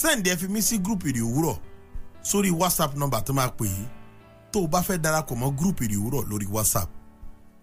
send 0.00 0.26
ẹ 0.28 0.36
fi 0.36 0.46
mí 0.48 0.60
sí 0.62 0.78
group 0.78 1.02
ìrì 1.04 1.20
òwúrọ̀ 1.20 1.56
sórí 2.22 2.50
whatsapp 2.50 2.94
number 2.96 3.20
tó 3.24 3.32
máa 3.32 3.48
pè 3.58 3.64
yìí. 3.64 3.86
Tó 4.52 4.60
o 4.60 4.66
bá 4.66 4.80
fẹ́ 4.82 4.98
darapọ̀ 5.04 5.34
mọ́ 5.40 5.50
group 5.58 5.80
ìrì 5.84 5.96
òwúrọ̀ 6.00 6.22
lórí 6.30 6.46
whatsapp. 6.54 6.88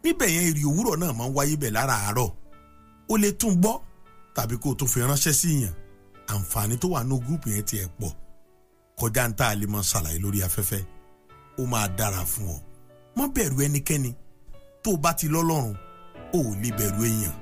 Níbẹ̀ 0.04 0.30
yẹn 0.36 0.46
ìrì 0.50 0.64
òwúrọ̀ 0.70 0.96
náà 1.02 1.12
máa 1.18 1.27
ń 1.30 1.34
wáyé 1.36 1.55
bẹ̀ 1.62 1.72
láràárọ̀. 1.76 2.30
O 3.09 3.18
lè 3.18 3.32
tún 3.40 3.54
gbọ́ 3.62 3.76
tàbí 4.36 4.55
kó 4.62 4.70
o 4.70 4.73
tún 4.76 4.88
fi 4.88 5.00
ránṣẹ́ 5.00 5.34
sí 5.40 5.50
yàn. 5.64 5.73
Àǹfààní 6.27 6.76
tó 6.82 6.88
wà 6.94 7.04
ní 7.09 7.16
group 7.26 7.46
yẹn 7.46 7.64
tiẹ̀ 7.70 7.88
pọ̀. 8.00 8.12
Kọjá 9.00 9.23
ń 9.30 9.34
tá 9.38 9.45
a 9.52 9.55
lè 9.59 9.66
mọ 9.73 9.80
ṣàlàyé 9.91 10.18
lórí 10.23 10.40
afẹ́fẹ́. 10.48 10.81
Ó 11.59 11.66
máa 11.72 11.88
dára 11.98 12.23
fún 12.31 12.48
ọ. 12.55 12.58
Má 13.16 13.23
bẹ̀rù 13.36 13.58
ẹnikẹ́ni. 13.66 14.12
Tó 14.84 14.90
o 14.94 14.98
bá 14.98 15.13
ti 15.13 15.27
lọ́lọ́run 15.27 15.76
o 16.34 16.40
ò 16.50 16.55
lè 16.62 16.70
bẹ̀rù 16.77 17.02
èèyàn. 17.09 17.36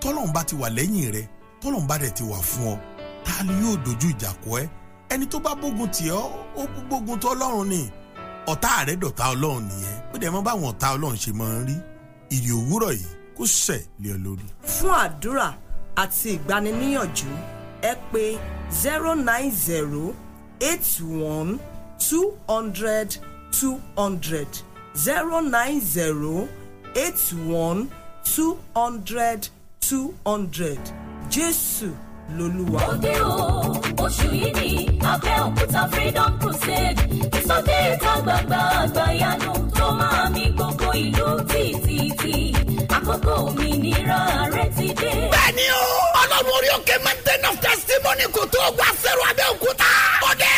Tọ́lọ́run 0.00 0.32
bá 0.34 0.42
ti 0.48 0.54
wà 0.60 0.68
lẹ́yìn 0.76 1.12
rẹ 1.14 1.22
tọ́lọ́run 1.60 1.86
bá 1.88 1.96
dẹ̀ 2.02 2.12
ti 2.16 2.22
wà 2.30 2.38
fún 2.50 2.66
ọ 2.72 2.76
ta 3.24 3.42
ni 3.46 3.52
yóò 3.62 3.76
dojú 3.84 4.08
ìjà 4.14 4.30
kọ 4.44 4.50
ẹ́? 4.62 4.68
Ẹni 5.12 5.26
tó 5.26 5.38
bá 5.44 5.50
gbógun 5.54 5.88
tì 5.96 6.04
ọ́ 6.20 6.24
ó 6.56 6.62
gbógun 6.88 7.18
tó 7.22 7.28
ọlọ́run 7.34 7.68
ni. 7.68 7.90
Ọ̀tá 8.46 8.84
rẹ̀ 8.86 8.96
dọ̀tá 9.02 9.24
ọlọ́run 9.34 9.62
nìyẹn. 9.68 9.98
Ó 10.14 10.16
dẹ̀ 10.22 10.30
mọ́ 10.34 10.42
báwọn 10.46 10.68
ọ̀tá 10.72 10.86
ọlọ́run 10.94 11.18
ṣe 11.22 11.32
máa 11.40 11.54
ń 11.60 11.64
rí. 11.68 11.76
Ìrì 12.34 12.50
òwúrọ̀ 12.60 12.92
yìí 13.00 13.10
kó 13.36 13.44
sẹ̀ 13.64 13.80
lé 14.02 14.08
ọ 14.16 14.18
lórí. 14.24 14.46
fún 14.74 14.92
àdúrà 15.04 15.48
àti 16.02 16.28
ìgbaniníyànjú 16.36 17.30
ẹ 17.82 17.92
pè 18.12 18.24
zero 18.82 19.14
nine 19.14 19.50
zero 19.66 20.04
eight 20.60 20.86
one 21.34 21.58
two 22.08 22.24
hundred 22.48 23.08
two 23.58 23.74
hundred. 23.96 24.48
Zero 25.04 25.40
nine 25.40 25.80
zero 25.80 26.48
eight 26.94 27.20
one 27.48 27.88
two 28.34 28.56
hundred 28.74 29.48
two 29.80 30.14
hundred. 30.26 30.80
Jésù 31.30 31.90
lolúwa. 32.30 32.80
òde 32.90 33.14
o 33.20 33.36
oṣù 34.04 34.28
yìí 34.40 34.50
ní 34.58 34.70
abẹ́òkúta 35.12 35.82
freedom 35.92 36.32
crusade 36.40 37.02
ìsọdẹ 37.38 37.78
ìta 37.94 38.12
gbangba 38.24 38.60
àgbàyanu 38.82 39.52
tó 39.76 39.86
máa 40.00 40.24
mi 40.34 40.44
gbogbo 40.56 40.88
ìlú 41.04 41.26
tìtìtì 41.50 42.34
àkókò 42.96 43.32
òmìnira 43.46 44.20
rẹ 44.54 44.64
ti 44.76 44.86
dé. 45.00 45.12
bẹ́ẹ̀ni 45.32 45.64
o 45.82 45.84
ọlọ́run 46.22 46.52
orí 46.56 46.68
òkè 46.76 46.96
mountain 47.04 47.42
of 47.48 47.56
testimony 47.66 48.24
kò 48.34 48.42
tó 48.54 48.62
gba 48.76 48.88
sẹ́rù 49.02 49.22
abẹ́òkúta. 49.30 49.90
ọdẹ 50.30 50.54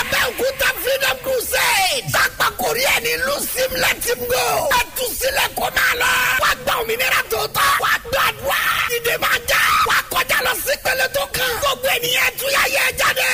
abẹ́òkúta 0.00 0.68
freedom 0.82 1.16
crusade. 1.24 2.02
sápá 2.14 2.46
kórìí 2.60 2.86
ẹni 2.96 3.12
lusim 3.26 3.70
let 3.82 3.98
him 4.06 4.20
go. 4.32 4.44
ẹ 4.78 4.80
tú 4.96 5.04
sílẹ̀ 5.18 5.48
kó 5.58 5.66
máa 5.76 5.92
lọ. 6.00 6.12
wá 6.42 6.50
gba 6.64 6.72
òmìnira 6.80 7.20
tó 7.32 7.40
tọ́. 7.56 7.68
wá 7.82 7.92
gbàdúrà. 8.10 8.60
ìdè 8.96 9.14
máa 9.24 9.38
já. 9.50 9.62
Lọ 10.44 10.52
sí 10.64 10.72
pẹ̀lẹ́ 10.84 11.08
tó 11.14 11.26
kàn. 11.32 11.50
gbogbo 11.60 11.88
ènìyàn 11.96 12.30
túyà 12.38 12.62
yẹ 12.74 12.84
jáde. 12.98 13.26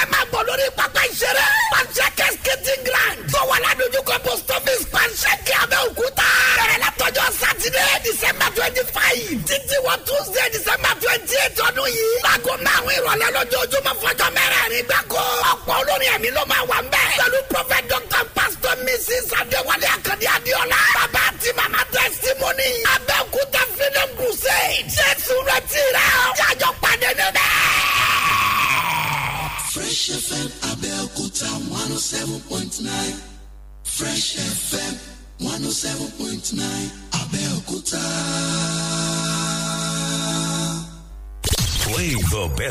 ẹ 0.00 0.04
máa 0.12 0.24
bọ̀ 0.32 0.42
lórí 0.46 0.66
pápá 0.76 1.02
ìṣeré. 1.12 1.44
pàṣẹkẹ 1.72 2.26
skating 2.36 2.82
ground. 2.86 3.18
tó 3.32 3.40
wà 3.50 3.56
ládojúkọ 3.64 4.14
post 4.24 4.50
office 4.56 4.84
pàṣẹkẹ 4.94 5.54
abẹ́òkúta. 5.64 6.28
bẹ̀rẹ̀ 6.56 6.78
látọjọ́ 6.84 7.26
sátidé 7.40 7.84
december 8.04 8.48
twenty 8.56 8.82
five. 8.94 9.22
títí 9.48 9.76
wọ 9.86 9.94
tuesday 10.06 10.48
december 10.56 10.94
twenty 11.02 11.34
eight 11.42 11.58
ọdún 11.66 11.88
yìí. 11.96 12.20
láago 12.24 12.52
márùn-ún 12.64 12.94
ìrọ̀lẹ́ 12.98 13.28
lójoojúmọ́ 13.34 13.94
fọjọ́ 14.02 14.11
mẹ́rẹ̀ẹ̀rin 14.11 14.11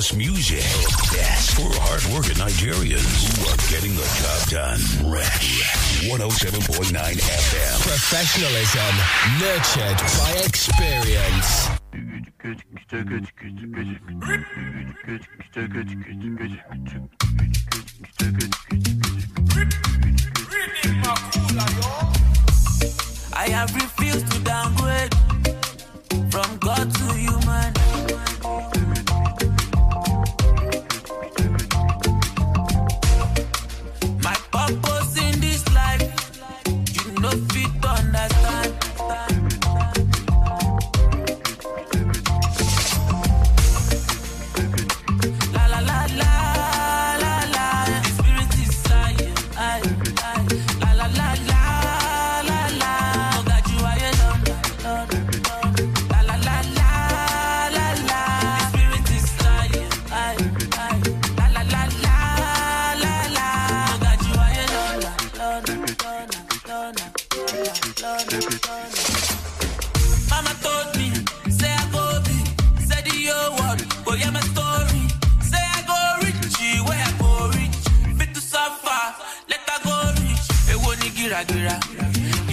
best 0.02 0.18
music. 0.18 0.64
Best 1.14 1.52
for 1.54 1.70
hardworking 1.86 2.34
Nigerians 2.42 3.38
who 3.38 3.46
are 3.46 3.58
getting 3.70 3.94
the 3.94 4.02
job 4.18 4.50
done. 4.50 4.80
Fresh 5.06 5.62
107.9 6.10 6.90
FM. 7.22 7.82
Professionalism 7.86 8.94
nurtured 9.38 10.02
by 10.18 10.32
experience. 10.42 11.70
I 23.34 23.50
have 23.50 23.74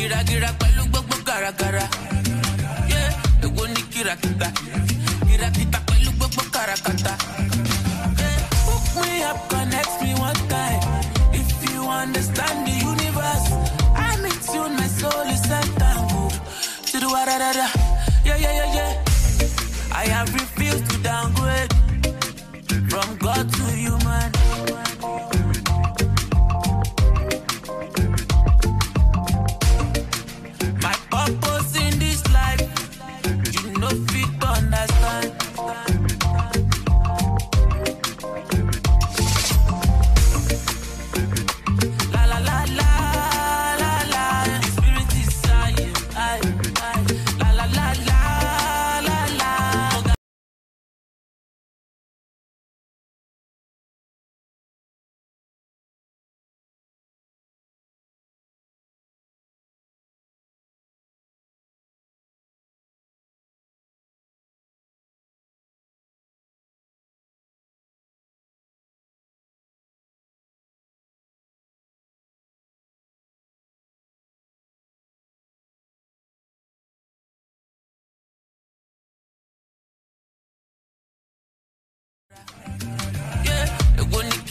gíragíra 0.08 0.50
pẹ̀lú 0.60 0.82
gbogbo 0.90 1.16
gàràgàrà. 1.28 1.84
Èwo 3.44 3.64
ni 3.74 3.82
kìràkìtà, 3.92 4.48
kìràkìtà 5.28 5.78
pẹ̀lú 5.88 6.10
gbogbo 6.16 6.42
kàràkàtà. 6.54 7.12
Hook 8.66 8.84
me 9.00 9.22
up, 9.30 9.38
connect 9.52 9.92
me 10.02 10.10
one 10.28 10.40
time. 10.52 10.82
If 11.40 11.48
you 11.68 11.80
understand 12.02 12.58
the 12.66 12.74
universe, 12.92 13.46
I'm 14.04 14.24
in 14.30 14.36
tune, 14.48 14.74
my 14.80 14.88
soul 14.98 15.26
is 15.34 15.42
set 15.48 15.68
move 16.12 16.36
to 16.90 16.96
the 17.00 17.08
wa 17.14 17.22
da 17.28 17.36
da 17.42 17.50
da. 17.58 17.66
Yeah, 18.24 18.38
yeah, 18.44 18.54
yeah, 18.60 18.74
yeah. 18.78 18.92
I 20.02 20.04
have 20.14 20.32
refused 20.32 20.86
to 20.90 20.96
downgrade 21.02 21.72
from 22.90 23.08
God 23.18 23.44
to 23.56 23.64
human. 23.84 24.28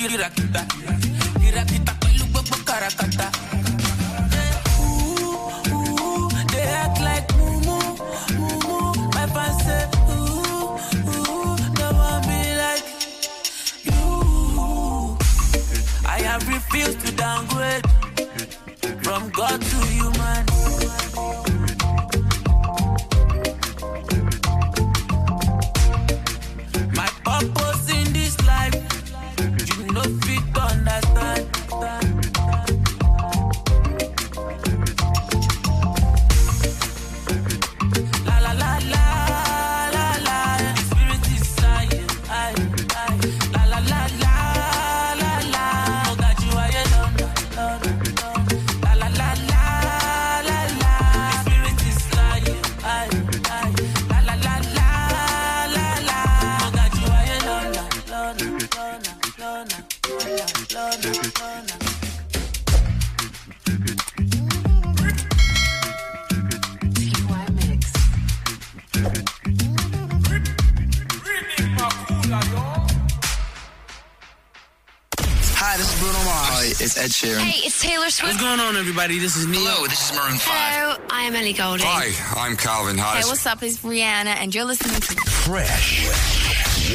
kirakita 0.07 0.61
kirakita 1.41 1.91
pẹ̀lú 2.01 2.25
gbogbo 2.31 2.55
karakata. 2.67 3.27
To 17.07 17.11
downgrade 17.15 17.85
from 19.03 19.29
God 19.29 19.59
to 19.61 19.77
human. 19.91 20.16
What's 78.23 78.41
going 78.41 78.59
on, 78.59 78.75
everybody? 78.75 79.19
This 79.19 79.35
is 79.35 79.45
Neil. 79.45 79.61
Hello, 79.61 79.85
this 79.85 80.09
is 80.09 80.17
Maroon 80.17 80.37
5. 80.37 80.41
Hello, 80.41 80.97
I'm 81.11 81.35
Ellie 81.35 81.53
Goulding. 81.53 81.85
Hi, 81.85 82.09
I'm 82.35 82.57
Calvin 82.57 82.97
Harris. 82.97 83.25
Hey, 83.25 83.29
what's 83.29 83.45
up? 83.45 83.61
It's 83.61 83.77
Rihanna, 83.77 84.37
and 84.41 84.55
you're 84.55 84.65
listening 84.65 84.99
to 84.99 85.15
Fresh 85.29 86.07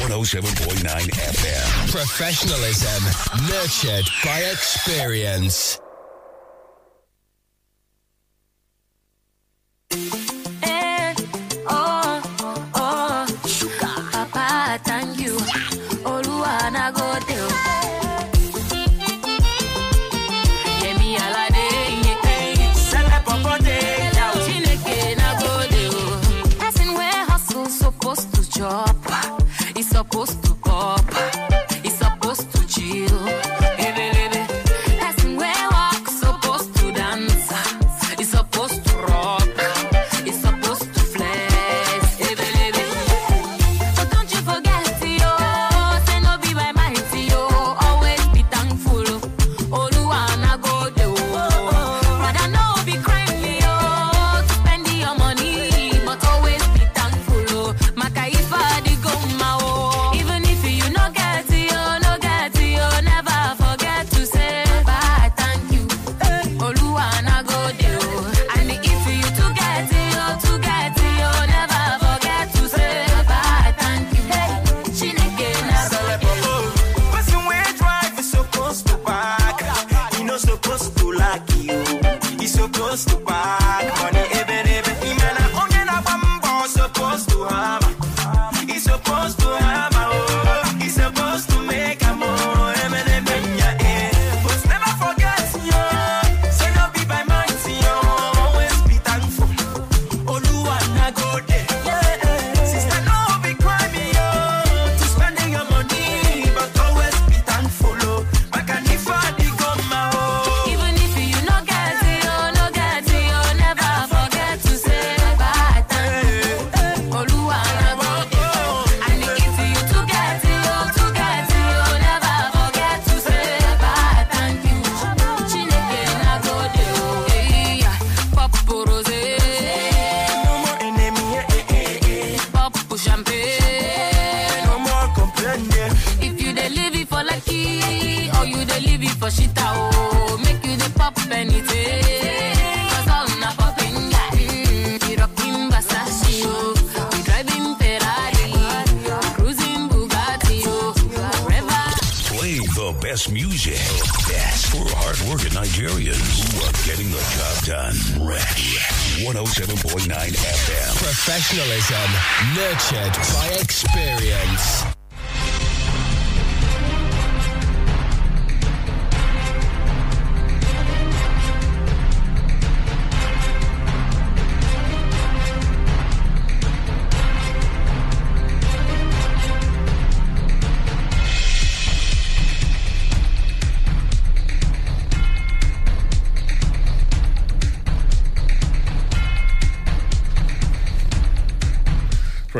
107.9 0.01 0.83
FM. 0.83 1.91
Professionalism 1.91 3.03
nurtured 3.47 4.09
by 4.25 4.39
experience. 4.51 5.79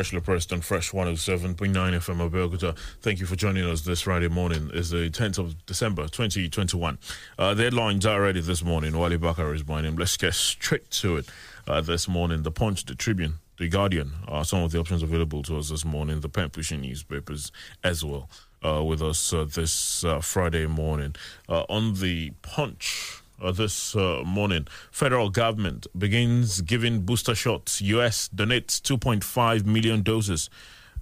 Freshly 0.03 0.19
Pressed, 0.19 0.53
Fresh 0.65 0.91
107.9 0.91 1.55
FM 1.55 2.29
Abeokuta. 2.29 2.77
Thank 3.01 3.21
you 3.21 3.25
for 3.25 3.37
joining 3.37 3.63
us 3.63 3.83
this 3.83 4.01
Friday 4.01 4.27
morning. 4.27 4.69
It's 4.73 4.89
the 4.89 5.09
10th 5.09 5.37
of 5.37 5.65
December, 5.65 6.09
2021. 6.09 6.97
Uh, 7.39 7.53
the 7.53 7.63
headlines 7.63 8.05
are 8.05 8.19
ready 8.19 8.41
this 8.41 8.65
morning. 8.65 8.97
Wali 8.97 9.15
Bakar 9.15 9.53
is 9.53 9.65
my 9.65 9.79
name. 9.79 9.95
Let's 9.95 10.17
get 10.17 10.33
straight 10.33 10.91
to 10.91 11.15
it 11.15 11.29
uh, 11.69 11.79
this 11.79 12.09
morning. 12.09 12.43
The 12.43 12.51
Punch, 12.51 12.83
the 12.83 12.95
Tribune, 12.95 13.35
the 13.57 13.69
Guardian 13.69 14.11
are 14.27 14.43
some 14.43 14.61
of 14.61 14.73
the 14.73 14.79
options 14.81 15.03
available 15.03 15.41
to 15.43 15.57
us 15.57 15.69
this 15.69 15.85
morning. 15.85 16.19
The 16.19 16.27
pen 16.27 16.49
pushing 16.49 16.81
newspapers 16.81 17.53
as 17.81 18.03
well 18.03 18.29
uh, 18.61 18.83
with 18.83 19.01
us 19.01 19.31
uh, 19.31 19.45
this 19.45 20.03
uh, 20.03 20.19
Friday 20.19 20.67
morning. 20.67 21.15
Uh, 21.47 21.63
on 21.69 21.93
the 21.93 22.31
Punch, 22.41 23.22
uh, 23.41 23.51
this 23.51 23.95
uh, 23.95 24.21
morning, 24.25 24.67
federal 24.91 25.29
government 25.29 25.87
begins 25.97 26.61
giving 26.61 27.01
booster 27.01 27.35
shots. 27.35 27.81
U.S. 27.81 28.29
donates 28.33 28.81
2.5 28.81 29.65
million 29.65 30.01
doses. 30.01 30.49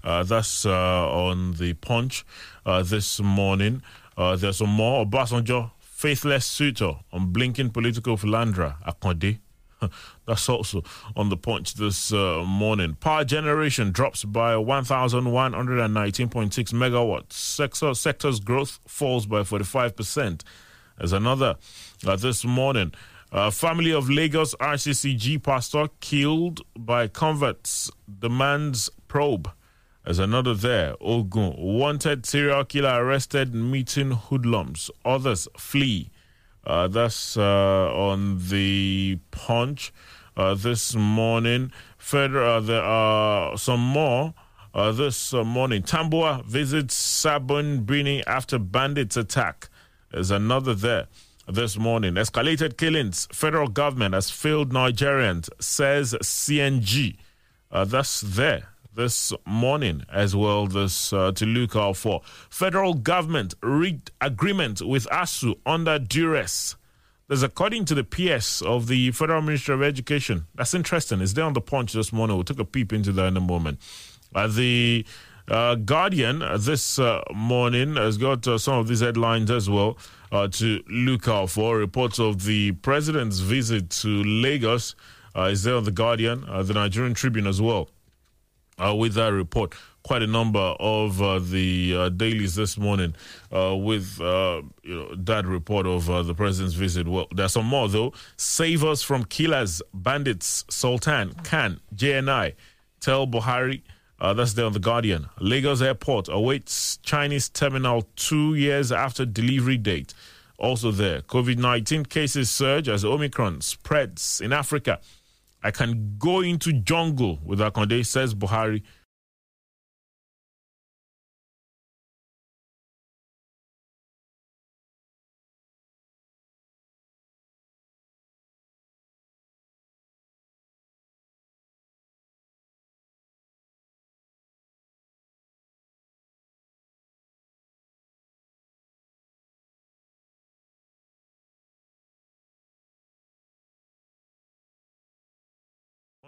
Uh, 0.04 0.24
that's 0.24 0.66
uh, 0.66 1.12
on 1.12 1.54
the 1.54 1.74
punch 1.74 2.26
uh, 2.66 2.84
this 2.84 3.20
morning. 3.20 3.82
Uh, 4.18 4.36
there's 4.36 4.58
some 4.58 4.70
more. 4.70 5.06
Obasanjo, 5.06 5.72
faithless 5.80 6.46
suitor 6.46 6.96
on 7.14 7.32
blinking 7.32 7.70
political 7.70 8.18
philandra, 8.18 8.76
Akande. 8.84 9.40
That's 10.28 10.48
also 10.48 10.84
on 11.16 11.30
the 11.30 11.38
punch 11.38 11.74
this 11.74 12.12
morning. 12.12 12.98
Power 13.00 13.24
generation 13.24 13.92
drops 13.92 14.24
by 14.24 14.54
1,119.6 14.54 16.74
megawatts. 16.74 17.34
Sector, 17.34 17.96
sector's 17.96 18.40
growth 18.40 18.80
falls 18.86 19.26
by 19.26 19.40
45%. 19.40 20.44
As 21.02 21.14
another 21.14 21.56
uh, 22.06 22.16
this 22.16 22.46
morning, 22.46 22.94
uh, 23.32 23.50
family 23.50 23.92
of 23.92 24.08
Lagos 24.08 24.54
RCCG 24.56 25.42
pastor 25.42 25.88
killed 26.00 26.62
by 26.78 27.08
converts 27.08 27.90
demands 28.20 28.88
probe. 29.08 29.50
As 30.06 30.20
another 30.20 30.54
there, 30.54 30.94
Ogun 31.02 31.56
wanted 31.58 32.28
serial 32.28 32.66
killer 32.66 33.04
arrested 33.04 33.56
meeting 33.56 34.12
hoodlums. 34.12 34.92
Others 35.04 35.48
flee. 35.58 36.12
Uh, 36.68 36.88
that's 36.88 37.36
uh, 37.36 37.92
on 37.96 38.38
the 38.50 39.18
punch 39.32 39.92
uh, 40.38 40.54
this 40.54 40.94
morning. 40.94 41.72
Further, 41.98 42.44
uh, 42.44 42.60
there 42.60 42.84
are 42.84 43.58
some 43.58 43.80
more 43.80 44.36
uh, 44.76 44.92
this 44.92 45.34
uh, 45.34 45.44
morning. 45.44 45.82
Tambuwal 45.82 46.46
visits 46.46 46.96
Sabon 46.96 47.86
Birni 47.86 48.22
after 48.28 48.60
bandits 48.60 49.18
attack. 49.18 49.68
There's 50.12 50.32
another 50.32 50.74
there 50.74 51.08
this 51.48 51.78
morning. 51.78 52.16
Escalated 52.16 52.78
killings. 52.78 53.28
Federal 53.32 53.68
government 53.68 54.14
has 54.14 54.30
failed 54.30 54.72
Nigerians, 54.72 55.50
says 55.60 56.14
CNG. 56.22 57.18
Uh, 57.72 57.86
that's 57.86 58.22
there 58.22 58.68
this 58.94 59.32
morning 59.46 60.04
as 60.12 60.36
well. 60.36 60.68
This 60.68 61.14
uh, 61.14 61.32
to 61.34 61.46
look 61.46 61.76
out 61.76 61.98
for. 61.98 62.22
Federal 62.50 62.94
government 62.94 63.54
rigged 63.62 64.12
agreement 64.20 64.82
with 64.82 65.08
ASUU 65.08 65.56
under 65.66 65.98
duress. 65.98 66.76
There's 67.28 67.44
according 67.44 67.86
to 67.86 67.96
the 67.96 68.04
PS 68.04 68.62
of 68.62 68.88
the 68.88 69.12
Federal 69.12 69.42
Ministry 69.42 69.74
of 69.74 69.82
Education. 69.82 70.48
That's 70.56 70.74
interesting. 70.74 71.22
It's 71.22 71.32
there 71.32 71.46
on 71.46 71.54
the 71.54 71.62
punch 71.62 71.94
this 71.94 72.12
morning. 72.12 72.36
We'll 72.36 72.44
take 72.44 72.60
a 72.60 72.66
peep 72.66 72.92
into 72.92 73.14
that 73.14 73.28
in 73.28 73.38
a 73.38 73.42
moment. 73.42 73.80
Uh, 74.36 74.48
the 74.48 75.06
uh, 75.48 75.76
Guardian 75.76 76.42
uh, 76.42 76.58
this 76.58 77.00
uh, 77.00 77.22
morning 77.34 77.96
has 77.96 78.18
got 78.18 78.48
uh, 78.48 78.58
some 78.58 78.76
of 78.76 78.88
these 78.88 79.02
headlines 79.02 79.50
as 79.52 79.70
well 79.70 79.98
uh, 80.32 80.48
to 80.50 80.84
look 80.90 81.28
out 81.28 81.50
for. 81.50 81.78
Reports 81.78 82.20
of 82.20 82.44
the 82.46 82.74
president's 82.74 83.40
visit 83.40 83.90
to 83.90 84.24
Lagos 84.24 84.96
uh, 85.36 85.44
is 85.44 85.64
there 85.64 85.76
on 85.76 85.84
the 85.84 85.92
Guardian, 85.92 86.42
the 86.42 86.74
Nigerian 86.74 87.14
Tribune 87.14 87.48
as 87.48 87.62
well. 87.62 87.90
With 88.80 89.14
that 89.14 89.32
report, 89.32 89.76
quite 90.02 90.24
a 90.24 90.28
number 90.28 90.58
of 90.80 91.18
the 91.52 92.10
dailies 92.18 92.56
this 92.56 92.80
morning 92.80 93.14
with 93.52 94.18
you 94.20 94.26
know, 94.84 95.16
that 95.16 95.46
report 95.46 95.86
of 95.86 96.08
the 96.08 96.34
president's 96.34 96.74
visit. 96.74 97.08
Well, 97.08 97.28
there's 97.34 97.54
some 97.54 97.68
more 97.68 97.88
though. 97.88 98.14
Save 98.38 98.84
us 98.84 99.04
from 99.04 99.26
killers, 99.26 99.84
bandits, 99.94 100.66
Sultan, 100.70 101.34
CAN, 101.44 101.80
JNI, 101.96 102.56
tell 103.00 103.28
Buhari. 103.28 103.84
Uh, 104.22 104.34
that's 104.34 104.54
there 104.54 104.66
on 104.68 104.72
the 104.72 104.80
Guardian. 104.80 105.28
Lagos 105.40 105.82
Airport 105.82 106.30
awaits 106.30 106.98
Chinese 106.98 107.50
terminal 107.50 108.04
two 108.16 108.54
years 108.54 108.92
after 108.92 109.26
delivery 109.26 109.78
date. 109.78 110.14
Also 110.60 110.92
there, 110.92 111.22
COVID 111.24 111.58
19 111.58 112.06
cases 112.06 112.48
surge 112.52 112.88
as 112.88 113.04
Omicron 113.04 113.62
spreads 113.62 114.40
in 114.40 114.54
Africa. 114.54 115.00
I 115.64 115.72
can 115.72 116.18
go 116.20 116.42
into 116.42 116.72
jungle 116.72 117.40
with 117.44 117.58
Akande, 117.58 118.06
says 118.06 118.36
Buhari. 118.36 118.84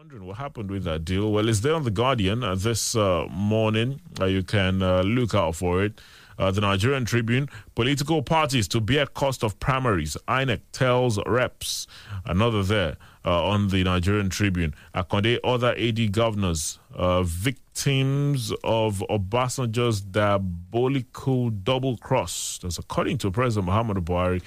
Wondering 0.03 0.25
what 0.25 0.35
happened 0.35 0.69
with 0.69 0.83
that 0.83 1.05
deal. 1.05 1.31
Well, 1.31 1.47
it's 1.47 1.61
there 1.61 1.75
on 1.75 1.83
the 1.83 1.89
Guardian 1.89 2.43
uh, 2.43 2.55
this 2.55 2.93
uh, 2.93 3.25
morning. 3.31 4.01
Uh, 4.19 4.25
you 4.25 4.43
can 4.43 4.81
uh, 4.83 5.01
look 5.01 5.33
out 5.33 5.55
for 5.55 5.81
it. 5.81 6.01
Uh, 6.37 6.51
the 6.51 6.59
Nigerian 6.59 7.05
Tribune: 7.05 7.47
Political 7.73 8.21
parties 8.23 8.67
to 8.67 8.81
bear 8.81 9.05
cost 9.05 9.45
of 9.45 9.57
primaries. 9.61 10.17
INEC 10.27 10.59
tells 10.73 11.17
reps. 11.25 11.87
Another 12.25 12.63
there 12.63 12.97
uh, 13.23 13.45
on 13.47 13.69
the 13.69 13.81
Nigerian 13.85 14.29
Tribune. 14.29 14.75
Akande, 14.93 15.39
other 15.41 15.73
AD 15.77 16.11
governors, 16.11 16.79
victims 17.23 18.51
of 18.61 19.01
Obasanjo's 19.09 20.01
diabolical 20.01 21.49
double 21.49 21.95
cross. 21.95 22.59
That's 22.61 22.77
according 22.77 23.19
to 23.19 23.31
President 23.31 23.71
Muhammadu 23.71 24.03
Buhari. 24.03 24.41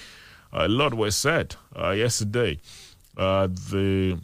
a 0.53 0.67
lot 0.67 0.93
was 0.93 1.15
said 1.15 1.55
yesterday. 1.75 2.59
the 3.15 4.19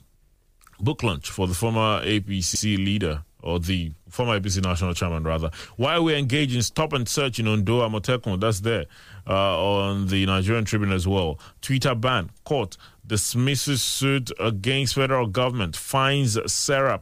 book 0.84 1.04
launch 1.04 1.30
for 1.30 1.48
the 1.48 1.54
former 1.54 2.02
APC 2.04 2.78
leader, 2.78 3.24
or 3.42 3.60
the 3.60 3.92
former 4.10 4.40
APC 4.40 4.62
national 4.64 4.94
chairman, 4.94 5.24
rather. 5.24 5.50
Why 5.76 6.00
we 6.00 6.16
engage 6.16 6.56
in 6.56 6.62
stop 6.62 6.94
and 6.94 7.08
search 7.08 7.40
in 7.40 7.48
Ondo 7.48 7.82
Amotekun, 7.88 8.40
that's 8.40 8.62
there 8.62 8.86
uh, 9.28 9.34
on 9.60 10.08
the 10.08 10.26
Nigerian 10.26 10.66
Tribune 10.66 10.92
as 10.92 11.08
well. 11.08 11.40
Twitter 11.62 11.96
ban, 11.96 12.30
court 12.44 12.78
dismisses 13.06 13.82
suit 13.82 14.32
against 14.40 14.96
federal 14.96 15.28
government, 15.28 15.76
fines 15.76 16.36
Serap 16.38 17.02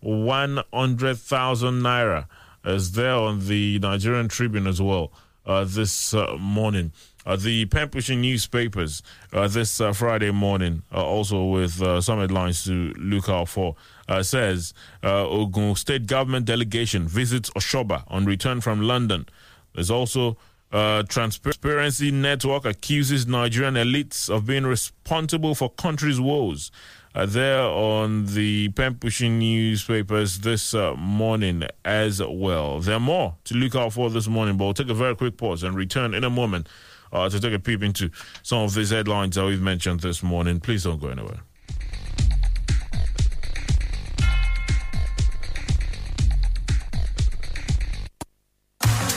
100,000 0.00 1.80
naira, 1.80 2.26
as 2.64 2.92
there 2.92 3.14
on 3.14 3.46
the 3.46 3.78
Nigerian 3.78 4.28
Tribune 4.28 4.66
as 4.66 4.80
well 4.80 5.12
uh, 5.46 5.64
this 5.64 6.14
uh, 6.14 6.36
morning. 6.38 6.92
Uh, 7.24 7.36
the 7.36 7.66
pushing 7.66 8.20
newspapers 8.20 9.02
uh, 9.32 9.46
this 9.46 9.80
uh, 9.80 9.92
Friday 9.92 10.30
morning, 10.30 10.82
uh, 10.92 11.04
also 11.04 11.44
with 11.44 11.80
uh, 11.80 12.00
some 12.00 12.18
headlines 12.18 12.64
to 12.64 12.92
look 12.98 13.28
out 13.28 13.48
for, 13.48 13.76
uh, 14.08 14.22
says 14.22 14.74
Ogun 15.02 15.76
State 15.76 16.06
Government 16.06 16.46
delegation 16.46 17.06
visits 17.06 17.50
Osoba 17.50 18.02
on 18.08 18.24
return 18.24 18.60
from 18.60 18.80
London. 18.80 19.26
There's 19.74 19.90
also 19.90 20.36
Transparency 20.72 22.10
Network 22.10 22.64
accuses 22.64 23.26
Nigerian 23.26 23.74
elites 23.74 24.28
of 24.30 24.46
being 24.46 24.64
responsible 24.64 25.54
for 25.54 25.68
country's 25.70 26.18
woes. 26.18 26.70
there 27.14 27.60
on 27.62 28.24
the 28.34 28.70
pushing 28.70 29.38
newspapers 29.38 30.40
this 30.40 30.74
morning 30.96 31.64
as 31.84 32.22
well. 32.22 32.80
There 32.80 32.96
are 32.96 33.00
more 33.00 33.36
to 33.44 33.54
look 33.54 33.74
out 33.74 33.92
for 33.92 34.08
this 34.08 34.28
morning, 34.28 34.56
but 34.56 34.64
we'll 34.64 34.74
take 34.74 34.88
a 34.88 34.94
very 34.94 35.14
quick 35.14 35.36
pause 35.36 35.62
and 35.62 35.76
return 35.76 36.14
in 36.14 36.24
a 36.24 36.30
moment 36.30 36.68
uh, 37.12 37.28
to 37.28 37.40
take 37.40 37.52
a 37.52 37.58
peep 37.58 37.82
into 37.82 38.10
some 38.42 38.62
of 38.62 38.74
these 38.74 38.90
headlines 38.90 39.36
that 39.36 39.44
we've 39.44 39.60
mentioned 39.60 40.00
this 40.00 40.22
morning. 40.22 40.60
Please 40.60 40.84
don't 40.84 41.00
go 41.00 41.08
anywhere. 41.08 41.40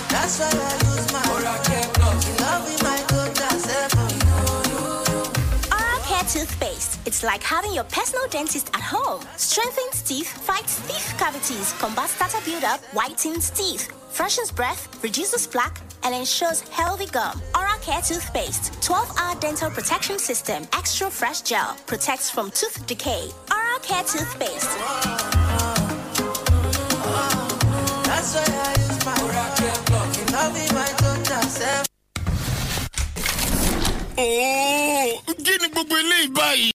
That's 0.09 0.39
why 0.39 0.49
I 0.49 0.73
use 0.95 1.13
my 1.13 1.21
Oracle 1.31 1.85
Plus. 1.93 2.27
You 2.27 2.35
love 2.43 2.65
me, 2.67 2.75
my 2.81 2.97
total 3.07 3.45
Oral 5.71 6.01
Care 6.03 6.23
Toothpaste. 6.23 6.99
It's 7.05 7.23
like 7.23 7.43
having 7.43 7.73
your 7.73 7.83
personal 7.85 8.27
dentist 8.29 8.69
at 8.73 8.81
home. 8.81 9.21
Strengthens 9.37 10.01
teeth, 10.01 10.27
fights 10.27 10.81
teeth 10.87 11.13
cavities, 11.19 11.73
combats 11.73 12.17
tartar 12.17 12.39
buildup, 12.43 12.83
whitens 12.91 13.51
teeth, 13.51 13.91
freshens 14.11 14.51
breath, 14.51 15.01
reduces 15.03 15.45
plaque, 15.45 15.79
and 16.05 16.13
ensures 16.15 16.61
healthy 16.69 17.07
gum. 17.07 17.41
Oral 17.57 17.79
Care 17.81 18.01
Toothpaste. 18.01 18.71
12-hour 18.81 19.39
dental 19.41 19.69
protection 19.71 20.19
system. 20.19 20.63
Extra 20.73 21.09
fresh 21.09 21.41
gel. 21.41 21.75
Protects 21.87 22.29
from 22.29 22.51
tooth 22.51 22.85
decay. 22.85 23.29
Oral 23.51 23.79
Care 23.81 24.03
Toothpaste. 24.03 24.69
That's 28.05 28.35
why 28.35 28.45
I 28.45 28.71
use 28.85 29.05
my 29.05 29.13
Oracle 29.25 29.75
Plus. 29.85 30.11
Me, 30.53 30.63
my 30.77 30.87
total. 31.01 31.83
Oh, 34.17 35.33
kí 35.45 35.53
ni 35.61 35.67
gbogbo 35.69 35.95
eléyìí 35.97 36.27
báyìí? 36.37 36.71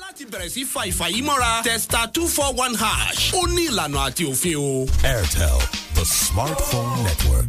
Láti 0.00 0.24
bẹ̀rẹ̀ 0.30 0.48
sí 0.54 0.64
fa 0.72 0.80
ìfàyí 0.90 1.22
mọ́ra 1.22 1.62
testa 1.62 2.06
two 2.12 2.26
four 2.28 2.50
one 2.64 2.74
hash 2.76 3.32
ó 3.34 3.46
ní 3.54 3.62
ìlànà 3.70 3.98
àti 4.08 4.24
òfin 4.30 4.56
o. 4.56 4.86
Airtel, 5.04 5.58
the 5.94 6.04
smartphone 6.04 7.02
network. 7.04 7.46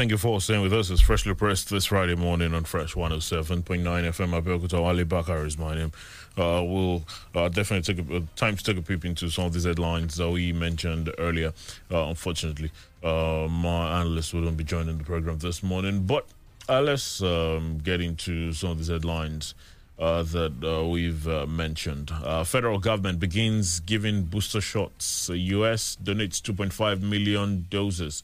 Thank 0.00 0.12
you 0.12 0.16
for 0.16 0.40
staying 0.40 0.62
with 0.62 0.72
us. 0.72 0.88
It's 0.88 1.02
freshly 1.02 1.34
pressed 1.34 1.68
this 1.68 1.84
Friday 1.84 2.14
morning 2.14 2.54
on 2.54 2.64
Fresh 2.64 2.94
107.9 2.94 3.82
FM. 3.82 4.42
Abeokuta 4.42 4.82
Ali 4.82 5.04
Bakar 5.04 5.44
is 5.44 5.58
my 5.58 5.74
name. 5.74 5.92
Uh, 6.38 6.64
we'll 6.64 7.04
uh, 7.34 7.50
definitely 7.50 7.94
take 7.94 8.08
a, 8.08 8.16
uh, 8.16 8.20
time 8.34 8.56
to 8.56 8.64
take 8.64 8.78
a 8.78 8.80
peep 8.80 9.04
into 9.04 9.28
some 9.28 9.44
of 9.44 9.52
these 9.52 9.64
headlines 9.64 10.16
that 10.16 10.30
we 10.30 10.54
mentioned 10.54 11.12
earlier. 11.18 11.52
Uh, 11.90 12.04
unfortunately, 12.04 12.70
uh, 13.04 13.46
my 13.50 14.00
analyst 14.00 14.32
wouldn't 14.32 14.56
be 14.56 14.64
joining 14.64 14.96
the 14.96 15.04
program 15.04 15.38
this 15.40 15.62
morning. 15.62 16.06
But 16.06 16.26
uh, 16.66 16.80
let's 16.80 17.20
um, 17.20 17.76
get 17.84 18.00
into 18.00 18.54
some 18.54 18.70
of 18.70 18.78
these 18.78 18.88
headlines. 18.88 19.54
That 19.98 20.86
we've 20.90 21.26
mentioned. 21.46 22.10
Federal 22.46 22.78
government 22.78 23.20
begins 23.20 23.80
giving 23.80 24.22
booster 24.22 24.62
shots. 24.62 25.26
The 25.26 25.36
U.S. 25.36 25.98
donates 26.02 26.40
2.5 26.40 27.02
million 27.02 27.66
doses. 27.68 28.22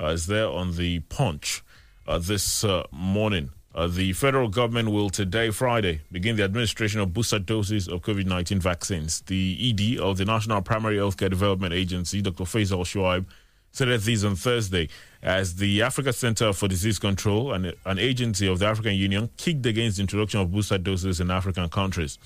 Uh, 0.00 0.06
is 0.06 0.26
there 0.26 0.48
on 0.48 0.76
the 0.76 1.00
punch 1.00 1.62
uh, 2.06 2.18
this 2.18 2.64
uh, 2.64 2.84
morning. 2.90 3.50
Uh, 3.74 3.86
the 3.86 4.12
federal 4.14 4.48
government 4.48 4.90
will 4.90 5.10
today, 5.10 5.50
Friday, 5.50 6.00
begin 6.10 6.36
the 6.36 6.42
administration 6.42 7.00
of 7.00 7.12
booster 7.12 7.38
doses 7.38 7.86
of 7.86 8.00
COVID 8.00 8.26
19 8.26 8.58
vaccines. 8.58 9.20
The 9.20 9.56
ED 9.70 10.00
of 10.00 10.16
the 10.16 10.24
National 10.24 10.62
Primary 10.62 10.96
Healthcare 10.96 11.30
Development 11.30 11.72
Agency, 11.72 12.22
Dr. 12.22 12.44
Faisal 12.44 12.80
Shuaib, 12.80 13.26
said 13.70 13.88
this 14.00 14.24
on 14.24 14.34
Thursday 14.34 14.88
as 15.22 15.56
the 15.56 15.82
Africa 15.82 16.12
Center 16.12 16.52
for 16.52 16.66
Disease 16.66 16.98
Control, 16.98 17.52
an, 17.52 17.72
an 17.84 17.98
agency 17.98 18.48
of 18.48 18.58
the 18.58 18.66
African 18.66 18.94
Union, 18.94 19.28
kicked 19.36 19.66
against 19.66 19.98
the 19.98 20.00
introduction 20.02 20.40
of 20.40 20.50
booster 20.50 20.78
doses 20.78 21.20
in 21.20 21.30
African 21.30 21.68
countries. 21.68 22.18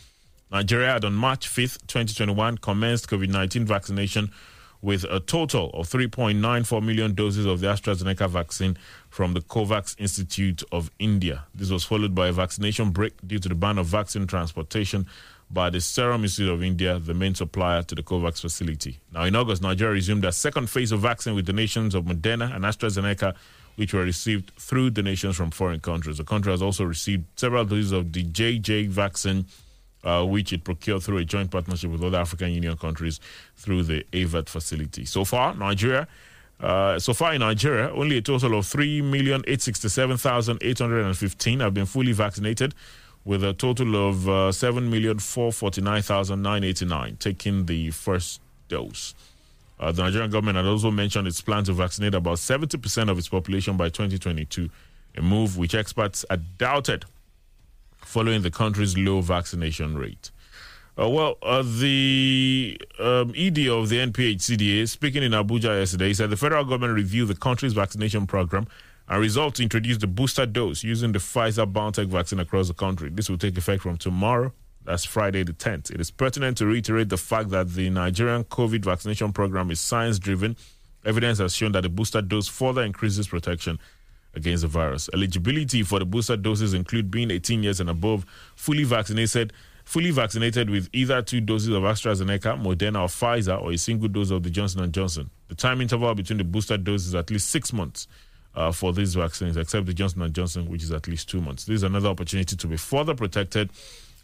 Nigeria 0.51 0.93
had 0.93 1.05
on 1.05 1.15
March 1.15 1.49
5th, 1.49 1.87
2021, 1.87 2.59
commenced 2.59 3.09
COVID 3.09 3.29
19 3.29 3.67
vaccination 3.67 4.31
with 4.83 5.05
a 5.05 5.21
total 5.21 5.71
of 5.71 5.89
3.94 5.89 6.83
million 6.83 7.15
doses 7.15 7.47
of 7.47 7.61
the 7.61 7.69
AstraZeneca 7.69 8.29
vaccine 8.29 8.77
from 9.09 9.33
the 9.33 9.41
COVAX 9.41 9.95
Institute 9.99 10.63
of 10.73 10.91
India. 10.99 11.45
This 11.55 11.71
was 11.71 11.85
followed 11.85 12.15
by 12.15 12.29
a 12.29 12.33
vaccination 12.33 12.91
break 12.91 13.15
due 13.27 13.39
to 13.39 13.49
the 13.49 13.55
ban 13.55 13.79
of 13.79 13.87
vaccine 13.87 14.27
transportation 14.27 15.07
by 15.49 15.71
the 15.71 15.81
Serum 15.81 16.25
Institute 16.25 16.53
of 16.53 16.63
India, 16.63 16.99
the 16.99 17.15
main 17.15 17.35
supplier 17.35 17.83
to 17.85 17.95
the 17.95 18.03
COVAX 18.03 18.41
facility. 18.41 18.99
Now, 19.13 19.25
in 19.25 19.37
August, 19.37 19.63
Nigeria 19.63 19.95
resumed 19.95 20.25
a 20.25 20.33
second 20.33 20.69
phase 20.69 20.91
of 20.91 21.01
vaccine 21.01 21.35
with 21.35 21.47
donations 21.47 21.95
of 21.95 22.05
Moderna 22.05 22.55
and 22.55 22.65
AstraZeneca, 22.65 23.35
which 23.77 23.95
were 23.95 24.03
received 24.03 24.51
through 24.59 24.91
donations 24.91 25.37
from 25.37 25.51
foreign 25.51 25.81
countries. 25.81 26.19
The 26.19 26.25
country 26.25 26.53
has 26.53 26.63
also 26.63 26.85
received 26.85 27.25
several 27.37 27.65
doses 27.65 27.93
of 27.93 28.13
the 28.13 28.25
JJ 28.25 28.89
vaccine 28.89 29.47
uh, 30.05 30.25
which 30.25 30.53
it 30.53 30.65
procured 30.65 31.03
through 31.03 31.19
a 31.19 31.25
joint 31.25 31.51
partnership 31.51 31.91
with 31.91 32.03
other 32.03 32.19
African 32.19 32.51
Union 32.51 32.77
countries 32.77 33.21
through 33.57 33.85
the 33.85 34.05
AVAT 34.13 34.49
facility. 34.49 35.05
So 35.05 35.25
far, 35.25 35.55
Nigeria. 35.55 36.09
Uh, 36.61 36.99
so 36.99 37.13
far 37.13 37.35
in 37.35 37.41
Nigeria, 37.41 37.93
only 37.93 38.17
a 38.19 38.23
total 38.23 38.57
of 38.57 38.65
3,867,815 38.67 41.61
have 41.61 41.75
been 41.75 41.87
fully 41.87 42.13
vaccinated, 42.13 42.73
with 43.25 43.45
a 43.45 43.53
total 43.53 44.09
of 44.09 44.29
uh, 44.29 44.51
7,449,989 44.51 47.19
taking 47.19 47.67
the 47.67 47.91
first 47.91 48.41
dose. 48.69 49.15
Uh, 49.79 49.93
the 49.93 50.03
Nigerian 50.03 50.31
government 50.31 50.57
had 50.57 50.65
also 50.67 50.91
mentioned 50.91 51.27
its 51.27 51.41
plan 51.41 51.65
to 51.65 51.73
vaccinate 51.73 52.15
about 52.15 52.37
70% 52.39 53.09
of 53.09 53.19
its 53.19 53.29
population 53.29 53.77
by 53.77 53.89
2022, 53.89 54.69
a 55.17 55.23
move 55.23 55.59
which 55.59 55.75
experts 55.75 56.25
had 56.31 56.57
doubted 56.59 57.05
following 58.05 58.43
the 58.43 58.51
country's 58.51 58.97
low 58.97 59.21
vaccination 59.21 59.97
rate. 59.97 60.31
Uh, 61.01 61.09
well, 61.09 61.39
uh, 61.43 61.63
the 61.63 62.79
um, 62.99 63.33
ED 63.35 63.67
of 63.69 63.89
the 63.89 63.97
NPHCDA, 63.97 64.87
speaking 64.87 65.23
in 65.23 65.33
Abuja 65.33 65.79
yesterday, 65.79 66.13
said 66.13 66.29
the 66.29 66.37
federal 66.37 66.65
government 66.65 66.95
reviewed 66.95 67.29
the 67.29 67.35
country's 67.35 67.73
vaccination 67.73 68.27
program 68.27 68.67
and 69.09 69.21
resolved 69.21 69.57
to 69.57 69.63
introduce 69.63 69.97
the 69.99 70.07
booster 70.07 70.45
dose 70.45 70.85
using 70.85 71.13
the 71.13 71.19
Pfizer 71.19 71.71
BioNTech 71.71 72.09
vaccine 72.09 72.41
across 72.41 72.69
the 72.69 72.75
country. 72.75 73.09
This 73.09 73.31
will 73.31 73.39
take 73.39 73.57
effect 73.57 73.83
from 73.83 73.97
tomorrow. 73.97 74.53
That's 74.85 75.05
Friday 75.05 75.45
the 75.45 75.53
10th. 75.55 75.91
It 75.91 76.01
is 76.01 76.11
pertinent 76.11 76.59
to 76.59 76.67
reiterate 76.67 77.09
the 77.09 77.17
fact 77.17 77.51
that 77.51 77.71
the 77.71 77.89
Nigerian 77.89 78.45
COVID 78.45 78.85
vaccination 78.85 79.33
program 79.33 79.71
is 79.71 79.81
science 79.81 80.19
driven. 80.19 80.57
Evidence 81.05 81.39
has 81.39 81.55
shown 81.55 81.73
that 81.73 81.83
the 81.83 81.89
booster 81.89 82.21
dose 82.21 82.49
further 82.49 82.83
increases 82.83 83.29
protection 83.29 83.79
against 84.35 84.63
the 84.63 84.69
virus. 84.69 85.09
Eligibility 85.13 85.83
for 85.83 85.99
the 85.99 86.05
booster 86.05 86.37
doses 86.37 86.75
include 86.75 87.11
being 87.11 87.31
18 87.31 87.63
years 87.63 87.81
and 87.81 87.91
above, 87.91 88.25
fully 88.57 88.85
vaccinated, 88.85 89.53
fully 89.85 90.11
vaccinated 90.11 90.71
with 90.71 90.89
either 90.93 91.23
two 91.23 91.41
doses 91.41 91.71
of 91.71 91.83
AstraZeneca, 91.83 92.61
Moderna, 92.63 93.03
or 93.03 93.09
Pfizer, 93.09 93.61
or 93.61 93.73
a 93.73 93.79
single 93.79 94.09
dose 94.09 94.31
of 94.31 94.43
the 94.43 94.51
Johnson 94.51 94.91
& 94.93 94.93
Johnson. 94.93 95.31
The 95.49 95.55
time 95.55 95.81
interval 95.81 96.15
between 96.15 96.39
the 96.39 96.45
booster 96.45 96.77
doses 96.77 97.09
is 97.09 97.15
at 97.15 97.31
least 97.31 97.51
six 97.51 97.73
months 97.73 98.09
uh, 98.55 98.73
for 98.73 98.93
these 98.93 99.15
vaccines, 99.15 99.57
except 99.57 99.87
the 99.87 99.95
Johnson 99.95 100.33
& 100.33 100.35
Johnson, 100.35 100.69
which 100.69 100.83
is 100.83 100.93
at 100.93 101.09
least 101.09 101.29
two 101.29 101.41
months. 101.41 101.65
This 101.65 101.77
is 101.77 101.83
another 101.83 102.09
opportunity 102.09 102.57
to 102.57 102.67
be 102.67 102.77
further 102.77 103.15
protected. 103.15 103.71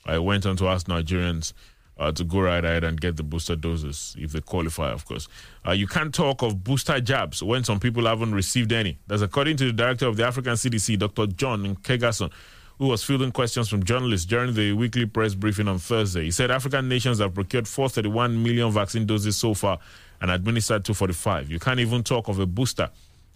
I 0.07 0.19
went 0.19 0.47
on 0.47 0.57
to 0.57 0.69
ask 0.69 0.87
Nigerians 0.87 1.53
uh, 1.99 2.13
to 2.13 2.25
go 2.25 2.41
right 2.41 2.65
ahead 2.65 2.85
and 2.85 3.01
get 3.01 3.17
the 3.17 3.23
booster 3.23 3.57
doses 3.57 4.15
if 4.19 4.33
they 4.33 4.41
qualify, 4.41 4.91
of 4.91 5.05
course. 5.05 5.29
Uh, 5.67 5.73
you 5.73 5.87
can't 5.87 6.15
talk 6.15 6.43
of 6.43 6.63
booster 6.63 7.01
jabs 7.01 7.43
when 7.43 7.65
some 7.65 7.81
people 7.81 8.07
haven't 8.07 8.35
received 8.35 8.73
any. 8.73 8.99
That's 9.07 9.23
according 9.23 9.57
to 9.59 9.67
the 9.67 9.73
director 9.73 10.07
of 10.07 10.17
the 10.17 10.25
African 10.25 10.55
CDC, 10.55 10.99
Dr. 10.99 11.27
John 11.27 11.75
Nkengasong, 11.77 12.31
who 12.79 12.87
was 12.87 13.03
fielding 13.03 13.33
questions 13.33 13.69
from 13.69 13.83
journalists 13.83 14.27
during 14.27 14.55
the 14.55 14.73
weekly 14.73 15.07
press 15.07 15.35
briefing 15.35 15.67
on 15.67 15.79
Thursday. 15.79 16.25
He 16.25 16.31
said 16.31 16.51
African 16.51 16.89
nations 16.89 17.19
have 17.19 17.35
procured 17.35 17.67
431 17.67 18.43
million 18.43 18.71
vaccine 18.71 19.05
doses 19.05 19.37
so 19.37 19.55
far 19.55 19.79
and 20.21 20.31
administered 20.31 20.85
245. 20.85 21.51
You 21.51 21.59
can't 21.59 21.81
even 21.81 22.05
talk 22.05 22.29
of 22.29 22.39
a 22.39 22.47
booster 22.47 22.91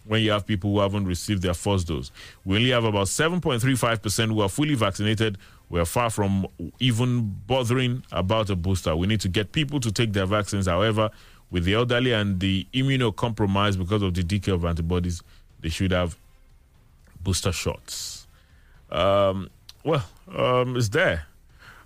when 0.05 0.21
you 0.21 0.31
have 0.31 0.45
people 0.45 0.71
who 0.71 0.79
haven't 0.79 1.05
received 1.05 1.41
their 1.41 1.53
first 1.53 1.87
dose. 1.87 2.11
We 2.45 2.57
only 2.57 2.71
have 2.71 2.83
about 2.83 3.07
7.35% 3.07 4.27
who 4.27 4.41
are 4.41 4.49
fully 4.49 4.75
vaccinated. 4.75 5.37
We 5.69 5.79
are 5.79 5.85
far 5.85 6.09
from 6.09 6.45
even 6.79 7.41
bothering 7.47 8.03
about 8.11 8.49
a 8.49 8.55
booster. 8.55 8.95
We 8.95 9.07
need 9.07 9.21
to 9.21 9.29
get 9.29 9.51
people 9.51 9.79
to 9.79 9.91
take 9.91 10.13
their 10.13 10.25
vaccines. 10.25 10.67
However, 10.67 11.09
with 11.51 11.65
the 11.65 11.75
elderly 11.75 12.11
and 12.13 12.39
the 12.39 12.67
immunocompromised 12.73 13.77
because 13.77 14.01
of 14.01 14.13
the 14.13 14.23
decay 14.23 14.51
of 14.51 14.65
antibodies, 14.65 15.21
they 15.61 15.69
should 15.69 15.91
have 15.91 16.17
booster 17.23 17.51
shots. 17.51 18.27
Um, 18.91 19.49
well, 19.83 20.05
um, 20.35 20.75
it's 20.75 20.89
there. 20.89 21.25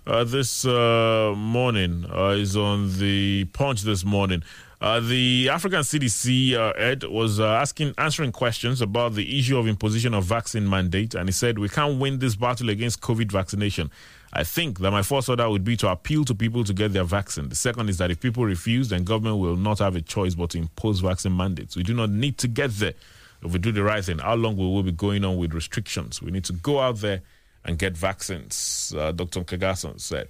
Uh, 0.06 0.24
this 0.24 0.64
uh, 0.64 1.34
morning 1.36 2.06
uh, 2.10 2.28
is 2.30 2.56
on 2.56 2.98
the 2.98 3.44
punch 3.52 3.82
this 3.82 4.04
morning. 4.04 4.42
Uh, 4.80 5.00
the 5.00 5.48
African 5.48 5.80
CDC 5.80 6.54
uh, 6.54 6.70
Ed 6.76 7.02
was 7.02 7.40
uh, 7.40 7.46
asking, 7.46 7.94
answering 7.98 8.30
questions 8.30 8.80
about 8.80 9.14
the 9.14 9.38
issue 9.38 9.58
of 9.58 9.66
imposition 9.66 10.14
of 10.14 10.24
vaccine 10.24 10.68
mandate, 10.68 11.16
and 11.16 11.28
he 11.28 11.32
said, 11.32 11.58
"We 11.58 11.68
can't 11.68 11.98
win 11.98 12.20
this 12.20 12.36
battle 12.36 12.70
against 12.70 13.00
COVID 13.00 13.32
vaccination. 13.32 13.90
I 14.32 14.44
think 14.44 14.78
that 14.78 14.92
my 14.92 15.02
first 15.02 15.28
order 15.28 15.50
would 15.50 15.64
be 15.64 15.76
to 15.78 15.88
appeal 15.88 16.24
to 16.26 16.34
people 16.34 16.62
to 16.62 16.72
get 16.72 16.92
their 16.92 17.02
vaccine. 17.02 17.48
The 17.48 17.56
second 17.56 17.88
is 17.88 17.98
that 17.98 18.12
if 18.12 18.20
people 18.20 18.44
refuse, 18.44 18.90
then 18.90 19.02
government 19.02 19.38
will 19.38 19.56
not 19.56 19.80
have 19.80 19.96
a 19.96 20.00
choice 20.00 20.36
but 20.36 20.50
to 20.50 20.58
impose 20.58 21.00
vaccine 21.00 21.36
mandates. 21.36 21.74
We 21.74 21.82
do 21.82 21.94
not 21.94 22.10
need 22.10 22.38
to 22.38 22.46
get 22.46 22.70
there 22.72 22.94
if 23.42 23.52
we 23.52 23.58
do 23.58 23.72
the 23.72 23.82
right 23.82 24.04
thing. 24.04 24.18
How 24.18 24.34
long 24.34 24.56
will 24.56 24.76
we 24.76 24.82
be 24.82 24.92
going 24.92 25.24
on 25.24 25.38
with 25.38 25.54
restrictions? 25.54 26.22
We 26.22 26.30
need 26.30 26.44
to 26.44 26.52
go 26.52 26.78
out 26.78 26.98
there 26.98 27.22
and 27.64 27.78
get 27.78 27.96
vaccines." 27.96 28.94
Uh, 28.96 29.10
Dr. 29.10 29.40
Nkengasong 29.40 30.00
said. 30.00 30.28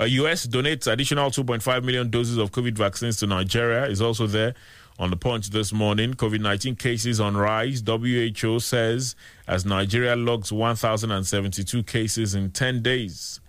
Uh, 0.00 0.04
US 0.04 0.46
donates 0.46 0.90
additional 0.90 1.30
2.5 1.30 1.84
million 1.84 2.10
doses 2.10 2.38
of 2.38 2.50
COVID 2.50 2.76
vaccines 2.76 3.18
to 3.18 3.26
Nigeria. 3.26 3.86
Is 3.86 4.00
also 4.00 4.26
there 4.26 4.54
on 4.98 5.10
the 5.10 5.16
punch 5.16 5.50
this 5.50 5.72
morning. 5.72 6.14
COVID 6.14 6.40
19 6.40 6.76
cases 6.76 7.20
on 7.20 7.36
rise. 7.36 7.82
WHO 7.86 8.60
says 8.60 9.14
as 9.46 9.64
Nigeria 9.64 10.16
logs 10.16 10.52
1,072 10.52 11.82
cases 11.82 12.34
in 12.34 12.50
10 12.50 12.82
days. 12.82 13.40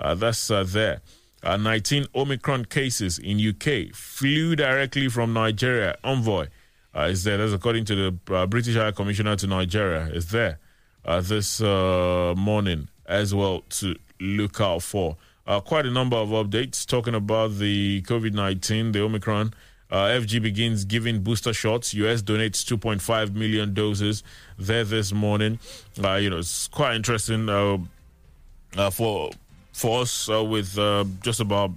Uh, 0.00 0.14
that's 0.14 0.50
uh, 0.50 0.64
there. 0.64 1.00
Uh, 1.42 1.56
19 1.56 2.06
Omicron 2.14 2.64
cases 2.66 3.18
in 3.18 3.38
UK 3.40 3.94
flew 3.94 4.54
directly 4.56 5.08
from 5.08 5.32
Nigeria. 5.32 5.96
Envoy 6.04 6.46
uh, 6.96 7.02
is 7.02 7.24
there. 7.24 7.36
That's 7.36 7.52
according 7.52 7.84
to 7.86 7.94
the 8.26 8.34
uh, 8.34 8.46
British 8.46 8.76
High 8.76 8.92
Commissioner 8.92 9.36
to 9.36 9.46
Nigeria. 9.46 10.06
Is 10.12 10.30
there 10.30 10.58
uh, 11.04 11.20
this 11.20 11.60
morning 11.60 12.88
as 13.06 13.34
well 13.34 13.62
to 13.70 13.96
look 14.20 14.60
out 14.60 14.82
for. 14.82 15.16
Uh, 15.46 15.60
quite 15.60 15.86
a 15.86 15.90
number 15.90 16.16
of 16.16 16.28
updates 16.28 16.86
talking 16.86 17.14
about 17.14 17.58
the 17.58 18.02
COVID 18.02 18.32
19, 18.32 18.92
the 18.92 19.02
Omicron. 19.02 19.52
Uh, 19.90 20.06
FG 20.08 20.40
begins 20.40 20.86
giving 20.86 21.20
booster 21.22 21.52
shots. 21.52 21.92
US 21.92 22.22
donates 22.22 22.64
2.5 22.64 23.34
million 23.34 23.74
doses 23.74 24.22
there 24.58 24.84
this 24.84 25.12
morning. 25.12 25.58
Uh, 26.02 26.14
you 26.14 26.30
know, 26.30 26.38
it's 26.38 26.66
quite 26.68 26.94
interesting 26.94 27.48
uh, 27.50 27.76
uh, 28.76 28.88
for 28.88 29.30
for 29.74 30.00
us 30.02 30.30
uh, 30.30 30.42
with 30.42 30.76
just 31.22 31.40
about 31.40 31.72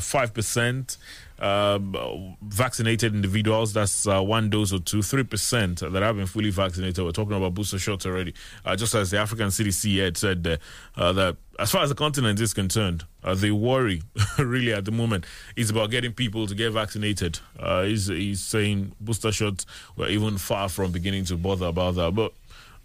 five 0.00 0.34
percent 0.34 0.96
um, 1.42 2.36
vaccinated 2.40 3.14
individuals. 3.14 3.72
That's 3.72 4.06
uh, 4.06 4.22
one 4.22 4.48
dose 4.48 4.72
or 4.72 4.78
two, 4.78 5.02
three 5.02 5.24
percent 5.24 5.80
that 5.80 6.02
have 6.02 6.16
been 6.16 6.26
fully 6.26 6.50
vaccinated. 6.50 7.04
We're 7.04 7.10
talking 7.10 7.36
about 7.36 7.54
booster 7.54 7.78
shots 7.78 8.06
already. 8.06 8.32
Uh, 8.64 8.76
just 8.76 8.94
as 8.94 9.10
the 9.10 9.18
African 9.18 9.48
CDC 9.48 10.02
had 10.02 10.16
said 10.16 10.46
uh, 10.46 11.00
uh, 11.00 11.12
that, 11.12 11.36
as 11.58 11.72
far 11.72 11.82
as 11.82 11.88
the 11.88 11.96
continent 11.96 12.40
is 12.40 12.54
concerned, 12.54 13.04
uh, 13.24 13.34
the 13.34 13.50
worry 13.50 14.02
really 14.38 14.72
at 14.72 14.84
the 14.84 14.92
moment 14.92 15.26
is 15.56 15.68
about 15.68 15.90
getting 15.90 16.12
people 16.12 16.46
to 16.46 16.54
get 16.54 16.70
vaccinated. 16.70 17.40
He's, 17.58 18.06
he's 18.06 18.40
saying 18.40 18.92
booster 19.00 19.32
shots 19.32 19.66
were 19.96 20.08
even 20.08 20.38
far 20.38 20.68
from 20.68 20.92
beginning 20.92 21.24
to 21.26 21.36
bother 21.36 21.66
about 21.66 21.96
that, 21.96 22.14
but 22.14 22.32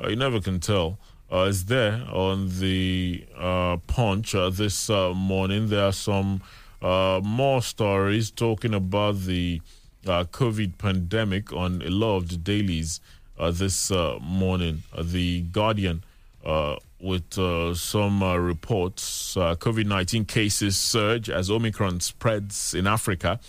you 0.09 0.15
never 0.15 0.41
can 0.41 0.59
tell. 0.59 0.97
Is 1.31 1.65
there 1.65 2.03
on 2.11 2.59
the 2.59 3.25
punch 3.87 4.31
this 4.31 4.89
morning. 4.89 5.67
There 5.67 5.83
are 5.83 5.91
some 5.91 6.41
uh, 6.81 7.21
more 7.23 7.61
stories 7.61 8.31
talking 8.31 8.73
about 8.73 9.21
the 9.21 9.61
uh, 10.05 10.23
COVID 10.25 10.77
pandemic 10.77 11.51
on 11.51 11.81
a 11.81 11.89
lot 11.89 12.17
of 12.17 12.29
the 12.29 12.37
dailies 12.37 13.01
uh, 13.39 13.51
this 13.51 13.91
uh, 13.91 14.17
morning. 14.21 14.83
Uh, 14.93 15.03
the 15.05 15.41
Guardian, 15.41 16.03
uh, 16.45 16.77
with 16.99 17.33
some 17.77 18.23
reports, 18.23 19.35
COVID 19.35 19.85
19 19.85 20.25
cases 20.25 20.77
surge 20.77 21.29
as 21.29 21.51
Omicron 21.51 21.99
spreads 21.99 22.73
in 22.73 22.87
Africa. 22.87 23.39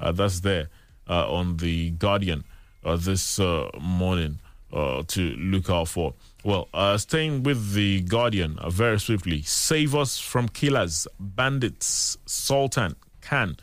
That's 0.00 0.40
there 0.40 0.68
on 1.08 1.56
the 1.56 1.90
Guardian 1.90 2.44
this 2.84 3.40
morning 3.80 4.38
uh, 4.72 5.02
to 5.08 5.20
look 5.36 5.68
out 5.70 5.88
for. 5.88 6.14
Well, 6.44 6.68
uh, 6.74 6.98
staying 6.98 7.44
with 7.44 7.72
the 7.74 8.00
Guardian 8.00 8.58
uh, 8.58 8.70
very 8.70 8.98
swiftly, 8.98 9.42
save 9.42 9.94
us 9.94 10.18
from 10.18 10.48
killers, 10.48 11.06
bandits, 11.20 12.18
Sultan, 12.26 12.96
CAN, 13.20 13.56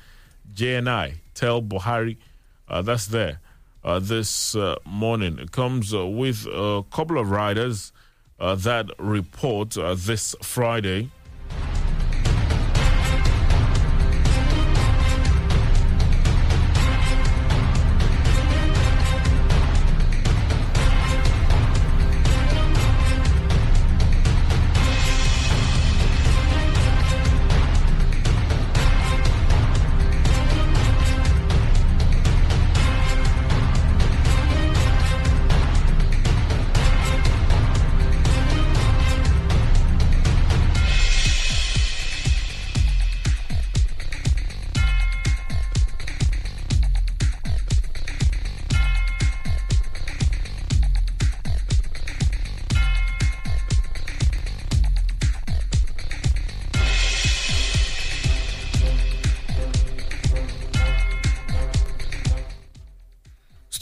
JNI, 0.54 1.16
tell 1.34 1.62
Buhari. 1.62 2.18
Uh, 2.68 2.82
that's 2.82 3.08
there 3.08 3.40
uh, 3.84 4.00
this 4.00 4.56
uh, 4.56 4.76
morning. 4.86 5.40
It 5.40 5.52
comes 5.52 5.94
with 5.94 6.46
a 6.46 6.84
couple 6.92 7.18
of 7.18 7.32
riders 7.32 7.92
that 8.40 8.90
report 8.98 9.72
this 9.96 10.36
Friday. 10.42 11.10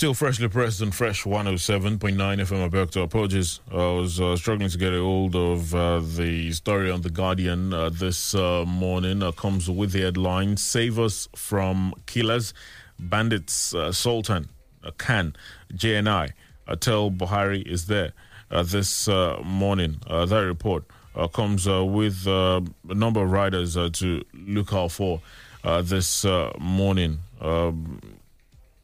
Still 0.08 0.14
freshly 0.14 0.48
pressed 0.48 0.80
and 0.80 0.96
fresh 0.96 1.26
107.9 1.26 2.00
FM 2.16 2.62
Alberto. 2.62 3.04
Apologies. 3.04 3.60
I 3.70 3.76
was 3.76 4.22
uh, 4.22 4.38
struggling 4.38 4.70
to 4.70 4.78
get 4.78 4.94
a 4.94 5.02
hold 5.02 5.36
of 5.36 5.76
uh, 5.76 6.00
the 6.00 6.54
story 6.54 6.90
on 6.90 7.02
The 7.02 7.10
Guardian 7.10 7.74
uh, 7.74 7.90
this 7.90 8.34
uh, 8.34 8.64
morning. 8.66 9.22
Uh, 9.22 9.34
comes 9.34 9.70
with 9.70 9.92
the 9.92 10.04
headline 10.04 10.56
Save 10.56 10.98
Us 10.98 11.28
from 11.36 11.94
Killers, 12.06 12.54
Bandits, 12.98 13.76
uh, 13.76 13.92
Sultan, 13.92 14.48
CAN, 14.98 15.36
JNI. 15.74 16.32
Tell 16.80 17.12
Buhari 17.12 17.68
is 17.68 17.88
there 17.88 18.14
this 18.64 19.10
morning. 19.10 19.98
That 20.08 20.40
report 20.40 20.86
comes 21.34 21.68
with 21.68 22.26
a 22.28 22.64
number 22.86 23.24
of 23.24 23.30
riders 23.30 23.74
to 23.74 24.24
look 24.34 24.72
out 24.72 24.94
for 24.94 25.20
this 25.84 26.24
morning. 26.58 27.20
Um, 27.42 28.00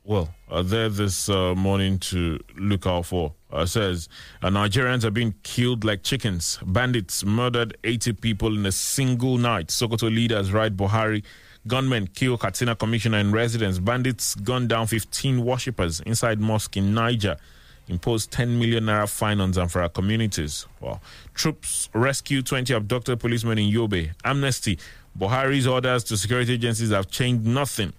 well, 0.06 0.30
uh, 0.50 0.62
there 0.62 0.90
this 0.90 1.30
uh, 1.30 1.56
morning 1.56 1.98
to 1.98 2.40
look 2.58 2.86
out 2.86 3.06
for. 3.06 3.34
Uh, 3.52 3.66
says 3.66 4.10
uh, 4.42 4.48
Nigerians 4.50 5.04
are 5.04 5.12
being 5.12 5.34
killed 5.44 5.86
like 5.86 6.04
chickens. 6.04 6.60
Bandits 6.66 7.24
murdered 7.24 7.78
80 7.84 8.14
people 8.14 8.58
in 8.58 8.66
a 8.66 8.72
single 8.72 9.38
night. 9.38 9.68
Sokoto 9.68 10.14
leaders 10.14 10.52
ride 10.52 10.76
Buhari. 10.76 11.24
Gunmen 11.68 12.08
kill 12.14 12.38
Katsina 12.38 12.76
commissioner 12.76 13.20
in 13.20 13.32
residence. 13.32 13.80
Bandits 13.80 14.36
gun 14.36 14.68
down 14.68 14.88
15 14.88 15.44
worshippers 15.46 16.02
inside 16.02 16.40
mosque 16.40 16.76
in 16.76 16.94
Niger. 16.94 17.38
Impose 17.88 18.28
10 18.28 18.60
million 18.60 18.86
naira 18.86 19.10
fine 19.10 19.40
on 19.40 19.54
Zamfara 19.54 19.94
communities. 19.94 20.66
Troops 21.34 21.90
rescue 21.94 22.42
20 22.42 22.74
abducted 22.74 23.20
policemen 23.20 23.58
in 23.60 23.72
Yobe. 23.72 24.12
Amnesty. 24.26 24.78
Buhari's 25.18 25.68
orders 25.68 26.04
to 26.06 26.18
security 26.18 26.54
agencies 26.54 26.90
have 26.92 27.10
changed 27.10 27.46
nothing. 27.46 27.94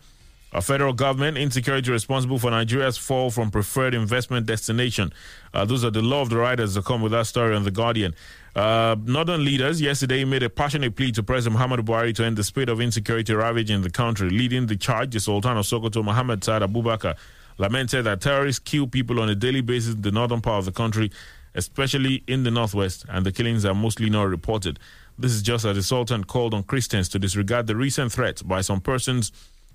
A 0.55 0.63
federal 0.63 0.93
government 0.93 1.37
insecurity 1.37 1.91
responsible 1.91 2.39
for 2.39 2.49
Nigeria's 2.49 2.97
fall 2.97 3.29
from 3.33 3.51
preferred 3.51 3.93
investment 3.93 4.47
destination. 4.47 5.13
Uh, 5.53 5.65
those 5.65 5.83
are 5.85 5.91
the 5.91 6.01
law 6.01 6.23
of 6.23 6.31
the 6.31 6.37
riders 6.37 6.75
that 6.75 6.85
come 6.85 7.03
with 7.03 7.11
that 7.11 7.27
story 7.27 7.57
on 7.57 7.65
The 7.65 7.73
Guardian. 7.73 8.15
Uh, 8.55 8.95
Northern 9.05 9.45
leaders 9.45 9.81
yesterday 9.81 10.25
made 10.25 10.45
a 10.45 10.49
passionate 10.49 10.95
plea 10.95 11.11
to 11.11 11.25
President 11.25 11.55
Muhammad 11.55 11.85
Buhari 11.85 12.15
to 12.15 12.25
end 12.25 12.37
the 12.37 12.45
spate 12.45 12.69
of 12.69 12.81
insecurity 12.81 13.35
ravaging 13.35 13.83
the 13.83 13.91
country. 13.91 14.31
Leading 14.31 14.67
the 14.67 14.77
charge, 14.77 15.13
the 15.13 15.19
Sultan 15.19 15.57
of 15.57 15.65
Sokoto, 15.67 16.05
Mohammed 16.05 16.45
Saad 16.45 16.63
Abubakar, 16.63 17.17
lamented 17.59 18.05
that 18.05 18.21
terrorists 18.21 18.61
kill 18.61 18.87
people 18.87 19.19
on 19.19 19.29
a 19.29 19.35
daily 19.35 19.61
basis 19.61 19.95
in 19.97 20.03
the 20.03 20.13
northern 20.13 20.41
part 20.41 20.61
of 20.61 20.67
the 20.67 20.73
country, 20.73 21.11
especially 21.57 22.23
in 22.29 22.45
the 22.45 22.51
northwest, 22.53 23.05
and 23.09 23.27
the 23.27 23.33
killings 23.33 23.65
are 23.65 23.75
mostly 23.75 24.09
not 24.09 24.29
reported. 24.29 24.79
This 25.19 25.33
is 25.33 25.43
just 25.43 25.65
as 25.65 25.75
the 25.75 25.83
Sultan 25.83 26.23
called 26.23 26.55
on 26.55 26.63
Christians 26.63 27.09
to 27.09 27.19
disregard 27.19 27.67
the 27.67 27.75
recent 27.75 28.13
threats 28.13 28.41
by 28.43 28.61
some 28.61 28.81
persons 28.81 29.33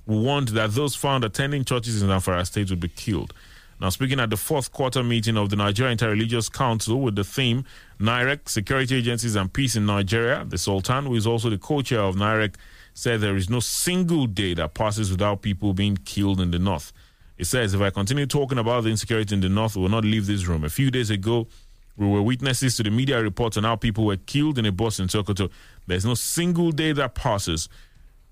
warned 0.10 0.50
that 0.50 0.72
those 0.72 0.96
found 0.96 1.24
attending 1.24 1.64
churches 1.64 2.02
in 2.02 2.10
Zamfara 2.10 2.46
state 2.46 2.70
would 2.70 2.80
be 2.80 2.90
killed. 2.90 3.34
Now, 3.82 3.90
speaking 3.90 4.20
at 4.20 4.30
the 4.30 4.36
fourth 4.36 4.74
quarter 4.74 5.04
meeting 5.04 5.38
of 5.38 5.50
the 5.50 5.56
Nigeria 5.56 5.96
Interreligious 5.96 6.52
Council 6.52 7.00
with 7.00 7.16
the 7.16 7.24
theme 7.24 7.64
NIREC, 8.00 8.50
Security 8.50 8.96
Agencies 8.98 9.36
and 9.38 9.52
Peace 9.54 9.78
in 9.78 9.86
Nigeria, 9.86 10.44
the 10.46 10.58
Sultan, 10.58 11.06
who 11.06 11.16
is 11.16 11.26
also 11.26 11.50
the 11.50 11.58
co 11.58 11.82
chair 11.82 12.02
of 12.02 12.16
NIREC, 12.16 12.56
said 12.94 13.22
there 13.22 13.38
is 13.38 13.50
no 13.50 13.62
single 13.62 14.28
day 14.28 14.54
that 14.56 14.74
passes 14.74 15.10
without 15.12 15.42
people 15.42 15.74
being 15.74 15.96
killed 15.96 16.42
in 16.42 16.52
the 16.52 16.60
north. 16.60 16.92
It 17.38 17.46
says, 17.46 17.74
if 17.74 17.80
I 17.80 17.90
continue 17.90 18.26
talking 18.26 18.58
about 18.58 18.84
the 18.84 18.90
insecurity 18.90 19.34
in 19.34 19.40
the 19.40 19.48
north, 19.48 19.78
we 19.78 19.84
will 19.84 19.90
not 19.90 20.04
leave 20.04 20.28
this 20.28 20.46
room. 20.46 20.66
A 20.66 20.70
few 20.70 20.92
days 20.92 21.10
ago, 21.10 21.48
we 21.96 22.06
were 22.06 22.22
witnesses 22.22 22.76
to 22.78 22.84
the 22.84 22.90
media 22.90 23.22
reports 23.22 23.56
on 23.56 23.64
how 23.64 23.78
people 23.78 24.06
were 24.06 24.18
killed 24.18 24.58
in 24.58 24.66
a 24.66 24.74
bus 24.74 25.00
in 25.00 25.08
Sokoto. 25.08 25.50
There's 25.88 26.06
no 26.06 26.16
single 26.16 26.72
day 26.72 26.92
that 26.92 27.16
passes 27.16 27.70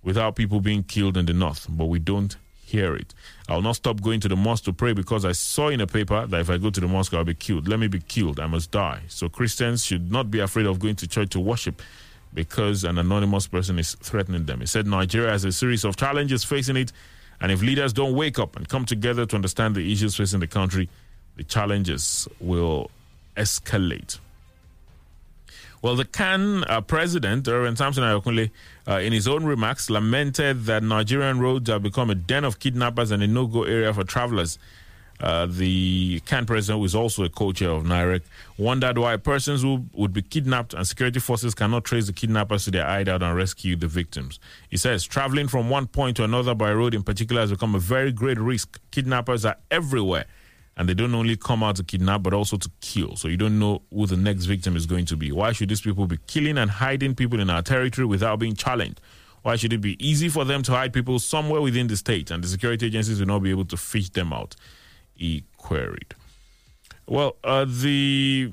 without 0.08 0.38
people 0.38 0.62
being 0.62 0.84
killed 0.84 1.18
in 1.18 1.26
the 1.26 1.34
north, 1.34 1.68
but 1.70 1.88
we 1.88 2.00
don't 2.00 2.38
hear 2.66 2.96
it. 2.96 3.14
I'll 3.50 3.62
not 3.62 3.76
stop 3.76 4.02
going 4.02 4.22
to 4.22 4.30
the 4.30 4.38
mosque 4.38 4.64
to 4.64 4.72
pray 4.72 4.94
because 4.94 5.26
I 5.26 5.34
saw 5.34 5.68
in 5.68 5.82
a 5.82 5.86
paper 5.86 6.26
that 6.26 6.40
if 6.40 6.50
I 6.50 6.58
go 6.58 6.70
to 6.70 6.80
the 6.80 6.88
mosque, 6.88 7.14
I'll 7.14 7.26
be 7.26 7.34
killed. 7.34 7.68
Let 7.68 7.78
me 7.78 7.88
be 7.90 8.00
killed. 8.00 8.40
I 8.40 8.48
must 8.48 8.72
die. 8.72 9.02
So 9.10 9.28
Christians 9.28 9.84
should 9.84 10.10
not 10.10 10.32
be 10.32 10.40
afraid 10.40 10.66
of 10.66 10.80
going 10.80 10.96
to 10.96 11.10
church 11.10 11.32
to 11.32 11.42
worship 11.42 11.82
because 12.34 12.86
an 12.86 12.98
anonymous 12.98 13.48
person 13.48 13.78
is 13.80 13.96
threatening 13.96 14.46
them. 14.46 14.62
He 14.62 14.66
said 14.66 14.88
Nigeria 14.88 15.32
has 15.32 15.44
a 15.44 15.52
series 15.52 15.84
of 15.84 15.98
challenges 15.98 16.46
facing 16.46 16.78
it, 16.78 16.94
and 17.42 17.52
if 17.52 17.62
leaders 17.62 17.92
don't 17.92 18.16
wake 18.16 18.40
up 18.40 18.56
and 18.56 18.70
come 18.70 18.86
together 18.86 19.26
to 19.26 19.36
understand 19.36 19.76
the 19.76 19.92
issues 19.92 20.16
facing 20.16 20.40
the 20.40 20.48
country, 20.48 20.88
the 21.36 21.44
challenges 21.44 22.30
will 22.40 22.90
escalate. 23.36 24.20
Well, 25.82 25.96
the 25.96 26.06
CAN 26.06 26.64
uh, 26.64 26.82
president, 26.82 27.48
Reverend 27.48 27.78
Samson 27.78 28.04
Ayokunle, 28.04 28.50
uh, 28.88 29.00
in 29.00 29.12
his 29.12 29.28
own 29.28 29.44
remarks, 29.46 29.90
lamented 29.90 30.66
that 30.66 30.84
Nigerian 30.84 31.40
roads 31.40 31.70
have 31.70 31.84
become 31.84 32.10
a 32.10 32.16
den 32.16 32.46
of 32.46 32.60
kidnappers 32.60 33.12
and 33.12 33.22
a 33.22 33.28
no 33.28 33.46
go 33.46 33.64
area 33.64 33.94
for 33.94 34.04
travelers. 34.04 34.58
Uh, 35.20 35.48
the 35.48 36.20
CAN 36.28 36.46
president, 36.46 36.80
who 36.80 36.86
is 36.86 36.94
also 36.94 37.24
a 37.24 37.30
co 37.30 37.52
chair 37.52 37.72
of 37.72 37.84
NIREC, 37.84 38.22
wondered 38.58 39.00
why 39.00 39.18
persons 39.18 39.64
who 39.64 39.86
would 39.94 40.14
be 40.14 40.22
kidnapped 40.22 40.76
and 40.76 40.88
security 40.88 41.20
forces 41.20 41.56
cannot 41.56 41.84
trace 41.84 42.06
the 42.06 42.14
kidnappers 42.14 42.66
to 42.66 42.72
their 42.72 42.86
hideout 42.86 43.24
and 43.24 43.36
rescue 43.36 43.76
the 43.76 43.88
victims. 43.88 44.40
He 44.70 44.78
says 44.78 45.04
traveling 45.04 45.48
from 45.48 45.72
one 45.72 45.88
point 45.88 46.18
to 46.18 46.24
another 46.24 46.54
by 46.54 46.72
road, 46.72 46.94
in 46.94 47.02
particular, 47.02 47.42
has 47.42 47.50
become 47.50 47.74
a 47.74 47.80
very 47.80 48.12
great 48.12 48.38
risk. 48.40 48.80
Kidnappers 48.92 49.44
are 49.44 49.58
everywhere 49.72 50.26
and 50.78 50.88
they 50.88 50.94
don't 50.94 51.14
only 51.16 51.36
come 51.36 51.64
out 51.64 51.76
to 51.76 51.84
kidnap 51.84 52.24
but 52.24 52.34
also 52.34 52.56
to 52.56 52.70
kill. 52.82 53.16
So 53.16 53.28
you 53.28 53.36
don't 53.36 53.60
know 53.60 53.82
who 53.92 54.06
the 54.06 54.16
next 54.16 54.46
victim 54.46 54.76
is 54.76 54.86
going 54.86 55.06
to 55.08 55.18
be. 55.18 55.32
Why 55.32 55.52
should 55.52 55.70
these 55.70 55.82
people 55.82 56.06
be 56.08 56.20
killing 56.28 56.58
and 56.58 56.70
hiding 56.70 57.16
people 57.16 57.40
in 57.40 57.50
our 57.50 57.64
territory 57.64 58.06
without 58.06 58.40
being 58.40 58.56
challenged? 58.56 59.02
Why 59.42 59.56
should 59.56 59.74
it 59.74 59.82
be 59.82 59.98
easy 60.06 60.30
for 60.30 60.46
them 60.46 60.62
to 60.64 60.72
hide 60.72 60.94
people 60.94 61.20
somewhere 61.20 61.62
within 61.62 61.88
the 61.88 61.98
state 61.98 62.32
and 62.32 62.44
the 62.44 62.48
security 62.48 62.86
agencies 62.86 63.20
will 63.20 63.28
not 63.28 63.40
be 63.40 63.50
able 63.50 63.66
to 63.66 63.78
fish 63.78 64.10
them 64.10 64.32
out? 64.32 64.56
He 65.16 65.44
queried. 65.58 66.14
Well, 67.08 67.38
uh, 67.44 67.66
the 67.68 68.52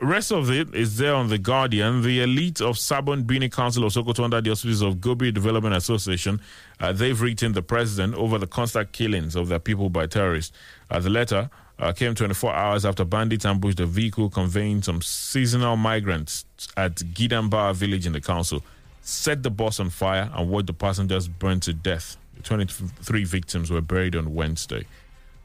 rest 0.00 0.32
of 0.32 0.50
it 0.50 0.74
is 0.74 0.96
there 0.96 1.14
on 1.14 1.28
The 1.28 1.38
Guardian. 1.38 2.02
The 2.02 2.22
elite 2.22 2.60
of 2.60 2.76
Sabon 2.76 3.24
Birni 3.24 3.52
Council 3.52 3.84
of 3.84 3.92
Sokoto 3.92 4.24
under 4.24 4.40
the 4.40 4.50
auspices 4.50 4.80
of 4.80 4.96
Gobir 4.96 5.34
Development 5.34 5.74
Association, 5.74 6.40
uh, 6.80 6.92
they've 6.92 7.20
written 7.20 7.52
the 7.52 7.62
president 7.62 8.14
over 8.14 8.38
the 8.38 8.46
constant 8.46 8.92
killings 8.92 9.36
of 9.36 9.48
their 9.48 9.58
people 9.58 9.90
by 9.90 10.06
terrorists. 10.06 10.56
Uh, 10.90 10.98
the 11.00 11.10
letter 11.10 11.50
uh, 11.78 11.92
came 11.92 12.14
24 12.14 12.52
hours 12.52 12.84
after 12.84 13.04
bandits 13.04 13.44
ambushed 13.44 13.78
a 13.80 13.86
vehicle 13.86 14.28
conveying 14.30 14.82
some 14.82 15.00
seasonal 15.02 15.76
migrants 15.76 16.44
at 16.76 16.94
Gidamba 16.96 17.74
village 17.74 18.06
in 18.06 18.12
the 18.12 18.20
council, 18.20 18.62
set 19.02 19.42
the 19.42 19.50
bus 19.50 19.78
on 19.80 19.90
fire, 19.90 20.30
and 20.34 20.50
watched 20.50 20.66
the 20.66 20.72
passengers 20.72 21.28
burn 21.28 21.60
to 21.60 21.72
death. 21.72 22.16
The 22.36 22.42
23 22.42 23.24
victims 23.24 23.70
were 23.70 23.80
buried 23.80 24.16
on 24.16 24.34
Wednesday. 24.34 24.86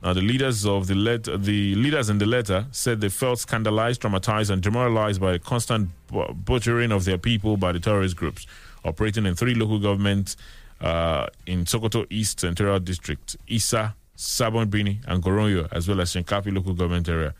Now, 0.01 0.11
the 0.13 0.21
leaders 0.21 0.65
of 0.65 0.87
the 0.87 0.95
let- 0.95 1.23
the 1.23 1.75
leaders 1.75 2.09
in 2.09 2.17
the 2.17 2.25
letter 2.25 2.65
said 2.71 2.99
they 2.99 3.07
felt 3.09 3.39
scandalized, 3.39 4.01
traumatized, 4.01 4.49
and 4.49 4.61
demoralized 4.61 5.21
by 5.21 5.31
the 5.33 5.39
constant 5.39 5.91
bu- 6.07 6.33
butchering 6.33 6.91
of 6.91 7.05
their 7.05 7.17
people 7.17 7.55
by 7.55 7.71
the 7.71 7.79
terrorist 7.79 8.15
groups 8.17 8.45
operating 8.83 9.25
in 9.25 9.33
three 9.33 9.55
local 9.55 9.79
governments 9.79 10.35
uh, 10.81 11.27
in 11.45 11.63
Sokoto 11.63 12.05
East 12.09 12.41
Senatorial 12.41 12.79
District, 12.81 13.37
Isa, 13.47 13.95
Sabon 14.17 14.67
Birni, 14.67 14.99
and 15.07 15.23
Goronyo, 15.23 15.67
as 15.71 15.87
well 15.87 16.01
as 16.01 16.13
Shinkafi 16.13 16.53
local 16.53 16.73
government 16.73 17.09
area 17.09 17.33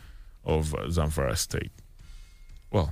of 0.43 0.73
Zamfara 0.87 1.37
State. 1.37 1.71
Well, 2.71 2.91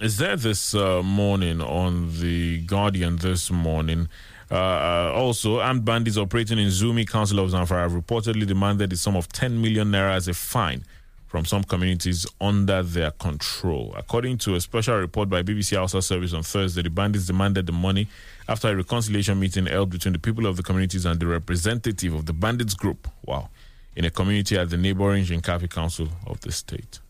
is 0.00 0.18
there 0.18 0.36
this 0.36 0.74
uh, 0.74 1.02
morning 1.02 1.60
on 1.60 2.20
the 2.20 2.58
Guardian 2.62 3.16
this 3.16 3.50
morning? 3.50 4.08
Uh, 4.50 4.54
uh, 4.54 5.12
also, 5.14 5.60
armed 5.60 5.84
bandits 5.84 6.16
operating 6.16 6.58
in 6.58 6.68
Zurmi 6.68 7.08
Council 7.08 7.38
of 7.38 7.50
Zamfara 7.50 7.82
have 7.82 7.92
reportedly 7.92 8.46
demanded 8.46 8.90
the 8.90 8.96
sum 8.96 9.16
of 9.16 9.28
10 9.28 9.60
million 9.60 9.90
naira 9.90 10.14
as 10.14 10.28
a 10.28 10.34
fine 10.34 10.84
from 11.26 11.44
some 11.44 11.64
communities 11.64 12.26
under 12.40 12.82
their 12.82 13.10
control. 13.10 13.92
According 13.96 14.38
to 14.38 14.54
a 14.54 14.60
special 14.60 14.96
report 14.96 15.28
by 15.28 15.42
BBC 15.42 15.76
Hausa 15.76 16.00
Service 16.00 16.32
on 16.32 16.42
Thursday, 16.42 16.82
the 16.82 16.90
bandits 16.90 17.26
demanded 17.26 17.66
the 17.66 17.72
money 17.72 18.08
after 18.48 18.68
a 18.68 18.76
reconciliation 18.76 19.38
meeting 19.38 19.66
held 19.66 19.90
between 19.90 20.12
the 20.12 20.18
people 20.18 20.46
of 20.46 20.56
the 20.56 20.62
communities 20.62 21.04
and 21.04 21.18
the 21.18 21.26
representative 21.26 22.14
of 22.14 22.26
the 22.26 22.32
bandits 22.32 22.74
group. 22.74 23.08
Wow. 23.24 23.50
In 23.96 24.04
a 24.04 24.10
community 24.10 24.56
at 24.56 24.70
the 24.70 24.76
neighboring 24.76 25.24
Shinkafi 25.24 25.70
Council 25.70 26.08
of 26.26 26.40
the 26.42 26.52
state. 26.52 27.00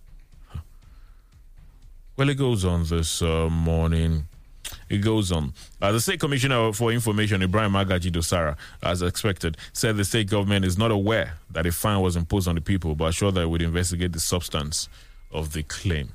Well, 2.17 2.31
it 2.31 2.37
goes 2.39 2.65
on 2.65 2.85
this 2.85 3.21
uh, 3.21 3.51
morning. 3.51 4.29
It 4.89 4.99
goes 4.99 5.33
on. 5.33 5.53
Uh, 5.83 5.93
the 5.93 6.01
State 6.01 6.21
Commissioner 6.21 6.73
for 6.73 6.93
Information, 6.93 7.43
Ibrahim 7.43 7.73
Magaji 7.73 8.11
Dosara, 8.11 8.57
as 8.83 9.03
expected, 9.03 9.57
said 9.73 9.97
the 9.97 10.05
state 10.05 10.29
government 10.31 10.65
is 10.65 10.79
not 10.79 10.91
aware 10.91 11.35
that 11.51 11.67
a 11.67 11.73
fine 11.73 12.01
was 12.01 12.17
imposed 12.17 12.47
on 12.47 12.55
the 12.55 12.61
people, 12.61 12.95
but 12.95 13.07
assured 13.07 13.35
that 13.35 13.43
it 13.43 13.51
would 13.51 13.63
investigate 13.63 14.13
the 14.13 14.21
substance 14.21 14.89
of 15.33 15.53
the 15.53 15.63
claim. 15.65 16.11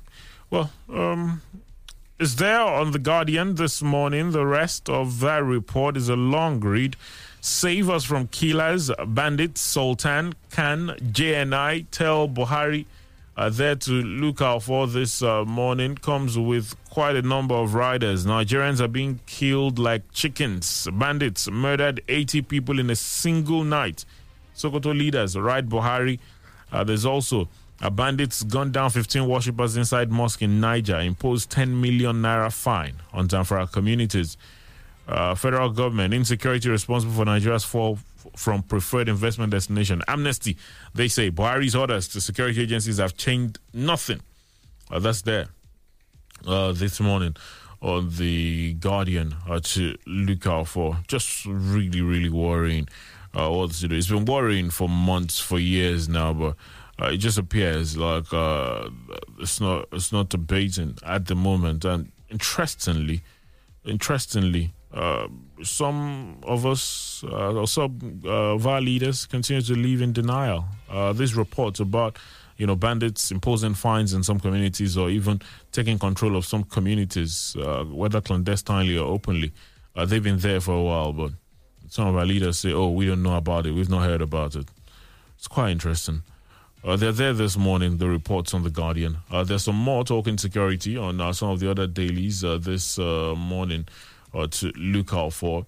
Well, 0.50 0.70
um, 0.92 1.42
is 2.18 2.36
there 2.36 2.60
on 2.60 2.92
The 2.92 2.98
Guardian 2.98 3.56
this 3.56 3.82
morning. 3.82 4.30
The 4.30 4.46
rest 4.46 4.88
of 4.88 5.20
that 5.20 5.42
report 5.44 5.96
is 5.96 6.08
a 6.08 6.16
long 6.16 6.60
read. 6.60 6.96
Save 7.40 7.90
us 7.90 8.04
from 8.04 8.28
killers, 8.28 8.90
bandits, 9.06 9.60
Sultan, 9.60 10.34
CAN, 10.50 10.88
JNI, 11.10 11.86
tell 11.90 12.28
Buhari 12.28 12.86
uh, 13.36 13.48
there 13.48 13.74
to 13.76 13.90
look 13.92 14.42
out 14.42 14.62
for 14.62 14.86
this 14.86 15.22
uh, 15.22 15.44
morning 15.44 15.94
comes 15.96 16.38
with 16.38 16.74
quite 16.90 17.16
a 17.16 17.22
number 17.22 17.54
of 17.54 17.74
riders. 17.74 18.26
Nigerians 18.26 18.80
are 18.80 18.88
being 18.88 19.20
killed 19.26 19.78
like 19.78 20.02
chickens. 20.12 20.86
Bandits 20.92 21.50
murdered 21.50 22.02
80 22.08 22.42
people 22.42 22.78
in 22.78 22.90
a 22.90 22.96
single 22.96 23.64
night. 23.64 24.04
Sokoto 24.54 24.96
leaders 24.96 25.36
ride 25.36 25.68
Buhari. 25.70 26.18
Uh, 26.70 26.84
there's 26.84 27.06
also 27.06 27.48
a 27.80 27.90
bandits 27.90 28.42
gunned 28.42 28.74
down 28.74 28.90
15 28.90 29.26
worshippers 29.26 29.76
inside 29.76 30.10
mosque 30.10 30.42
in 30.42 30.60
Niger. 30.60 31.00
Imposed 31.00 31.50
10 31.50 31.80
million 31.80 32.16
naira 32.22 32.52
fine 32.52 32.96
on 33.14 33.28
Zamfara 33.28 33.70
communities. 33.72 34.36
Uh, 35.08 35.34
federal 35.34 35.70
government 35.70 36.12
insecurity 36.14 36.68
responsible 36.68 37.14
for 37.14 37.24
Nigeria's 37.24 37.64
fall 37.64 37.98
from 38.36 38.62
preferred 38.62 39.08
investment 39.08 39.52
destination. 39.52 40.02
Amnesty, 40.08 40.56
they 40.94 41.08
say 41.08 41.30
Buhari's 41.30 41.74
orders 41.74 42.08
to 42.08 42.20
security 42.20 42.62
agencies 42.62 42.98
have 42.98 43.16
changed 43.16 43.58
nothing. 43.72 44.20
Uh, 44.90 44.98
that's 44.98 45.22
there 45.22 45.48
uh, 46.46 46.72
this 46.72 47.00
morning 47.00 47.36
on 47.80 48.10
the 48.16 48.74
Guardian 48.74 49.34
uh, 49.48 49.60
to 49.60 49.96
look 50.06 50.46
out 50.46 50.68
for. 50.68 50.98
Just 51.08 51.44
really, 51.46 52.00
really 52.00 52.30
worrying. 52.30 52.88
Uh, 53.34 53.50
what 53.50 53.72
to 53.72 53.88
do? 53.88 53.96
It's 53.96 54.08
been 54.08 54.24
worrying 54.24 54.70
for 54.70 54.88
months, 54.88 55.40
for 55.40 55.58
years 55.58 56.08
now, 56.08 56.32
but 56.32 56.56
uh, 57.00 57.06
it 57.06 57.16
just 57.16 57.38
appears 57.38 57.96
like 57.96 58.32
uh, 58.32 58.88
it's 59.40 59.60
not 59.60 59.88
it's 59.92 60.12
not 60.12 60.28
debating 60.28 60.98
at 61.04 61.26
the 61.26 61.34
moment. 61.34 61.84
And 61.84 62.12
interestingly, 62.28 63.22
interestingly, 63.84 64.72
uh, 64.94 65.26
some 65.62 66.36
of 66.42 66.66
us, 66.66 67.24
uh, 67.26 67.54
or 67.54 67.66
some 67.66 68.20
uh, 68.24 68.54
of 68.54 68.66
our 68.66 68.80
leaders, 68.80 69.26
continue 69.26 69.62
to 69.62 69.74
live 69.74 70.02
in 70.02 70.12
denial. 70.12 70.66
Uh, 70.90 71.12
these 71.14 71.34
reports 71.34 71.80
about, 71.80 72.18
you 72.58 72.66
know, 72.66 72.76
bandits 72.76 73.30
imposing 73.30 73.72
fines 73.74 74.12
in 74.12 74.22
some 74.22 74.38
communities 74.38 74.98
or 74.98 75.08
even 75.08 75.40
taking 75.72 75.98
control 75.98 76.36
of 76.36 76.44
some 76.44 76.64
communities, 76.64 77.56
uh, 77.58 77.84
whether 77.84 78.20
clandestinely 78.20 78.98
or 78.98 79.06
openly, 79.06 79.52
they've 80.06 80.22
been 80.22 80.38
there 80.38 80.60
for 80.60 80.74
a 80.74 80.82
while. 80.82 81.12
But 81.12 81.32
some 81.88 82.06
of 82.08 82.16
our 82.16 82.26
leaders 82.26 82.58
say, 82.58 82.72
"Oh, 82.72 82.90
we 82.90 83.06
don't 83.06 83.22
know 83.22 83.36
about 83.36 83.66
it. 83.66 83.72
We've 83.72 83.88
not 83.88 84.02
heard 84.02 84.20
about 84.20 84.56
it." 84.56 84.66
It's 85.36 85.48
quite 85.48 85.70
interesting. 85.70 86.22
They're 86.84 87.12
there 87.12 87.32
this 87.32 87.56
morning, 87.56 87.98
the 87.98 88.08
reports 88.08 88.52
on 88.54 88.64
The 88.64 88.70
Guardian. 88.70 89.18
There's 89.30 89.62
some 89.62 89.76
more 89.76 90.04
talking 90.04 90.36
security 90.36 90.96
on 90.96 91.32
some 91.32 91.50
of 91.50 91.60
the 91.60 91.70
other 91.70 91.86
dailies 91.86 92.40
this 92.40 92.98
morning 92.98 93.86
uh, 94.34 94.46
to 94.46 94.72
look 94.76 95.12
out 95.12 95.32
for. 95.32 95.66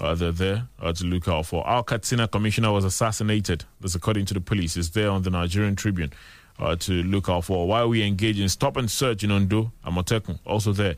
Uh, 0.00 0.14
they're 0.14 0.32
there 0.32 0.68
uh, 0.80 0.92
to 0.92 1.04
look 1.04 1.28
out 1.28 1.46
for. 1.46 1.66
Our 1.66 1.82
Katsina 1.82 2.26
commissioner 2.26 2.72
was 2.72 2.84
assassinated. 2.84 3.64
That's 3.80 3.94
according 3.94 4.24
to 4.26 4.34
the 4.34 4.40
police. 4.40 4.76
It's 4.76 4.88
there 4.90 5.10
on 5.10 5.22
the 5.22 5.30
Nigerian 5.30 5.76
Tribune 5.76 6.12
uh, 6.58 6.76
to 6.76 6.92
look 7.02 7.28
out 7.28 7.44
for. 7.44 7.66
While 7.66 7.88
we 7.88 8.02
engage 8.02 8.40
in 8.40 8.48
stop 8.48 8.76
and 8.76 8.90
search 8.90 9.22
in 9.22 9.30
Ondo, 9.30 9.72
Amotekun, 9.84 10.38
also 10.46 10.72
there 10.72 10.96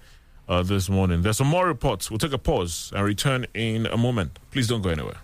uh, 0.48 0.62
this 0.62 0.88
morning. 0.88 1.22
There's 1.22 1.38
some 1.38 1.48
more 1.48 1.66
reports. 1.66 2.11
We'll 2.11 2.18
take 2.18 2.33
a 2.33 2.38
pause 2.38 2.92
and 2.94 3.05
return 3.05 3.46
in 3.55 3.87
a 3.87 3.96
moment. 3.96 4.38
Please 4.50 4.68
don't 4.68 4.83
go 4.83 4.90
anywhere. 4.90 5.16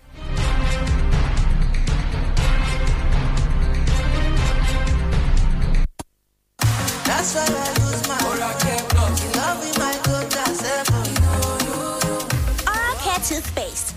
That's 7.05 7.35
why 7.35 7.80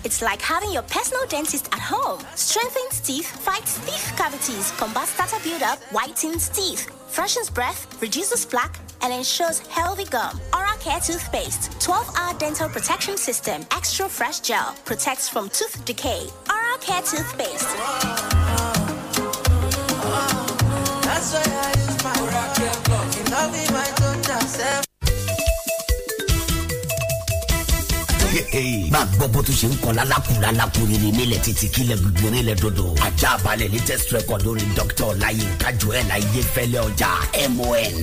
it's 0.04 0.22
like 0.22 0.40
having 0.40 0.70
your 0.70 0.82
personal 0.82 1.26
dentist 1.26 1.66
at 1.72 1.80
home. 1.80 2.20
Strengthens 2.36 3.00
teeth, 3.00 3.26
fights 3.26 3.78
teeth 3.84 4.14
cavities, 4.16 4.70
combats 4.72 5.16
tartar 5.16 5.42
buildup, 5.42 5.80
whitens 5.90 6.48
teeth, 6.48 6.88
freshens 7.08 7.50
breath, 7.50 8.00
reduces 8.00 8.46
plaque, 8.46 8.78
and 9.02 9.12
ensures 9.12 9.58
healthy 9.66 10.04
gum. 10.04 10.40
Oral 10.54 10.76
Care 10.78 11.00
Toothpaste, 11.00 11.72
12-hour 11.80 12.38
dental 12.38 12.68
protection 12.68 13.16
system, 13.16 13.62
extra 13.72 14.08
fresh 14.08 14.38
gel, 14.40 14.74
protects 14.84 15.28
from 15.28 15.48
tooth 15.48 15.84
decay. 15.84 16.28
Oral 16.48 16.78
Care 16.78 17.02
Toothpaste. 17.02 17.74
I 23.76 23.93
máa 28.90 29.04
gbọ́ 29.16 29.28
bó 29.32 29.40
tún 29.46 29.54
ṣe 29.60 29.66
ń 29.68 29.74
kọ́ 29.82 29.92
lálákùn 29.98 30.38
lálákùn 30.44 30.86
rere 30.90 31.10
nílẹ̀ 31.18 31.40
títí 31.44 31.66
kílẹ̀ 31.74 31.96
gbogbo 32.00 32.26
nílẹ̀ 32.34 32.56
dodo. 32.62 32.84
Ajá 33.06 33.30
balẹ̀ 33.44 33.68
latest 33.74 34.08
record 34.12 34.42
lórí 34.46 34.64
dr. 34.76 35.04
Ọláyínká 35.12 35.68
joel 35.80 36.08
ayéfẹ́lẹ́ 36.16 36.80
ọjà 36.88 37.10
mon 37.56 37.94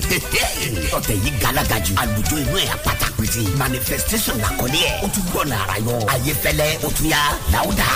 ọ̀tẹ̀ 0.98 1.16
yìí 1.24 1.30
galaga 1.42 1.76
jù. 1.84 1.92
Àlùjọ 2.02 2.36
inú 2.42 2.56
ẹ̀ 2.64 2.68
apáta 2.74 3.06
manifestation 3.62 4.36
làkọ́lé 4.44 4.80
ẹ̀. 4.90 4.94
Ó 5.04 5.06
tún 5.14 5.24
gbọ́nà 5.30 5.56
ara 5.64 5.76
yọ. 5.86 5.94
Ayéfẹ́lẹ́ 6.14 6.70
ó 6.86 6.88
tún 6.96 7.08
yá 7.12 7.20
láwùdà. 7.52 7.88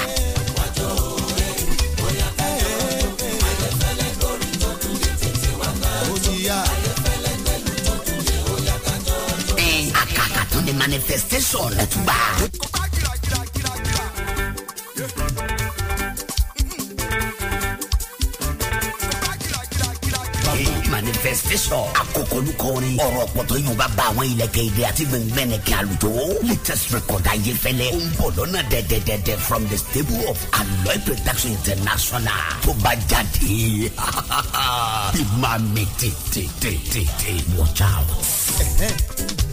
tó 6.27 6.76
ní 10.67 10.73
manifestation 10.83 11.71
ẹ̀ 11.83 11.87
tún 11.93 12.03
gbà. 12.07 12.19
manifestation 20.97 21.85
àkókò 22.01 22.37
olùkọrin 22.39 22.97
ọ̀rọ̀ 23.07 23.23
ọ̀pọ̀tọ̀ 23.27 23.59
yóò 23.65 23.75
bá 23.81 23.87
bá 23.97 24.05
àwọn 24.11 24.25
ilẹ̀kẹ̀ 24.33 24.65
ilé 24.69 24.83
àti 24.91 25.05
gbẹ̀ngbẹ̀nẹ̀kẹ̀ 25.11 25.77
àlùjọ. 25.81 26.11
Latest 26.49 26.85
record 26.95 27.25
ayéfẹ́lẹ́ 27.33 27.89
ó 27.97 27.99
ń 28.03 28.07
bọ̀ 28.19 28.29
lọ́nà 28.37 28.61
dẹ̀dẹ̀dẹ̀dẹ̀ 28.73 29.39
from 29.47 29.63
the 29.71 29.77
stable 29.85 30.23
of 30.33 30.39
aloe 30.59 30.99
production 31.07 31.51
international. 31.59 32.43
Tó 32.65 32.71
bá 32.85 32.93
jáde. 33.11 33.55
Ìmọ̀ 35.23 35.57
mi 35.75 35.85
tètè 36.01 36.43
tètè 36.63 37.33
watch 37.59 37.83
out. 37.93 39.46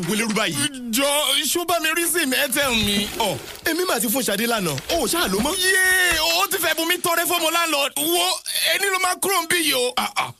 goleiro 0.00 0.28
do 0.28 0.34
Bahia. 0.34 0.56
Jọ 0.92 1.08
ṣó 1.44 1.64
bá 1.66 1.78
mi 1.80 1.88
rí 1.96 2.06
sim 2.06 2.32
airtel 2.32 2.70
mi. 2.84 3.08
ọ 3.18 3.36
èmi 3.64 3.84
máa 3.88 3.98
ti 4.00 4.08
fún 4.08 4.22
Ṣadé 4.22 4.46
lánàá 4.46 4.76
o 4.92 5.04
ò 5.04 5.06
ṣáà 5.06 5.28
ló 5.32 5.38
mọ. 5.40 5.50
yéé 5.50 6.18
o 6.42 6.46
ti 6.46 6.56
fẹ́ 6.58 6.74
bomi 6.76 6.98
tọrẹ 6.98 7.22
fọmọ 7.24 7.50
landlord 7.50 7.92
wo 7.96 8.24
ẹni 8.74 8.86
ló 8.92 8.98
máa 9.02 9.14
kúrò 9.16 9.40
ń 9.42 9.46
bí 9.48 9.56
yìí 9.56 9.72
o. 9.74 9.94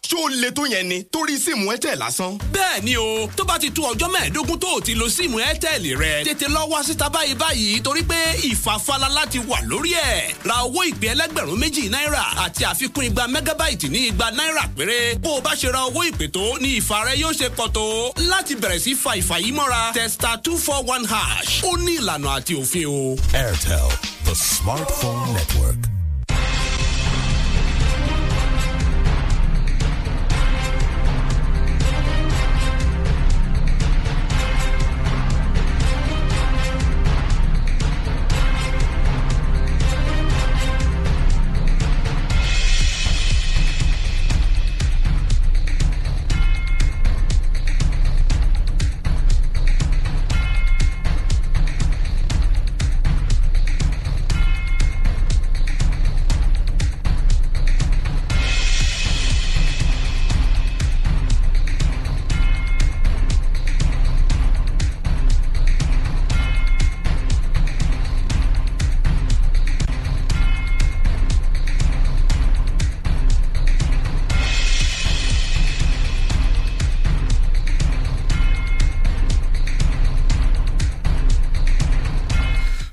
ṣó 0.09 0.17
o 0.25 0.29
le 0.29 0.51
tó 0.51 0.63
yẹn 0.67 0.87
ni 0.89 1.03
torí 1.05 1.39
síìmù 1.39 1.71
airtel 1.71 1.99
lásán. 1.99 2.37
bẹ́ẹ̀ 2.53 2.83
ni 2.85 2.97
o 2.97 3.29
tó 3.37 3.45
bá 3.45 3.59
ti 3.59 3.71
tó 3.71 3.83
ọjọ́ 3.83 4.09
mẹ́ẹ̀ẹ́dógún 4.13 4.59
tó 4.59 4.69
o 4.77 4.81
ti 4.81 4.95
lo 4.95 5.09
síìmù 5.09 5.39
airtel 5.39 5.83
rẹ 5.99 6.25
tètè 6.25 6.49
lọ 6.49 6.61
wá 6.69 6.83
síta 6.85 7.09
báyìí 7.09 7.35
báyìí 7.35 7.81
torí 7.83 8.03
pé 8.03 8.37
ìfàfàlà 8.43 9.09
láti 9.09 9.39
wà 9.39 9.59
lórí 9.69 9.93
ẹ̀ 9.95 10.35
ra 10.45 10.55
owó 10.69 10.85
ìpè 10.85 11.09
ẹlẹ́gbẹ̀rún 11.15 11.57
méjì 11.59 11.89
náírà 11.89 12.23
àti 12.45 12.65
àfikún 12.65 13.05
igba 13.05 13.27
mẹ́gábáìtì 13.27 13.89
ní 13.89 13.99
igba 14.13 14.31
náírà 14.31 14.69
péré 14.77 15.15
bó 15.17 15.31
o 15.39 15.41
bá 15.41 15.55
ṣe 15.55 15.73
ra 15.73 15.81
owó 15.89 16.05
ìpè 16.11 16.29
tó 16.33 16.59
ní 16.61 16.77
ìfà 16.81 17.05
rẹ 17.07 17.15
yóò 17.23 17.33
ṣe 17.33 17.49
pọ̀ 17.57 17.73
tó 17.73 18.13
láti 18.29 18.55
bẹ̀rẹ̀ 18.55 18.79
sí 18.79 18.95
fa 18.95 19.17
ìfà 19.17 19.39
yìí 19.41 19.53
mọ́ra 19.57 19.93
testa 19.95 20.37
two 20.43 20.57
four 20.57 20.83
one 20.85 21.05
hash 21.05 21.63
ó 21.63 21.77
ní 21.77 21.95
àti 22.37 22.55
òfin 22.61 22.87
o. 22.87 23.17
Airtel, 23.35 23.89
the 24.25 24.35
smartphone 24.35 25.33
network. 25.35 25.79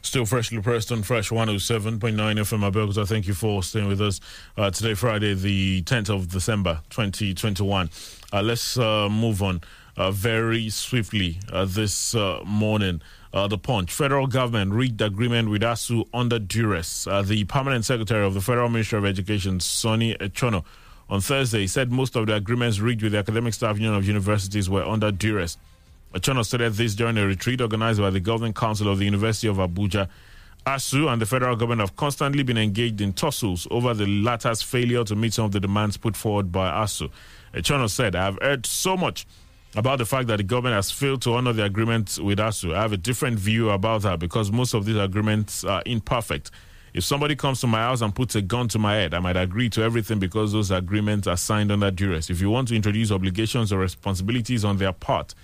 Still 0.10 0.26
freshly 0.26 0.60
pressed 0.60 0.92
on 0.92 1.04
Fresh 1.04 1.30
107.9 1.30 2.00
FM 2.00 2.72
Abeokuta. 2.72 3.08
Thank 3.08 3.28
you 3.28 3.36
for 3.36 3.62
staying 3.62 3.88
with 3.88 4.02
us 4.02 4.20
uh, 4.58 4.72
today, 4.72 4.96
Friday, 4.96 5.36
the 5.36 5.84
10th 5.84 6.10
of 6.10 6.30
December, 6.30 6.82
2021. 6.90 7.92
Uh, 8.34 8.42
let's 8.42 8.76
uh, 8.80 9.08
move 9.08 9.44
on 9.44 9.62
uh, 9.98 10.10
very 10.10 10.68
swiftly 10.72 11.38
uh, 11.54 11.64
this 11.64 12.16
uh, 12.16 12.42
morning. 12.44 13.04
The 13.32 13.60
Punch. 13.60 13.94
Federal 13.94 14.26
government 14.26 14.74
reached 14.74 15.00
agreement 15.00 15.52
with 15.52 15.62
ASUU 15.62 16.08
under 16.12 16.40
duress. 16.40 17.04
The 17.04 17.44
permanent 17.44 17.86
secretary 17.86 18.26
of 18.26 18.34
the 18.34 18.42
Federal 18.42 18.70
Ministry 18.70 18.98
of 18.98 19.06
Education, 19.06 19.60
Sonny 19.60 20.20
Echono, 20.20 20.66
on 21.08 21.22
Thursday 21.22 21.68
said 21.68 21.92
most 21.92 22.16
of 22.16 22.26
the 22.26 22.34
agreements 22.34 22.80
reached 22.80 23.04
with 23.04 23.12
the 23.12 23.20
Academic 23.20 23.54
Staff 23.54 23.78
Union 23.78 23.94
of 23.94 24.08
Universities 24.08 24.72
were 24.72 24.84
under 24.84 25.12
duress. 25.12 25.60
Echono 26.14 26.42
stated 26.42 26.74
this 26.74 26.96
during 26.96 27.18
a 27.18 27.26
retreat 27.26 27.62
organized 27.62 28.00
by 28.02 28.10
the 28.10 28.20
Governing 28.20 28.54
Council 28.54 28.90
of 28.92 28.98
the 28.98 29.06
University 29.06 29.48
of 29.48 29.58
Abuja. 29.58 30.08
ASUU 30.66 31.12
and 31.12 31.22
the 31.22 31.26
federal 31.26 31.56
government 31.56 31.82
have 31.82 31.96
constantly 31.96 32.42
been 32.42 32.58
engaged 32.58 33.00
in 33.00 33.14
tussles 33.14 33.68
over 33.70 33.94
the 33.94 34.06
latter's 34.08 34.62
failure 34.62 35.04
to 35.04 35.16
meet 35.16 35.34
some 35.34 35.46
of 35.46 35.52
the 35.52 35.60
demands 35.60 35.98
put 35.98 36.18
forward 36.18 36.52
by 36.52 36.70
ASUU. 36.70 37.12
Echono 37.54 37.88
said, 37.88 38.16
I 38.16 38.26
have 38.26 38.40
heard 38.42 38.66
so 38.66 38.98
much 38.98 39.28
about 39.76 40.00
the 40.00 40.06
fact 40.06 40.28
that 40.28 40.38
the 40.38 40.44
government 40.44 40.76
has 40.76 40.90
failed 40.90 41.22
to 41.22 41.34
honor 41.34 41.54
the 41.54 41.64
agreement 41.64 42.18
with 42.22 42.40
ASUU. 42.40 42.74
I 42.74 42.82
have 42.82 42.94
a 42.94 42.98
different 42.98 43.38
view 43.38 43.70
about 43.70 44.02
that 44.02 44.18
because 44.18 44.52
most 44.52 44.74
of 44.74 44.86
these 44.86 44.98
agreements 44.98 45.64
are 45.64 45.84
imperfect. 45.86 46.50
If 46.92 47.04
somebody 47.04 47.36
comes 47.36 47.62
to 47.62 47.68
my 47.68 47.78
house 47.78 48.02
and 48.02 48.14
puts 48.16 48.34
a 48.34 48.42
gun 48.42 48.68
to 48.70 48.80
my 48.80 48.96
head, 48.96 49.14
I 49.14 49.20
might 49.20 49.38
agree 49.38 49.70
to 49.70 49.84
everything 49.84 50.18
because 50.18 50.54
those 50.54 50.72
agreements 50.72 51.28
are 51.28 51.38
signed 51.38 51.72
under 51.72 51.92
duress. 51.92 52.32
If 52.32 52.42
you 52.42 52.50
want 52.50 52.70
to 52.70 52.76
introduce 52.76 53.12
obligations 53.12 53.72
or 53.72 53.78
responsibilities 53.78 54.66
on 54.66 54.78
their 54.78 54.92
part, 54.92 55.36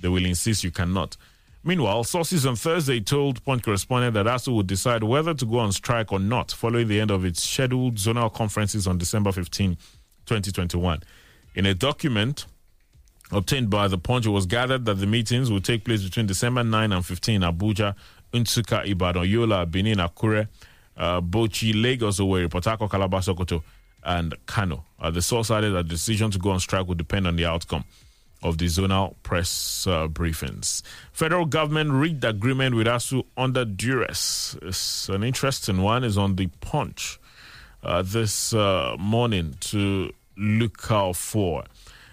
they 0.00 0.08
will 0.08 0.24
insist 0.24 0.64
you 0.64 0.70
cannot. 0.70 1.16
Meanwhile, 1.62 2.04
sources 2.04 2.46
on 2.46 2.56
Thursday 2.56 3.00
told 3.00 3.44
Point 3.44 3.62
correspondent 3.62 4.14
that 4.14 4.24
ASUU 4.24 4.54
would 4.54 4.66
decide 4.66 5.04
whether 5.04 5.34
to 5.34 5.44
go 5.44 5.58
on 5.58 5.72
strike 5.72 6.10
or 6.10 6.18
not 6.18 6.50
following 6.50 6.88
the 6.88 6.98
end 6.98 7.10
of 7.10 7.24
its 7.24 7.42
scheduled 7.42 7.96
zonal 7.96 8.32
conferences 8.32 8.86
on 8.86 8.96
December 8.96 9.30
15, 9.30 9.76
2021. 10.24 11.02
In 11.54 11.66
a 11.66 11.74
document 11.74 12.46
obtained 13.30 13.68
by 13.68 13.88
the 13.88 13.98
Punch, 13.98 14.24
it 14.24 14.30
was 14.30 14.46
gathered 14.46 14.86
that 14.86 14.94
the 14.94 15.06
meetings 15.06 15.50
will 15.50 15.60
take 15.60 15.84
place 15.84 16.02
between 16.02 16.26
December 16.26 16.64
9 16.64 16.92
and 16.92 17.04
15 17.04 17.34
in 17.34 17.42
Abuja, 17.42 17.94
Nsukka, 18.32 18.88
Ibadan, 18.88 19.28
Yola, 19.28 19.66
Benin, 19.66 19.98
Akure, 19.98 20.48
uh, 20.96 21.20
Bauchi, 21.20 21.72
Lagos, 21.74 22.20
Owerri, 22.20 22.50
Port 22.50 22.64
Harcourt, 22.64 22.90
Calabar, 22.90 23.20
Sokoto, 23.20 23.62
and 24.02 24.34
Kano. 24.46 24.86
Uh, 24.98 25.10
the 25.10 25.20
source 25.20 25.50
added 25.50 25.74
that 25.74 25.82
the 25.88 25.90
decision 25.90 26.30
to 26.30 26.38
go 26.38 26.50
on 26.50 26.60
strike 26.60 26.86
would 26.86 26.96
depend 26.96 27.26
on 27.26 27.36
the 27.36 27.44
outcome 27.44 27.84
of 28.42 28.58
the 28.58 28.66
zonal 28.66 29.14
press 29.22 29.86
uh, 29.86 30.08
briefings. 30.08 30.82
Federal 31.12 31.46
government 31.46 31.92
reached 31.92 32.24
agreement 32.24 32.74
with 32.74 32.86
ASUU 32.86 33.24
under 33.36 33.64
duress. 33.64 34.56
It's 34.62 35.08
an 35.08 35.22
interesting 35.22 35.82
one. 35.82 36.04
is 36.04 36.16
on 36.16 36.36
the 36.36 36.46
punch 36.60 37.18
uh, 37.82 38.02
this 38.02 38.52
uh, 38.54 38.96
morning 38.98 39.56
to 39.60 40.12
look 40.36 40.90
out 40.90 41.16
for. 41.16 41.64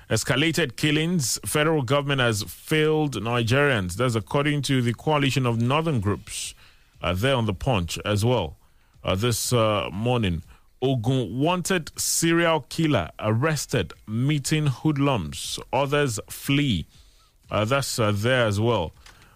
Escalated 0.09 0.77
killings. 0.77 1.37
Federal 1.45 1.81
government 1.81 2.21
has 2.21 2.43
failed 2.43 3.15
Nigerians. 3.15 3.95
That's 3.95 4.15
according 4.15 4.61
to 4.63 4.81
the 4.81 4.93
coalition 4.93 5.45
of 5.45 5.61
northern 5.61 5.99
groups. 5.99 6.53
Uh, 7.01 7.13
there 7.13 7.35
on 7.35 7.45
the 7.45 7.53
punch 7.53 7.99
as 8.05 8.23
well. 8.25 8.57
Uh, 9.03 9.15
this 9.15 9.53
uh, 9.53 9.89
morning, 9.91 10.43
Ogun 10.81 11.39
wanted 11.39 11.91
serial 11.99 12.61
killer 12.61 13.09
arrested, 13.19 13.93
meeting 14.07 14.67
hoodlums. 14.67 15.59
Others 15.73 16.19
flee. 16.29 16.85
Uh, 17.49 17.65
that's 17.65 17.97
uh, 17.97 18.11
there 18.13 18.45
as 18.45 18.59
well 18.59 18.93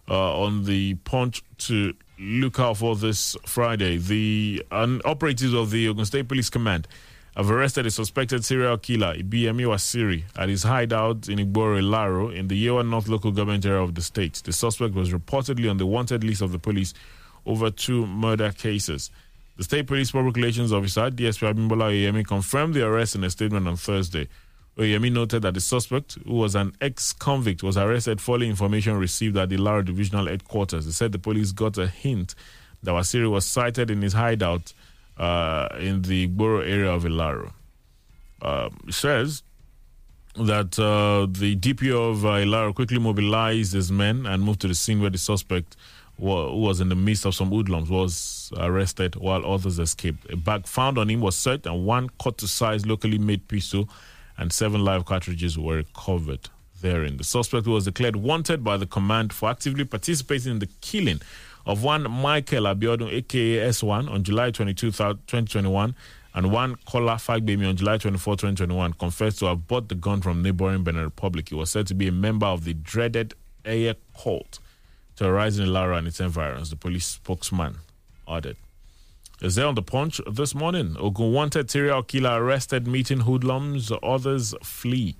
uh, 0.09 0.41
on 0.41 0.65
the 0.65 0.95
punch 0.95 1.43
to 1.57 1.93
look 2.19 2.59
out 2.59 2.77
for 2.77 2.95
this 2.95 3.35
Friday. 3.45 3.97
The 3.97 4.63
operatives 4.71 5.53
of 5.53 5.71
the 5.71 5.87
Ogun 5.87 6.05
State 6.05 6.27
Police 6.27 6.49
Command 6.49 6.87
have 7.35 7.49
arrested 7.49 7.85
a 7.85 7.91
suspected 7.91 8.43
serial 8.43 8.77
killer, 8.77 9.15
Ibiyemi 9.15 9.63
Wasiri, 9.65 10.23
at 10.35 10.49
his 10.49 10.63
hideout 10.63 11.29
in 11.29 11.39
Igboro, 11.39 11.79
Ilaro, 11.81 12.35
in 12.35 12.49
the 12.49 12.65
Yewa 12.67 12.87
North 12.87 13.07
local 13.07 13.31
government 13.31 13.65
area 13.65 13.81
of 13.81 13.95
the 13.95 14.01
state. 14.01 14.33
The 14.43 14.51
suspect 14.51 14.93
was 14.93 15.11
reportedly 15.11 15.69
on 15.69 15.77
the 15.77 15.85
wanted 15.85 16.23
list 16.23 16.41
of 16.41 16.51
the 16.51 16.59
police 16.59 16.93
over 17.45 17.71
two 17.71 18.05
murder 18.05 18.51
cases. 18.51 19.09
The 19.61 19.65
State 19.65 19.85
Police 19.85 20.09
Public 20.09 20.35
Relations 20.37 20.73
Officer, 20.73 21.11
DSP 21.11 21.53
Abimbola 21.53 21.91
Oyemi, 21.91 22.25
confirmed 22.25 22.73
the 22.73 22.83
arrest 22.83 23.13
in 23.13 23.23
a 23.23 23.29
statement 23.29 23.67
on 23.67 23.75
Thursday. 23.75 24.27
Oyemi 24.75 25.11
noted 25.11 25.43
that 25.43 25.53
the 25.53 25.61
suspect, 25.61 26.17
who 26.25 26.33
was 26.33 26.55
an 26.55 26.73
ex-convict, 26.81 27.61
was 27.61 27.77
arrested 27.77 28.19
following 28.19 28.49
information 28.49 28.97
received 28.97 29.37
at 29.37 29.49
the 29.49 29.57
Ilaro 29.57 29.85
Divisional 29.85 30.25
Headquarters. 30.25 30.85
He 30.85 30.91
said 30.91 31.11
the 31.11 31.19
police 31.19 31.51
got 31.51 31.77
a 31.77 31.85
hint 31.85 32.33
that 32.81 32.89
Wasiri 32.89 33.29
was 33.29 33.45
sighted 33.45 33.91
in 33.91 34.01
his 34.01 34.13
hideout 34.13 34.73
uh, 35.17 35.67
in 35.79 36.01
the 36.01 36.25
Borough 36.25 36.61
area 36.61 36.91
of 36.91 37.03
Ilaro. 37.03 37.51
Um, 38.41 38.79
it 38.87 38.95
says 38.95 39.43
that 40.37 40.79
uh, 40.79 41.27
the 41.31 41.55
DPO 41.55 42.09
of 42.13 42.25
uh, 42.25 42.29
Ilaro 42.29 42.73
quickly 42.73 42.97
mobilized 42.97 43.73
his 43.73 43.91
men 43.91 44.25
and 44.25 44.41
moved 44.41 44.61
to 44.61 44.67
the 44.67 44.73
scene 44.73 45.01
where 45.01 45.11
the 45.11 45.19
suspect 45.19 45.77
who 46.21 46.57
was 46.57 46.79
in 46.79 46.89
the 46.89 46.95
midst 46.95 47.25
of 47.25 47.33
some 47.33 47.49
hoodlums 47.49 47.89
was 47.89 48.51
arrested 48.57 49.15
while 49.15 49.45
others 49.45 49.79
escaped. 49.79 50.31
A 50.31 50.37
bag 50.37 50.67
found 50.67 50.97
on 50.97 51.09
him 51.09 51.19
was 51.19 51.35
searched 51.35 51.65
and 51.65 51.85
one 51.85 52.09
cut-to-size 52.21 52.85
locally 52.85 53.17
made 53.17 53.47
pistol 53.47 53.89
and 54.37 54.53
seven 54.53 54.85
live 54.85 55.05
cartridges 55.05 55.57
were 55.57 55.77
recovered 55.77 56.49
therein. 56.81 57.17
The 57.17 57.23
suspect 57.23 57.65
was 57.65 57.85
declared 57.85 58.15
wanted 58.15 58.63
by 58.63 58.77
the 58.77 58.85
command 58.85 59.33
for 59.33 59.49
actively 59.49 59.83
participating 59.83 60.53
in 60.53 60.59
the 60.59 60.69
killing 60.81 61.21
of 61.65 61.83
one 61.83 62.09
Michael 62.09 62.63
Abiodun, 62.63 63.11
aka 63.11 63.69
S1, 63.69 64.09
on 64.09 64.23
July 64.23 64.51
22, 64.51 64.87
2021, 64.91 65.95
and 66.33 66.51
one 66.51 66.75
Kola 66.85 67.15
Fagbemi 67.15 67.67
on 67.67 67.75
July 67.75 67.97
24, 67.97 68.35
2021, 68.35 68.93
confessed 68.93 69.39
to 69.39 69.45
have 69.45 69.67
bought 69.67 69.89
the 69.89 69.95
gun 69.95 70.21
from 70.21 70.41
neighboring 70.41 70.83
Benin 70.83 71.03
Republic. 71.03 71.49
He 71.49 71.55
was 71.55 71.69
said 71.69 71.87
to 71.87 71.93
be 71.93 72.07
a 72.07 72.11
member 72.11 72.45
of 72.45 72.63
the 72.63 72.73
dreaded 72.73 73.33
Aye 73.65 73.95
cult 74.19 74.59
terrorizing 75.15 75.65
in 75.65 75.71
Ilaro 75.71 75.97
and 75.97 76.07
its 76.07 76.19
environs, 76.19 76.69
the 76.69 76.75
police 76.75 77.05
spokesman 77.05 77.77
added. 78.27 78.57
Is 79.41 79.55
there 79.55 79.65
on 79.65 79.75
the 79.75 79.81
punch 79.81 80.21
this 80.29 80.53
morning? 80.53 80.95
Ogun 80.99 81.33
wanted 81.33 81.71
serial 81.71 82.03
killer 82.03 82.43
arrested, 82.43 82.87
meeting 82.87 83.21
hoodlums, 83.21 83.91
others 84.03 84.53
flee. 84.63 85.15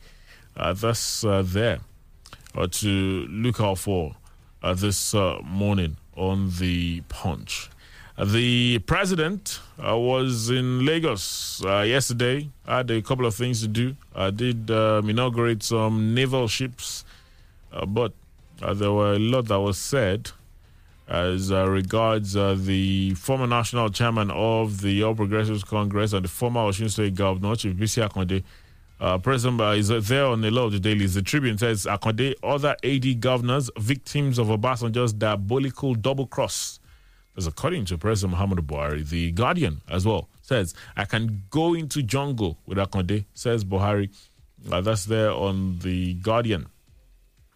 Uh, 0.55 0.75
uh, 0.83 1.41
there 1.43 1.79
uh, 2.55 2.67
to 2.67 3.25
look 3.29 3.59
out 3.59 3.77
for 3.77 4.15
uh, 4.61 4.73
this 4.73 5.15
uh, 5.15 5.39
morning 5.43 5.97
on 6.15 6.51
the 6.59 7.01
punch. 7.09 7.69
The 8.23 8.79
president 8.79 9.59
uh, 9.83 9.97
was 9.97 10.49
in 10.49 10.85
Lagos 10.85 11.61
yesterday. 11.65 12.49
Had 12.67 12.91
a 12.91 13.01
couple 13.01 13.25
of 13.25 13.33
things 13.33 13.61
to 13.61 13.67
do. 13.67 13.95
I 14.13 14.29
did 14.29 14.69
um, 14.69 15.09
inaugurate 15.09 15.63
some 15.63 16.13
naval 16.13 16.47
ships, 16.47 17.05
but 17.87 18.13
uh, 18.61 18.73
there 18.73 18.91
were 18.91 19.13
a 19.13 19.19
lot 19.19 19.47
that 19.47 19.59
was 19.59 19.77
said 19.77 20.31
as 21.07 21.51
uh, 21.51 21.67
regards 21.67 22.37
uh, 22.37 22.55
the 22.57 23.13
former 23.15 23.47
national 23.47 23.89
chairman 23.89 24.31
of 24.31 24.81
the 24.81 25.03
All 25.03 25.13
Progressives 25.13 25.63
Congress 25.63 26.13
and 26.13 26.23
the 26.23 26.29
former 26.29 26.61
Osun 26.61 26.89
State 26.89 27.15
Governor, 27.15 27.55
Chief 27.55 27.75
Bisi 27.75 28.07
Akande. 28.07 28.43
Uh, 28.99 29.17
President 29.17 29.59
uh, 29.59 29.71
is 29.71 29.89
there 30.07 30.25
on 30.25 30.43
a 30.45 30.51
lot 30.51 30.67
of 30.67 30.71
the 30.73 30.79
dailies. 30.79 31.15
The 31.15 31.21
Tribune 31.21 31.57
says 31.57 31.85
Akande, 31.85 32.35
other 32.43 32.77
AD 32.83 33.19
governors, 33.19 33.69
victims 33.77 34.37
of 34.37 34.47
Obasanjo's 34.47 35.11
diabolical 35.11 35.95
double 35.95 36.27
cross. 36.27 36.79
As 37.35 37.47
according 37.47 37.85
to 37.85 37.97
President 37.97 38.37
Muhammadu 38.37 38.59
Buhari, 38.61 39.07
the 39.07 39.31
Guardian 39.31 39.81
as 39.89 40.05
well 40.05 40.29
says, 40.41 40.73
I 40.95 41.05
can 41.05 41.43
go 41.49 41.73
into 41.73 42.03
jungle 42.03 42.57
with 42.65 42.77
Akande, 42.77 43.25
says 43.33 43.65
Buhari. 43.65 44.09
Uh, 44.71 44.79
that's 44.81 45.05
there 45.05 45.31
on 45.31 45.79
the 45.79 46.13
Guardian 46.15 46.67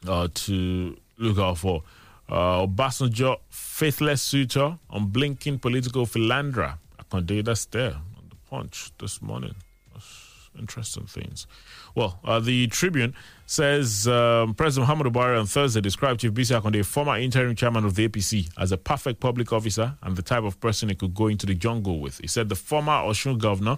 uh, 0.07 0.27
to 0.33 0.97
look 1.17 1.37
out 1.37 1.57
for. 1.57 1.83
Uh, 2.27 2.65
Obasanjo, 2.65 3.37
faithless 3.49 4.21
suitor 4.21 4.77
on 4.89 5.07
blinking 5.07 5.59
political 5.59 6.05
philandra. 6.05 6.77
do 7.25 7.43
that's 7.43 7.65
there 7.65 7.93
on 8.17 8.29
the 8.29 8.35
punch 8.49 8.91
this 8.99 9.21
morning. 9.21 9.53
That's 9.93 10.49
interesting 10.57 11.05
things. 11.05 11.45
Well, 11.93 12.19
uh, 12.25 12.39
the 12.39 12.67
Tribune 12.67 13.13
says 13.45 14.07
um, 14.07 14.55
President 14.55 14.89
Muhammadu 14.89 15.11
Buhari 15.13 15.39
on 15.39 15.45
Thursday 15.45 15.81
described 15.81 16.19
Chief 16.21 16.31
Bisi 16.33 16.59
Akande, 16.59 16.83
former 16.83 17.17
interim 17.17 17.55
chairman 17.55 17.85
of 17.85 17.93
the 17.95 18.09
APC, 18.09 18.49
as 18.57 18.71
a 18.71 18.77
perfect 18.77 19.19
public 19.19 19.53
officer 19.53 19.93
and 20.01 20.15
the 20.17 20.23
type 20.23 20.43
of 20.43 20.59
person 20.59 20.89
he 20.89 20.95
could 20.95 21.13
go 21.13 21.27
into 21.27 21.45
the 21.45 21.53
jungle 21.53 21.99
with. 21.99 22.17
He 22.17 22.27
said 22.27 22.49
the 22.49 22.55
former 22.55 22.91
Osun 22.91 23.37
governor, 23.37 23.77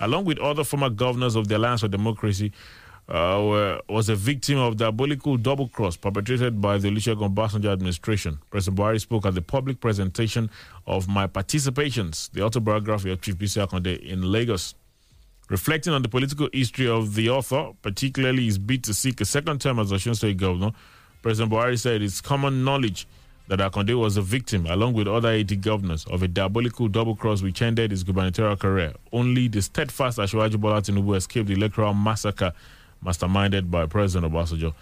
along 0.00 0.24
with 0.24 0.38
other 0.40 0.64
former 0.64 0.90
governors 0.90 1.36
of 1.36 1.46
the 1.46 1.56
Alliance 1.56 1.82
for 1.82 1.88
Democracy, 1.88 2.52
uh, 3.08 3.78
was 3.88 4.08
a 4.08 4.14
victim 4.16 4.58
of 4.58 4.76
diabolical 4.76 5.36
double 5.36 5.68
cross 5.68 5.96
perpetrated 5.96 6.60
by 6.60 6.78
the 6.78 6.88
Olusegun 6.88 7.34
Obasanjo 7.34 7.70
administration. 7.72 8.38
President 8.50 8.78
Buhari 8.78 9.00
spoke 9.00 9.26
at 9.26 9.34
the 9.34 9.42
public 9.42 9.80
presentation 9.80 10.50
of 10.86 11.06
My 11.08 11.26
Participations, 11.26 12.30
the 12.32 12.42
autobiography 12.42 13.10
of 13.10 13.20
Chief 13.20 13.36
Bisi 13.36 13.66
Akande 13.66 13.98
in 14.00 14.22
Lagos. 14.22 14.74
Reflecting 15.50 15.92
on 15.92 16.00
the 16.00 16.08
political 16.08 16.48
history 16.54 16.88
of 16.88 17.14
the 17.14 17.28
author, 17.28 17.72
particularly 17.82 18.46
his 18.46 18.56
bid 18.56 18.82
to 18.84 18.94
seek 18.94 19.20
a 19.20 19.26
second 19.26 19.60
term 19.60 19.78
as 19.78 19.92
Osun 19.92 20.16
State 20.16 20.38
Governor, 20.38 20.72
President 21.20 21.52
Buhari 21.52 21.78
said 21.78 22.00
it's 22.00 22.22
common 22.22 22.64
knowledge 22.64 23.06
that 23.48 23.58
Akande 23.58 23.98
was 23.98 24.16
a 24.16 24.22
victim, 24.22 24.64
along 24.64 24.94
with 24.94 25.06
other 25.06 25.28
AD 25.28 25.60
governors, 25.60 26.06
of 26.06 26.22
a 26.22 26.28
diabolical 26.28 26.88
double 26.88 27.14
cross 27.14 27.42
which 27.42 27.60
ended 27.60 27.90
his 27.90 28.02
gubernatorial 28.02 28.56
career. 28.56 28.94
Only 29.12 29.48
the 29.48 29.60
steadfast 29.60 30.16
Asiwaju 30.16 30.58
Bola 30.58 30.80
Tinubu 30.80 31.14
escaped 31.14 31.48
the 31.48 31.52
electoral 31.54 31.92
massacre 31.92 32.54
masterminded 33.04 33.70
by 33.70 33.86
President 33.86 34.32
Obasanjo. 34.32 34.74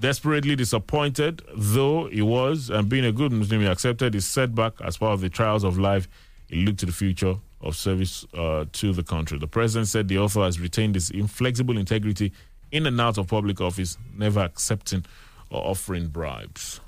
Desperately 0.00 0.56
disappointed, 0.56 1.42
though 1.54 2.06
he 2.08 2.22
was, 2.22 2.70
and 2.70 2.88
being 2.88 3.04
a 3.04 3.12
good 3.12 3.32
Muslim, 3.32 3.60
he 3.60 3.66
accepted 3.66 4.14
his 4.14 4.26
setback 4.26 4.72
as 4.82 4.96
part 4.96 5.12
of 5.12 5.20
the 5.20 5.28
trials 5.28 5.62
of 5.62 5.78
life. 5.78 6.08
He 6.48 6.64
looked 6.64 6.80
to 6.80 6.86
the 6.86 6.92
future 6.92 7.36
of 7.60 7.76
service 7.76 8.24
uh, 8.34 8.64
to 8.72 8.92
the 8.92 9.02
country. 9.02 9.38
The 9.38 9.46
president 9.46 9.88
said 9.88 10.08
the 10.08 10.18
author 10.18 10.40
has 10.40 10.58
retained 10.58 10.94
his 10.94 11.10
inflexible 11.10 11.76
integrity 11.76 12.32
in 12.72 12.86
and 12.86 13.00
out 13.00 13.18
of 13.18 13.26
public 13.28 13.60
office, 13.60 13.98
never 14.16 14.40
accepting 14.40 15.04
or 15.50 15.62
offering 15.66 16.08
bribes. 16.08 16.80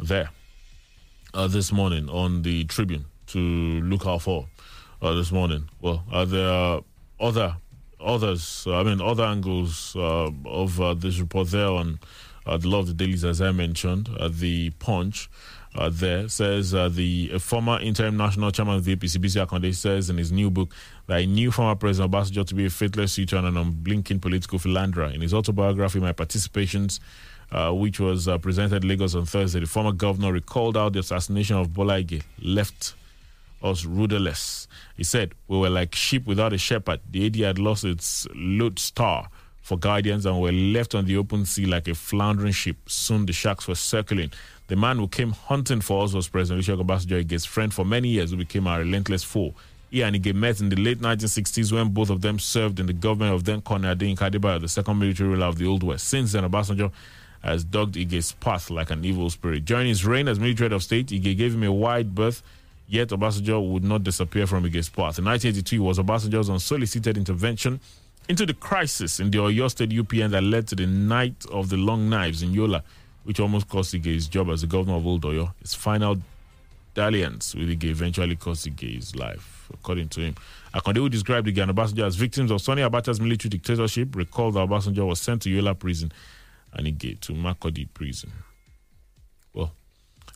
There, 0.00 0.30
uh, 1.32 1.46
this 1.46 1.70
morning 1.70 2.08
on 2.08 2.42
the 2.42 2.64
Tribune 2.64 3.04
to 3.28 3.38
look 3.38 4.06
out 4.06 4.22
for 4.22 4.48
uh, 5.00 5.12
this 5.14 5.30
morning. 5.30 5.68
Well, 5.80 6.04
uh, 6.10 6.24
there 6.24 6.48
are 6.48 6.82
other 7.20 7.56
others. 8.04 8.64
Uh, 8.66 8.80
I 8.80 8.82
mean, 8.82 9.00
other 9.00 9.24
angles 9.24 9.96
uh, 9.96 10.30
of 10.44 10.80
uh, 10.80 10.94
this 10.94 11.18
report 11.18 11.48
there 11.48 11.68
on 11.68 11.98
uh, 12.46 12.56
the 12.56 12.68
law 12.68 12.80
of 12.80 12.86
the 12.86 12.94
dailies, 12.94 13.24
as 13.24 13.40
I 13.40 13.52
mentioned. 13.52 14.08
The 14.28 14.70
Punch 14.70 15.28
uh, 15.74 15.90
there 15.92 16.28
says 16.28 16.74
uh, 16.74 16.88
the 16.88 17.38
former 17.38 17.80
interim 17.80 18.16
national 18.16 18.50
chairman 18.52 18.76
of 18.76 18.84
the 18.84 18.94
APC, 18.94 19.16
Bisi 19.18 19.44
Akande, 19.44 19.74
says 19.74 20.10
in 20.10 20.18
his 20.18 20.30
new 20.30 20.50
book 20.50 20.72
that 21.06 21.20
he 21.20 21.26
knew 21.26 21.50
former 21.50 21.74
President 21.74 22.12
Obasanjo 22.12 22.46
to 22.46 22.54
be 22.54 22.66
a 22.66 22.70
faithless 22.70 23.12
suitor 23.12 23.36
and 23.36 23.46
an 23.46 23.56
unblinking 23.56 24.20
political 24.20 24.58
philanderer. 24.58 25.06
In 25.06 25.20
his 25.20 25.34
autobiography, 25.34 25.98
My 25.98 26.12
Participations, 26.12 27.00
which 27.72 27.98
was 27.98 28.28
presented 28.40 28.84
in 28.84 28.88
Lagos 28.88 29.14
on 29.14 29.26
Thursday, 29.26 29.60
the 29.60 29.66
former 29.66 29.92
governor 29.92 30.32
recalled 30.32 30.76
how 30.76 30.88
the 30.88 31.00
assassination 31.00 31.56
of 31.56 31.72
Bola 31.72 32.00
Ige 32.02 32.22
left 32.40 32.94
us 33.64 33.84
rudderless. 33.84 34.68
He 34.96 35.04
said, 35.04 35.34
We 35.48 35.58
were 35.58 35.70
like 35.70 35.94
sheep 35.94 36.26
without 36.26 36.52
a 36.52 36.58
shepherd. 36.58 37.00
The 37.10 37.26
AD 37.26 37.36
had 37.36 37.58
lost 37.58 37.84
its 37.84 38.26
lodestar 38.34 39.28
for 39.62 39.78
guidance 39.78 40.26
and 40.26 40.40
were 40.40 40.52
left 40.52 40.94
on 40.94 41.06
the 41.06 41.16
open 41.16 41.46
sea 41.46 41.64
like 41.64 41.88
a 41.88 41.94
floundering 41.94 42.52
ship. 42.52 42.76
Soon 42.86 43.24
the 43.26 43.32
sharks 43.32 43.66
were 43.66 43.74
circling. 43.74 44.30
The 44.68 44.76
man 44.76 44.98
who 44.98 45.08
came 45.08 45.32
hunting 45.32 45.80
for 45.80 46.04
us 46.04 46.12
was 46.12 46.28
President 46.28 46.64
Olusegun 46.66 46.84
Obasanjo, 46.86 47.24
Ige's 47.24 47.44
friend 47.44 47.72
for 47.72 47.84
many 47.84 48.08
years, 48.08 48.30
who 48.30 48.36
became 48.36 48.66
our 48.66 48.80
relentless 48.80 49.24
foe. 49.24 49.54
He 49.90 50.02
and 50.02 50.16
Ige 50.16 50.34
met 50.34 50.60
in 50.60 50.68
the 50.68 50.76
late 50.76 51.00
1960s 51.00 51.72
when 51.72 51.90
both 51.90 52.10
of 52.10 52.20
them 52.20 52.38
served 52.38 52.80
in 52.80 52.86
the 52.86 52.92
government 52.92 53.34
of 53.34 53.44
then 53.44 53.62
Colonel 53.62 53.94
Adeyinka 53.94 54.30
Adebayo, 54.30 54.60
the 54.60 54.68
second 54.68 54.98
military 54.98 55.30
ruler 55.30 55.46
of 55.46 55.56
the 55.56 55.66
Old 55.66 55.82
West. 55.82 56.08
Since 56.08 56.32
then, 56.32 56.44
Obasanjo 56.44 56.90
has 57.42 57.62
dogged 57.62 57.94
Ige's 57.94 58.32
path 58.32 58.70
like 58.70 58.90
an 58.90 59.04
evil 59.04 59.30
spirit. 59.30 59.64
During 59.64 59.86
his 59.86 60.04
reign 60.04 60.28
as 60.28 60.40
military 60.40 60.66
head 60.66 60.72
of 60.72 60.82
state, 60.82 61.06
Ige 61.08 61.36
gave 61.36 61.54
him 61.54 61.62
a 61.62 61.72
wide 61.72 62.14
berth 62.14 62.42
Yet 62.86 63.08
Obasanjo 63.08 63.66
would 63.70 63.84
not 63.84 64.04
disappear 64.04 64.46
from 64.46 64.64
Ige's 64.64 64.88
path. 64.88 65.18
In 65.18 65.24
1982, 65.24 65.76
it 65.76 65.78
was 65.78 65.98
Obasanjo's 65.98 66.50
unsolicited 66.50 67.16
intervention 67.16 67.80
into 68.28 68.46
the 68.46 68.54
crisis 68.54 69.20
in 69.20 69.30
the 69.30 69.38
Oyo 69.38 69.70
State 69.70 69.90
UPN 69.90 70.30
that 70.30 70.42
led 70.42 70.66
to 70.68 70.74
the 70.74 70.86
night 70.86 71.44
of 71.50 71.68
the 71.68 71.76
long 71.76 72.08
knives 72.08 72.42
in 72.42 72.52
Yola, 72.52 72.82
which 73.24 73.40
almost 73.40 73.68
cost 73.68 73.94
Ige 73.94 74.06
his 74.06 74.28
job 74.28 74.48
as 74.50 74.60
the 74.60 74.66
governor 74.66 74.96
of 74.96 75.06
Old 75.06 75.22
Oyo. 75.22 75.52
His 75.60 75.74
final 75.74 76.18
dalliance 76.94 77.54
with 77.54 77.68
Ige 77.68 77.84
eventually 77.90 78.36
cost 78.36 78.66
Ige 78.66 78.94
his 78.96 79.16
life, 79.16 79.68
according 79.72 80.08
to 80.10 80.20
him. 80.20 80.34
Akande, 80.74 80.96
who 80.96 81.08
described 81.08 81.48
Ige 81.48 81.62
and 81.62 81.72
Obasanjo 81.72 82.06
as 82.06 82.16
victims 82.16 82.50
of 82.50 82.60
Sani 82.60 82.82
Abacha's 82.82 83.20
military 83.20 83.50
dictatorship, 83.50 84.14
recalled 84.14 84.54
that 84.54 84.68
Obasanjo 84.68 85.06
was 85.06 85.20
sent 85.20 85.42
to 85.42 85.50
Yola 85.50 85.74
prison 85.74 86.12
and 86.74 86.86
Ige 86.86 87.18
to 87.20 87.32
Makurdi 87.32 87.88
prison. 87.92 88.30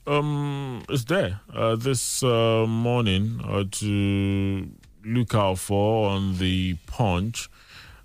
Um, 0.09 0.85
it's 0.89 1.05
there 1.05 1.41
uh, 1.55 1.77
this 1.77 2.23
uh, 2.23 2.65
morning 2.67 3.43
uh, 3.45 3.65
to 3.71 4.71
look 5.05 5.35
out 5.35 5.59
for 5.59 6.09
on 6.09 6.39
the 6.39 6.77
punch. 6.87 7.51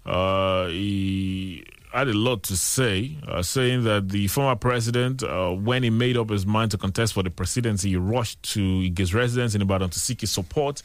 Uh, 0.06 0.68
he 0.68 1.66
had 1.94 2.10
a 2.10 2.14
lot 2.14 2.44
to 2.44 2.58
say, 2.58 3.16
uh, 3.26 3.42
saying 3.42 3.86
that 3.86 4.10
the 4.10 4.28
former 4.28 4.58
president, 4.58 5.24
uh, 5.24 5.52
when 5.52 5.82
he 5.84 5.90
made 5.90 6.18
up 6.18 6.30
his 6.30 6.46
mind 6.46 6.72
to 6.72 6.78
contest 6.78 7.14
for 7.14 7.24
the 7.24 7.30
presidency, 7.30 7.92
he 7.92 7.96
rushed 7.96 8.44
to 8.52 8.60
Ige's 8.60 9.14
residence 9.14 9.56
in 9.56 9.62
Ibadan 9.62 9.90
to 9.92 10.00
seek 10.00 10.20
his 10.20 10.32
support. 10.32 10.82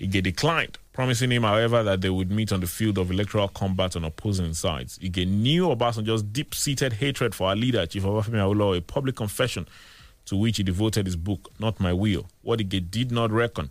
Ige 0.00 0.20
declined, 0.20 0.78
promising 0.92 1.30
him, 1.30 1.44
however, 1.44 1.84
that 1.84 2.00
they 2.00 2.10
would 2.10 2.32
meet 2.32 2.50
on 2.50 2.58
the 2.58 2.66
field 2.66 2.98
of 2.98 3.12
electoral 3.12 3.46
combat 3.46 3.94
on 3.94 4.04
opposing 4.04 4.52
sides. 4.52 4.98
Ige 4.98 5.28
knew 5.28 5.68
Obasanjo's 5.68 6.24
deep-seated 6.24 6.94
hatred 6.94 7.36
for 7.36 7.50
our 7.50 7.56
leader, 7.56 7.86
Chief 7.86 8.02
Obafemi 8.02 8.38
Awolowo, 8.38 8.76
a 8.76 8.80
public 8.80 9.14
confession 9.14 9.68
to 10.26 10.36
which 10.36 10.58
he 10.58 10.62
devoted 10.62 11.06
his 11.06 11.16
book, 11.16 11.50
Not 11.58 11.80
My 11.80 11.92
Will. 11.92 12.26
What 12.42 12.60
he 12.60 12.64
did 12.64 13.10
not 13.10 13.30
reckon 13.30 13.70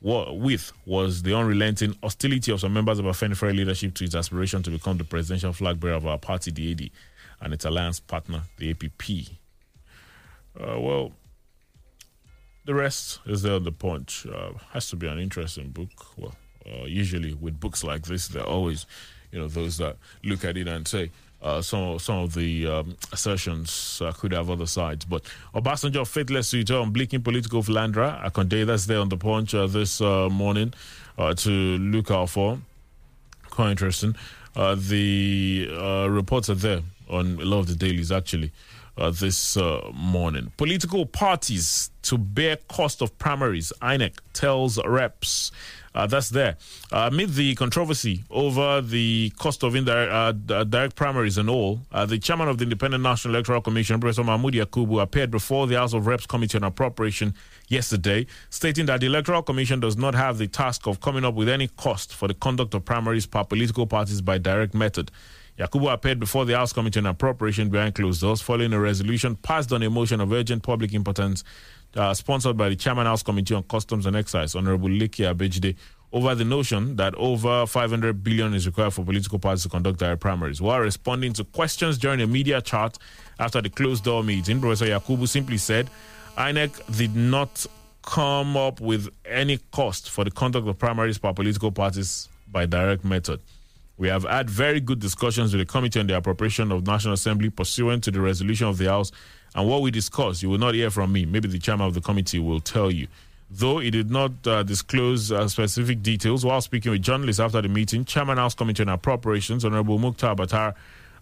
with 0.00 0.72
was 0.86 1.22
the 1.22 1.36
unrelenting 1.36 1.96
hostility 2.02 2.52
of 2.52 2.60
some 2.60 2.72
members 2.72 2.98
of 2.98 3.06
our 3.06 3.12
Afenifere 3.12 3.54
leadership 3.54 3.94
to 3.94 4.04
his 4.04 4.14
aspiration 4.14 4.62
to 4.62 4.70
become 4.70 4.96
the 4.96 5.04
presidential 5.04 5.52
flag 5.52 5.80
bearer 5.80 5.94
of 5.94 6.06
our 6.06 6.18
party, 6.18 6.50
the 6.50 6.70
AD, 6.70 6.90
and 7.40 7.52
its 7.52 7.64
alliance 7.64 8.00
partner, 8.00 8.42
the 8.58 8.70
APP. 8.70 9.32
Uh, 10.60 10.80
well, 10.80 11.12
the 12.64 12.74
rest 12.74 13.20
is 13.26 13.42
there 13.42 13.54
on 13.54 13.64
the 13.64 13.72
punch. 13.72 14.26
Uh, 14.26 14.52
has 14.70 14.88
to 14.90 14.96
be 14.96 15.06
an 15.06 15.18
interesting 15.18 15.70
book. 15.70 15.90
Well, 16.16 16.34
uh, 16.66 16.84
usually 16.84 17.34
with 17.34 17.58
books 17.58 17.82
like 17.82 18.02
this, 18.02 18.28
there 18.28 18.42
are 18.42 18.48
always, 18.48 18.86
you 19.32 19.38
know, 19.38 19.48
those 19.48 19.78
that 19.78 19.96
look 20.22 20.44
at 20.44 20.56
it 20.56 20.68
and 20.68 20.86
say, 20.86 21.10
uh, 21.40 21.62
some 21.62 21.98
some 21.98 22.18
of 22.18 22.34
the 22.34 22.66
um, 22.66 22.96
assertions 23.12 24.02
uh, 24.04 24.12
could 24.12 24.32
have 24.32 24.50
other 24.50 24.66
sides. 24.66 25.04
But 25.04 25.22
Obasanjo 25.54 26.06
faithless 26.06 26.50
to 26.50 26.76
on 26.76 26.90
blinking 26.90 27.22
political 27.22 27.62
philandra. 27.62 28.22
I 28.24 28.30
can 28.30 28.48
that's 28.64 28.86
there 28.86 28.98
on 28.98 29.08
the 29.08 29.16
punch 29.16 29.54
uh, 29.54 29.66
this 29.66 30.00
uh, 30.00 30.28
morning 30.28 30.74
uh, 31.16 31.34
to 31.34 31.50
look 31.50 32.10
out 32.10 32.30
for. 32.30 32.58
Quite 33.50 33.70
interesting. 33.70 34.16
Uh, 34.56 34.74
the 34.76 35.68
reports 36.10 36.50
are 36.50 36.54
there 36.54 36.80
on 37.08 37.38
a 37.40 37.44
lot 37.44 37.60
of 37.60 37.68
the 37.68 37.76
dailies 37.76 38.10
actually. 38.10 38.52
This 39.12 39.56
morning. 39.94 40.50
Political 40.56 41.06
parties 41.06 41.92
to 42.02 42.18
bear 42.18 42.56
cost 42.68 43.00
of 43.00 43.16
primaries, 43.16 43.72
INEC 43.80 44.14
tells 44.32 44.84
reps. 44.84 45.52
Uh, 45.94 46.06
that's 46.06 46.28
there. 46.30 46.56
Uh, 46.92 47.08
amid 47.10 47.30
the 47.34 47.54
controversy 47.54 48.24
over 48.30 48.80
the 48.80 49.30
cost 49.38 49.62
of 49.62 49.74
indirect 49.74 50.12
uh, 50.12 50.32
d- 50.32 50.64
direct 50.70 50.94
primaries 50.96 51.38
and 51.38 51.48
all, 51.50 51.80
uh, 51.92 52.04
the 52.06 52.18
chairman 52.18 52.48
of 52.48 52.58
the 52.58 52.64
Independent 52.64 53.02
National 53.02 53.34
Electoral 53.34 53.60
Commission, 53.60 53.98
Professor 54.00 54.24
Mahmoud 54.24 54.54
Yakubu, 54.54 55.00
appeared 55.02 55.30
before 55.30 55.66
the 55.66 55.76
House 55.76 55.92
of 55.94 56.06
Reps 56.06 56.26
Committee 56.26 56.58
on 56.58 56.64
Appropriation 56.64 57.34
yesterday, 57.68 58.26
stating 58.50 58.86
that 58.86 59.00
the 59.00 59.06
Electoral 59.06 59.42
Commission 59.42 59.80
does 59.80 59.96
not 59.96 60.14
have 60.14 60.38
the 60.38 60.46
task 60.46 60.86
of 60.86 61.00
coming 61.00 61.24
up 61.24 61.34
with 61.34 61.48
any 61.48 61.68
cost 61.68 62.14
for 62.14 62.28
the 62.28 62.34
conduct 62.34 62.74
of 62.74 62.84
primaries 62.84 63.26
per 63.26 63.44
political 63.44 63.86
parties 63.86 64.20
by 64.20 64.38
direct 64.38 64.74
method. 64.74 65.10
Yakubu 65.58 65.92
appeared 65.92 66.20
before 66.20 66.44
the 66.44 66.54
House 66.56 66.72
Committee 66.72 67.00
on 67.00 67.06
Appropriation 67.06 67.68
behind 67.68 67.94
closed 67.96 68.20
doors 68.20 68.40
following 68.40 68.72
a 68.72 68.78
resolution 68.78 69.34
passed 69.34 69.72
on 69.72 69.82
a 69.82 69.90
motion 69.90 70.20
of 70.20 70.32
urgent 70.32 70.62
public 70.62 70.92
importance 70.94 71.42
uh, 71.94 72.14
sponsored 72.14 72.56
by 72.56 72.68
the 72.68 72.76
Chairman 72.76 73.06
House 73.06 73.22
Committee 73.22 73.54
on 73.54 73.62
Customs 73.64 74.06
and 74.06 74.16
Excise, 74.16 74.54
Honorable 74.54 74.88
Leke 74.88 75.34
Abejide, 75.34 75.76
over 76.12 76.34
the 76.34 76.44
notion 76.44 76.96
that 76.96 77.14
over 77.16 77.66
500 77.66 78.24
billion 78.24 78.54
is 78.54 78.66
required 78.66 78.92
for 78.92 79.04
political 79.04 79.38
parties 79.38 79.62
to 79.64 79.68
conduct 79.68 79.98
their 79.98 80.16
primaries. 80.16 80.60
While 80.60 80.80
responding 80.80 81.34
to 81.34 81.44
questions 81.44 81.98
during 81.98 82.20
a 82.20 82.26
media 82.26 82.62
chat 82.62 82.98
after 83.38 83.60
the 83.60 83.68
closed 83.68 84.04
door 84.04 84.24
meeting, 84.24 84.60
Professor 84.60 84.86
Yakubu 84.86 85.28
simply 85.28 85.58
said 85.58 85.90
INEC 86.36 86.96
did 86.96 87.14
not 87.14 87.66
come 88.02 88.56
up 88.56 88.80
with 88.80 89.08
any 89.26 89.58
cost 89.70 90.08
for 90.08 90.24
the 90.24 90.30
conduct 90.30 90.66
of 90.66 90.78
primaries 90.78 91.18
by 91.18 91.32
political 91.32 91.70
parties 91.70 92.28
by 92.50 92.64
direct 92.64 93.04
method. 93.04 93.40
We 93.98 94.08
have 94.08 94.22
had 94.22 94.48
very 94.48 94.80
good 94.80 95.00
discussions 95.00 95.52
with 95.52 95.66
the 95.66 95.70
Committee 95.70 95.98
on 96.00 96.06
the 96.06 96.16
Appropriation 96.16 96.70
of 96.72 96.86
National 96.86 97.14
Assembly 97.14 97.50
pursuant 97.50 98.04
to 98.04 98.10
the 98.12 98.20
resolution 98.20 98.68
of 98.68 98.78
the 98.78 98.86
House. 98.86 99.10
And 99.54 99.68
what 99.68 99.82
we 99.82 99.90
discussed, 99.90 100.42
you 100.42 100.50
will 100.50 100.58
not 100.58 100.74
hear 100.74 100.90
from 100.90 101.12
me. 101.12 101.24
Maybe 101.24 101.48
the 101.48 101.58
chairman 101.58 101.86
of 101.86 101.94
the 101.94 102.00
committee 102.00 102.38
will 102.38 102.60
tell 102.60 102.90
you. 102.90 103.08
Though 103.50 103.78
he 103.78 103.90
did 103.90 104.10
not 104.10 104.46
uh, 104.46 104.62
disclose 104.62 105.32
uh, 105.32 105.48
specific 105.48 106.02
details 106.02 106.44
while 106.44 106.60
speaking 106.60 106.92
with 106.92 107.02
journalists 107.02 107.40
after 107.40 107.62
the 107.62 107.68
meeting, 107.68 108.04
Chairman 108.04 108.36
House 108.36 108.54
Committee 108.54 108.82
on 108.82 108.90
Appropriations, 108.90 109.64
Honorable 109.64 109.98
Mukhtar 109.98 110.36
Batar, 110.36 110.74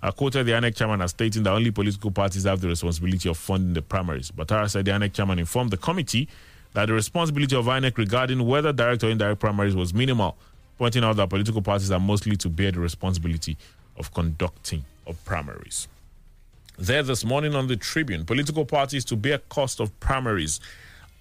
uh, 0.03 0.11
quoted 0.11 0.45
the 0.45 0.53
INEC 0.53 0.75
chairman 0.75 1.01
as 1.01 1.11
stating 1.11 1.45
that 1.45 1.53
only 1.53 1.71
political 1.71 2.11
parties 2.11 2.45
have 2.45 2.61
the 2.61 2.69
responsibility 2.69 3.29
of 3.29 3.37
funding 3.37 3.75
the 3.75 3.83
primaries. 3.83 4.33
Batar 4.33 4.69
said 4.69 4.85
the 4.85 4.91
INEC 4.91 5.13
chairman 5.13 5.39
informed 5.39 5.71
the 5.71 5.77
committee 5.77 6.29
that 6.75 6.87
the 6.87 6.93
responsibility 6.93 7.55
of 7.55 7.67
INEC 7.67 7.97
regarding 7.97 8.45
whether 8.45 8.73
direct 8.73 9.05
or 9.05 9.11
indirect 9.11 9.41
primaries 9.41 9.77
was 9.77 9.95
minimal 9.95 10.37
pointing 10.79 11.05
out 11.05 11.17
that 11.17 11.31
political 11.31 11.63
parties 11.63 11.91
are 11.91 12.01
mostly 12.01 12.37
to 12.37 12.49
bear 12.49 12.71
the 12.71 12.81
responsibility 12.81 13.57
of 13.99 14.13
conducting 14.13 14.85
of 15.07 15.23
primaries. 15.25 15.89
There 16.79 17.03
this 17.03 17.25
morning 17.25 17.55
on 17.55 17.69
the 17.69 17.77
Tribune, 17.77 18.27
political 18.27 18.67
parties 18.67 19.03
to 19.07 19.17
bear 19.17 19.39
cost 19.39 19.81
of 19.81 19.99
primaries. 19.99 20.61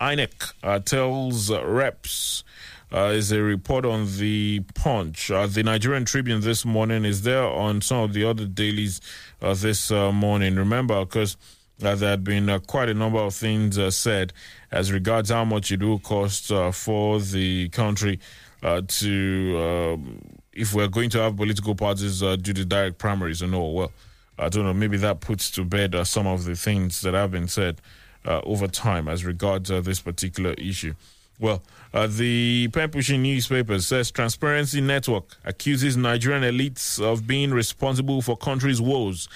INEC 0.01 0.53
uh, 0.62 0.80
tells 0.80 1.49
uh, 1.49 1.66
reps 1.66 2.43
uh, 2.91 3.14
is 3.14 3.32
a 3.32 3.41
report 3.41 3.86
on 3.86 4.18
the 4.18 4.64
Punch. 4.74 5.32
Uh, 5.32 5.47
the 5.47 5.64
Nigerian 5.64 6.03
Tribune 6.03 6.41
this 6.41 6.66
morning 6.66 7.06
is 7.06 7.22
there 7.22 7.45
on 7.45 7.80
some 7.80 7.99
of 7.99 8.12
the 8.12 8.26
other 8.26 8.45
dailies 8.45 8.99
uh, 9.41 9.53
this 9.53 9.91
morning. 9.91 10.58
Remember, 10.58 11.06
because 11.06 11.38
there 11.80 11.95
had 11.95 12.26
been 12.26 12.60
quite 12.68 12.89
a 12.89 12.93
number 12.93 13.20
of 13.20 13.34
things 13.34 13.80
said 13.95 14.34
as 14.74 14.91
regards 14.91 15.30
how 15.30 15.45
much 15.45 15.72
it 15.72 15.82
will 15.82 15.99
cost 15.99 16.51
for 16.74 17.22
the 17.22 17.70
country 17.70 18.20
to, 18.62 19.58
um, 19.58 20.20
if 20.51 20.74
we're 20.74 20.89
going 20.89 21.10
to 21.12 21.20
have 21.20 21.38
political 21.38 21.76
parties 21.76 22.20
do 22.20 22.51
the 22.51 22.66
direct 22.66 22.97
primaries 22.97 23.41
and 23.41 23.56
all. 23.56 23.74
Well, 23.74 23.91
I 24.38 24.50
don't 24.50 24.64
know, 24.64 24.74
maybe 24.74 24.98
that 24.98 25.22
puts 25.22 25.50
to 25.52 25.64
bed 25.64 25.96
uh, 25.96 26.04
some 26.04 26.28
of 26.28 26.46
the 26.46 26.56
things 26.56 27.02
that 27.02 27.14
have 27.14 27.32
been 27.32 27.48
said 27.48 27.82
uh, 28.26 28.42
over 28.44 28.68
time 28.68 29.08
as 29.08 29.24
regards 29.24 29.72
uh, 29.72 29.82
this 29.82 30.02
particular 30.02 30.54
issue. 30.54 30.94
Well, 31.40 31.64
uh, 31.94 32.08
the 32.08 32.70
pen 32.70 32.92
pushing 32.92 33.22
newspaper 33.22 33.80
says 33.80 34.10
Transparency 34.10 34.80
Network 34.80 35.38
accuses 35.44 35.98
Nigerian 35.98 36.44
elites 36.44 37.02
of 37.02 37.28
being 37.28 37.52
responsible 37.52 38.22
for 38.22 38.38
country's 38.38 38.82
woes. 38.82 39.28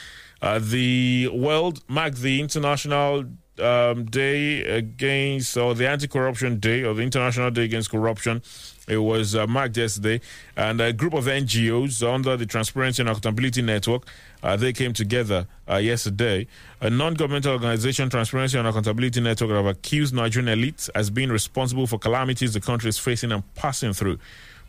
Uh, 0.41 0.59
the 0.59 1.29
world 1.33 1.83
marked 1.89 2.21
the 2.21 2.39
International 2.39 3.25
um, 3.59 4.05
Day 4.05 4.61
against, 4.63 5.57
or 5.57 5.75
the 5.75 5.89
Anti 5.89 6.07
Corruption 6.07 6.59
Day, 6.59 6.83
or 6.83 6.93
the 6.93 7.01
International 7.01 7.51
Day 7.51 7.65
Against 7.65 7.89
Corruption. 7.91 8.41
It 8.89 8.97
was 8.97 9.35
uh, 9.35 9.47
marked 9.47 9.77
yesterday, 9.77 10.19
and 10.57 10.81
a 10.81 10.91
group 10.91 11.13
of 11.13 11.25
NGOs 11.25 12.01
under 12.03 12.35
the 12.35 12.45
Transparency 12.45 13.01
and 13.01 13.09
Accountability 13.09 13.61
Network 13.61 14.07
uh, 14.41 14.55
they 14.55 14.73
came 14.73 14.93
together 14.93 15.47
uh, 15.69 15.75
yesterday. 15.75 16.47
A 16.81 16.89
non-governmental 16.89 17.53
organization, 17.53 18.09
Transparency 18.09 18.57
and 18.57 18.67
Accountability 18.67 19.21
Network, 19.21 19.51
have 19.51 19.65
accused 19.65 20.13
Nigerian 20.13 20.57
elites 20.57 20.89
as 20.95 21.09
being 21.09 21.29
responsible 21.29 21.87
for 21.87 21.99
calamities 21.99 22.53
the 22.53 22.61
country 22.61 22.89
is 22.89 22.97
facing 22.97 23.31
and 23.31 23.43
passing 23.55 23.93
through. 23.93 24.17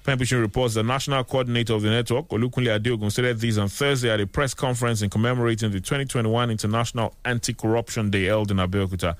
Pembrokeshire 0.02 0.40
reports 0.40 0.74
the 0.74 0.82
national 0.82 1.22
coordinator 1.24 1.74
of 1.74 1.82
the 1.82 1.90
network, 1.90 2.26
Olukunle 2.28 2.78
Adeogun, 2.80 3.12
stated 3.12 3.38
this 3.38 3.58
on 3.58 3.68
Thursday 3.68 4.10
at 4.10 4.20
a 4.20 4.26
press 4.26 4.54
conference 4.54 5.02
in 5.02 5.10
commemorating 5.10 5.70
the 5.70 5.78
2021 5.78 6.50
International 6.50 7.14
Anti-Corruption 7.24 8.10
Day 8.10 8.24
held 8.24 8.50
in 8.50 8.56
Abeokuta. 8.56 9.14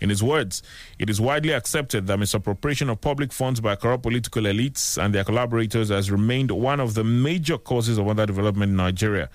In 0.00 0.08
his 0.08 0.22
words, 0.22 0.62
it 0.98 1.10
is 1.10 1.20
widely 1.20 1.52
accepted 1.52 2.06
that 2.06 2.18
misappropriation 2.18 2.88
of 2.88 3.00
public 3.00 3.32
funds 3.32 3.60
by 3.60 3.76
corrupt 3.76 4.02
political 4.02 4.42
elites 4.44 5.02
and 5.02 5.14
their 5.14 5.24
collaborators 5.24 5.90
has 5.90 6.10
remained 6.10 6.50
one 6.50 6.80
of 6.80 6.94
the 6.94 7.04
major 7.04 7.58
causes 7.58 7.98
of 7.98 8.06
underdevelopment 8.06 8.64
in 8.64 8.76
Nigeria. 8.76 9.28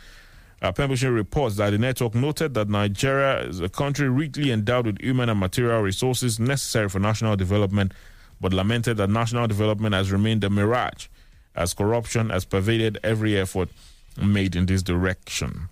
Uh, 0.61 0.71
Pembrokeshire 0.71 1.11
reports 1.11 1.57
that 1.57 1.69
the 1.69 1.77
network 1.77 2.15
noted 2.15 2.53
that 2.55 2.69
Nigeria 2.69 3.41
is 3.41 3.59
a 3.59 3.69
country 3.69 4.09
richly 4.09 4.51
endowed 4.51 4.87
with 4.87 4.99
human 4.99 5.29
and 5.29 5.39
material 5.39 5.81
resources 5.81 6.39
necessary 6.39 6.89
for 6.89 6.97
national 6.99 7.35
development, 7.35 7.93
but 8.41 8.53
lamented 8.53 8.97
that 8.97 9.09
national 9.09 9.47
development 9.47 9.93
has 9.93 10.11
remained 10.11 10.43
a 10.43 10.49
mirage 10.49 11.07
as 11.55 11.73
corruption 11.73 12.29
has 12.29 12.45
pervaded 12.45 12.97
every 13.03 13.37
effort 13.37 13.69
made 14.17 14.55
in 14.55 14.65
this 14.65 14.81
direction. 14.81 15.69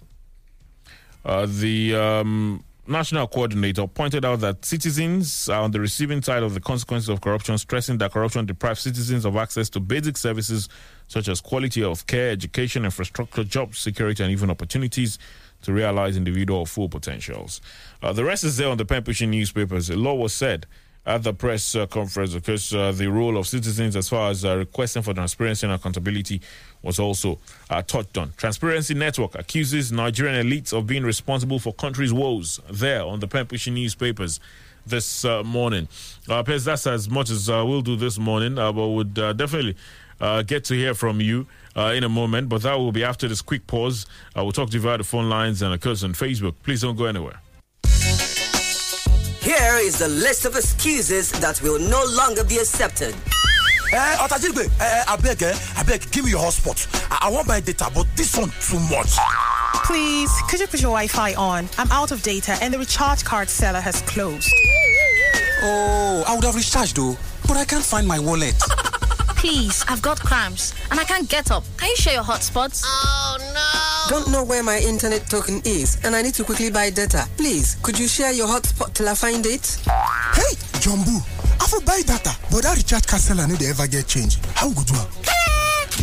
Uh, 1.25 1.45
the 1.49 1.95
um, 1.95 2.63
national 2.86 3.27
coordinator, 3.27 3.88
pointed 3.88 4.25
out 4.25 4.41
that 4.41 4.65
citizens 4.65 5.47
are 5.47 5.61
on 5.61 5.71
the 5.71 5.79
receiving 5.79 6.21
side 6.21 6.43
of 6.43 6.53
the 6.53 6.59
consequences 6.59 7.09
of 7.09 7.21
corruption, 7.21 7.57
stressing 7.57 7.97
that 7.99 8.11
corruption 8.11 8.45
deprives 8.45 8.81
citizens 8.81 9.25
of 9.25 9.36
access 9.38 9.69
to 9.69 9.79
basic 9.79 10.17
services 10.17 10.67
such 11.07 11.27
as 11.27 11.39
quality 11.39 11.84
of 11.84 12.05
care, 12.07 12.29
education, 12.31 12.84
infrastructure, 12.86 13.43
job 13.43 13.75
security, 13.75 14.23
and 14.23 14.31
even 14.31 14.49
opportunities 14.49 15.17
to 15.61 15.71
realize 15.71 16.17
individual 16.17 16.65
full 16.65 16.89
potentials. 16.89 17.61
Uh, 18.01 18.11
the 18.11 18.23
rest 18.23 18.43
is 18.43 18.57
there 18.57 18.69
on 18.69 18.77
the 18.77 18.86
pushing 18.86 19.31
newspapers. 19.31 19.89
A 19.89 19.95
law 19.95 20.13
was 20.13 20.34
said 20.34 20.65
at 21.06 21.24
the 21.24 21.34
press 21.34 21.76
uh, 21.76 21.86
conference 21.88 22.34
because 22.34 22.74
uh, 22.74 22.91
the 22.93 23.10
role 23.10 23.38
of 23.38 23.47
citizens 23.47 23.95
as 23.95 24.08
far 24.08 24.32
as 24.32 24.45
uh, 24.45 24.58
requesting 24.58 25.01
for 25.01 25.14
transparency 25.14 25.66
and 25.66 25.74
accountability 25.74 26.41
was 26.82 26.97
also 26.99 27.39
uh, 27.70 27.82
touched 27.82 28.18
on. 28.18 28.32
Transparency 28.38 28.93
Network 28.93 29.36
accuses 29.36 29.91
Nigerian 29.91 30.45
elites 30.45 30.72
of 30.72 30.88
being 30.88 31.04
responsible 31.04 31.60
for 31.60 31.74
country's 31.74 32.14
woes 32.14 32.60
there 32.70 33.04
on 33.04 33.20
the 33.20 33.28
pen 33.28 33.45
pushing 33.45 33.74
newspapers 33.74 34.39
this 34.86 35.26
uh, 35.26 35.43
morning. 35.43 35.88
Uh, 36.30 36.43
Pez, 36.43 36.66
that's 36.66 36.88
as 36.88 37.10
much 37.10 37.30
as 37.30 37.49
uh, 37.49 37.64
we'll 37.66 37.82
do 37.82 37.95
this 37.95 38.18
morning, 38.18 38.56
but 38.56 38.74
would 38.74 39.14
definitely 39.14 39.76
get 40.45 40.64
to 40.66 40.74
hear 40.74 40.93
from 40.93 41.20
you 41.22 41.47
in 41.76 42.04
a 42.04 42.10
moment. 42.10 42.49
But 42.49 42.64
that 42.64 42.76
will 42.76 42.91
be 42.91 43.04
after 43.04 43.28
this 43.28 43.41
quick 43.41 43.66
pause. 43.68 44.06
Uh, 44.38 44.43
we'll 44.43 44.51
talk 44.51 44.70
to 44.70 44.76
you 44.76 44.82
via 44.82 44.97
the 44.97 45.04
phone 45.04 45.30
lines 45.30 45.62
and, 45.62 45.74
of 45.74 45.80
course, 45.80 46.04
on 46.04 46.14
Facebook. 46.14 46.56
Please 46.64 46.82
don't 46.82 46.97
go 46.97 47.06
anywhere. 47.06 47.42
Here 49.43 49.75
is 49.81 49.99
the 49.99 50.07
list 50.07 50.45
of 50.45 50.55
excuses 50.55 51.29
that 51.41 51.61
will 51.61 51.77
no 51.77 52.01
longer 52.15 52.45
be 52.45 52.59
accepted. 52.59 53.13
Eh, 53.91 54.15
Otajigbe, 54.23 54.69
eh, 54.79 55.03
I 55.05 55.17
beg, 55.17 55.43
eh, 55.43 55.53
I 55.75 55.83
beg, 55.83 56.09
give 56.11 56.23
me 56.23 56.31
your 56.31 56.39
hotspot. 56.39 56.87
I, 57.11 57.27
I 57.27 57.29
want 57.29 57.49
my 57.49 57.59
data, 57.59 57.91
but 57.93 58.07
this 58.15 58.37
one 58.37 58.53
too 58.61 58.79
much. 58.89 59.17
Please, 59.83 60.31
could 60.49 60.61
you 60.61 60.67
put 60.67 60.81
your 60.81 60.91
Wi 60.91 61.07
Fi 61.07 61.33
on? 61.33 61.67
I'm 61.77 61.91
out 61.91 62.11
of 62.13 62.23
data 62.23 62.57
and 62.61 62.73
the 62.73 62.79
recharge 62.79 63.25
card 63.25 63.49
seller 63.49 63.81
has 63.81 64.01
closed. 64.03 64.49
Oh, 65.61 66.23
I 66.25 66.35
would 66.35 66.45
have 66.45 66.55
recharged 66.55 66.95
though, 66.95 67.17
but 67.45 67.57
I 67.57 67.65
can't 67.65 67.83
find 67.83 68.07
my 68.07 68.19
wallet. 68.19 68.55
Please, 69.43 69.83
I've 69.89 70.01
got 70.01 70.21
cramps 70.21 70.73
and 70.89 70.97
I 70.97 71.03
can't 71.03 71.27
get 71.27 71.51
up. 71.51 71.65
Can 71.75 71.89
you 71.89 71.97
share 71.97 72.13
your 72.13 72.23
hotspots? 72.23 72.81
Oh 72.85 73.37
no! 73.53 74.09
Don't 74.09 74.31
know 74.31 74.41
where 74.41 74.63
my 74.63 74.77
internet 74.77 75.29
token 75.29 75.61
is, 75.65 75.97
and 76.05 76.15
I 76.15 76.21
need 76.21 76.33
to 76.35 76.45
quickly 76.45 76.71
buy 76.71 76.89
data. 76.91 77.27
Please, 77.35 77.75
could 77.83 77.99
you 77.99 78.07
share 78.07 78.31
your 78.31 78.47
hotspot 78.47 78.93
till 78.93 79.09
I 79.09 79.15
find 79.15 79.45
it? 79.45 79.81
Hey, 80.33 80.55
Jumbo, 80.79 81.19
I 81.59 81.67
for 81.67 81.81
buy 81.81 82.01
data, 82.07 82.33
but 82.49 82.63
that 82.63 82.77
recharge 82.77 83.05
card 83.05 83.21
seller 83.21 83.45
no 83.45 83.57
dey 83.57 83.71
ever 83.71 83.85
get 83.85 84.07
change. 84.07 84.37
How 84.55 84.69
good 84.69 84.87
go 84.87 84.93
do 84.93 84.95
am? 84.95 85.53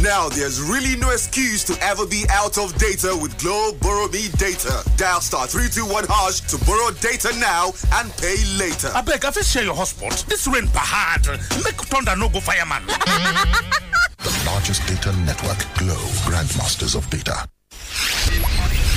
Now 0.02 0.30
there's 0.30 0.62
really 0.62 0.96
no 0.96 1.10
excuse 1.10 1.62
to 1.64 1.76
ever 1.82 2.06
be 2.06 2.24
out 2.30 2.56
of 2.56 2.74
data 2.78 3.16
with 3.20 3.38
Glo 3.38 3.72
Borrow 3.82 4.08
Me 4.08 4.28
Data. 4.38 4.82
Dial 4.96 5.20
star 5.20 5.46
321 5.46 6.04
hash 6.08 6.40
to 6.48 6.56
borrow 6.64 6.90
data 7.00 7.28
now 7.38 7.72
and 7.94 8.10
pay 8.16 8.36
later. 8.56 8.90
I 8.94 9.02
beg, 9.02 9.24
I 9.26 9.30
fit 9.30 9.44
share 9.44 9.64
your 9.64 9.74
hotspot. 9.74 10.24
This 10.26 10.46
rain 10.46 10.66
bahad. 10.68 11.28
Make 11.64 11.76
thunder 11.84 12.16
no 12.16 12.28
go 12.28 12.40
fireman. 12.40 12.82
The 14.22 14.42
largest 14.44 14.86
data 14.86 15.16
network, 15.24 15.58
Glo, 15.78 15.96
grandmasters 16.28 16.94
of 16.94 17.08
data. 17.08 17.48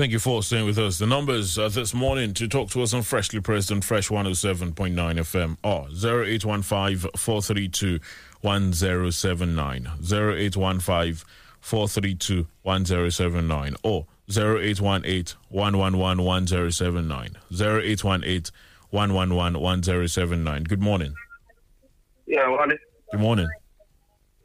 Thank 0.00 0.12
you 0.12 0.18
for 0.18 0.42
staying 0.42 0.64
with 0.64 0.78
us. 0.78 0.96
The 0.96 1.06
numbers 1.06 1.58
uh, 1.58 1.68
this 1.68 1.92
morning 1.92 2.32
to 2.32 2.48
talk 2.48 2.70
to 2.70 2.80
us 2.80 2.94
on 2.94 3.02
Freshly 3.02 3.38
Pressed 3.38 3.70
and 3.70 3.84
Fresh 3.84 4.08
107.9 4.08 4.94
FM 4.94 5.58
are 5.62 5.88
0815 5.92 7.10
432 7.18 8.00
1079, 8.40 9.90
0815 10.02 11.26
432 11.60 12.46
1079, 12.62 13.76
or 13.82 14.06
0818 14.30 15.36
111 15.50 16.24
1079, 16.24 17.36
0818 17.52 18.54
111 18.88 19.60
1079. 19.60 20.64
Good 20.64 20.80
morning. 20.80 21.14
Yeah, 22.26 22.48
Wale. 22.48 22.78
Good 23.12 23.20
morning. 23.20 23.48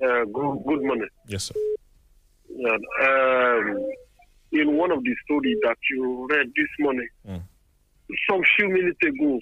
Uh, 0.04 0.26
good, 0.26 0.64
good 0.68 0.84
morning. 0.84 1.08
Yes, 1.30 1.46
sir. 1.46 1.54
Yeah, 2.54 2.76
um, 3.02 3.88
in 4.60 4.78
one 4.78 4.92
of 4.92 5.04
the 5.04 5.16
stories 5.26 5.58
that 5.64 5.78
you 5.92 6.28
read 6.30 6.48
this 6.56 6.68
morning, 6.80 7.08
hmm. 7.26 7.38
some 8.30 8.42
few 8.58 8.70
minutes 8.70 9.00
ago, 9.04 9.40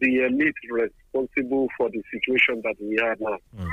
the 0.00 0.24
elite 0.24 0.54
responsible 0.70 1.68
for 1.76 1.90
the 1.90 2.02
situation 2.12 2.60
that 2.64 2.74
we 2.80 2.98
have 3.02 3.18
now. 3.20 3.38
Hmm. 3.56 3.68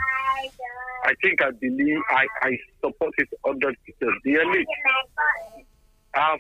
I 1.06 1.14
think 1.22 1.42
I 1.42 1.52
believe 1.52 2.00
I, 2.10 2.26
I 2.42 2.58
support 2.84 3.14
it 3.18 3.30
100%. 3.46 3.76
The 4.24 4.34
elite 4.34 4.68
have 6.14 6.40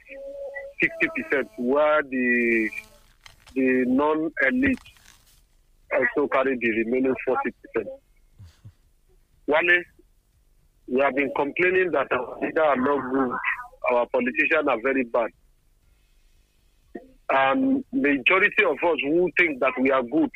60%, 1.33 1.49
where 1.57 2.01
the 2.03 2.69
the 3.55 3.85
non-elite 3.85 4.79
also 5.93 6.27
carry 6.27 6.57
the 6.57 6.69
remaining 6.71 7.13
40%. 7.27 7.85
Wale, 9.45 9.83
we 10.87 10.99
have 11.01 11.15
been 11.15 11.31
complaining 11.35 11.91
that 11.91 12.11
our 12.11 12.39
leaders 12.41 12.63
are 12.63 12.75
not 12.75 13.11
good, 13.11 13.37
our 13.91 14.05
politicians 14.07 14.67
are 14.67 14.79
very 14.81 15.03
bad. 15.03 15.29
And 17.29 17.83
majority 17.91 18.63
of 18.63 18.77
us 18.83 18.97
who 19.03 19.29
think 19.37 19.59
that 19.59 19.73
we 19.79 19.91
are 19.91 20.03
good, 20.03 20.29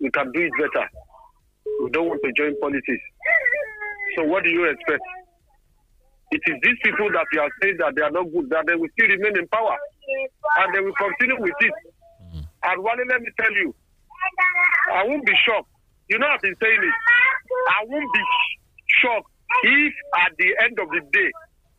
we 0.00 0.10
can 0.10 0.32
do 0.32 0.40
it 0.40 0.52
better. 0.58 0.88
We 1.82 1.90
don't 1.90 2.08
want 2.08 2.20
to 2.24 2.32
join 2.32 2.58
politics. 2.60 3.04
So 4.16 4.24
what 4.24 4.44
do 4.44 4.50
you 4.50 4.64
expect? 4.64 5.02
It 6.32 6.40
is 6.46 6.56
these 6.62 6.78
people 6.84 7.10
that 7.12 7.26
you 7.32 7.40
are 7.40 7.50
saying 7.62 7.76
that 7.78 7.94
they 7.96 8.02
are 8.02 8.10
not 8.10 8.30
good, 8.32 8.48
that 8.50 8.64
they 8.66 8.74
will 8.74 8.88
still 8.94 9.08
remain 9.08 9.36
in 9.38 9.48
power. 9.48 9.76
And 10.58 10.74
they 10.74 10.80
will 10.80 10.94
continue 10.94 11.40
with 11.40 11.54
it. 11.60 11.74
And 12.62 12.82
Wale, 12.82 13.06
let 13.08 13.20
me 13.20 13.28
tell 13.40 13.52
you, 13.52 13.74
I 14.92 15.04
won't 15.04 15.24
be 15.26 15.32
shocked. 15.46 15.68
You 16.08 16.18
know 16.18 16.26
I've 16.26 16.40
been 16.40 16.56
saying 16.62 16.82
it. 16.82 16.94
I 17.70 17.84
won't 17.86 18.12
be 18.12 18.20
shocked 19.02 19.30
if 19.64 19.94
at 20.26 20.32
the 20.38 20.54
end 20.64 20.78
of 20.78 20.88
the 20.90 21.00
day, 21.12 21.30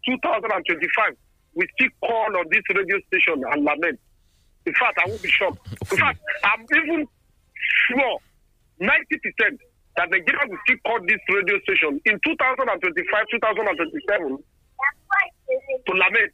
2025, 0.06 1.16
we 1.56 1.68
still 1.76 1.90
call 2.02 2.30
on 2.38 2.46
this 2.52 2.64
radio 2.74 2.98
station 3.08 3.44
and 3.52 3.64
lament. 3.66 4.00
In 4.66 4.74
fact, 4.74 4.98
I 5.04 5.10
won't 5.10 5.22
be 5.22 5.30
shocked. 5.30 5.60
In 5.92 5.98
fact, 5.98 6.20
I'm 6.44 6.62
even 6.64 7.08
sure 7.90 8.18
90% 8.82 9.58
that 9.98 10.10
Nigeria 10.10 10.46
will 10.48 10.58
still 10.66 10.78
call 10.86 11.00
this 11.06 11.20
radio 11.30 11.60
station 11.68 12.00
in 12.06 12.20
2025, 12.24 13.26
2027 13.32 14.38
to 15.86 15.92
lament 15.94 16.32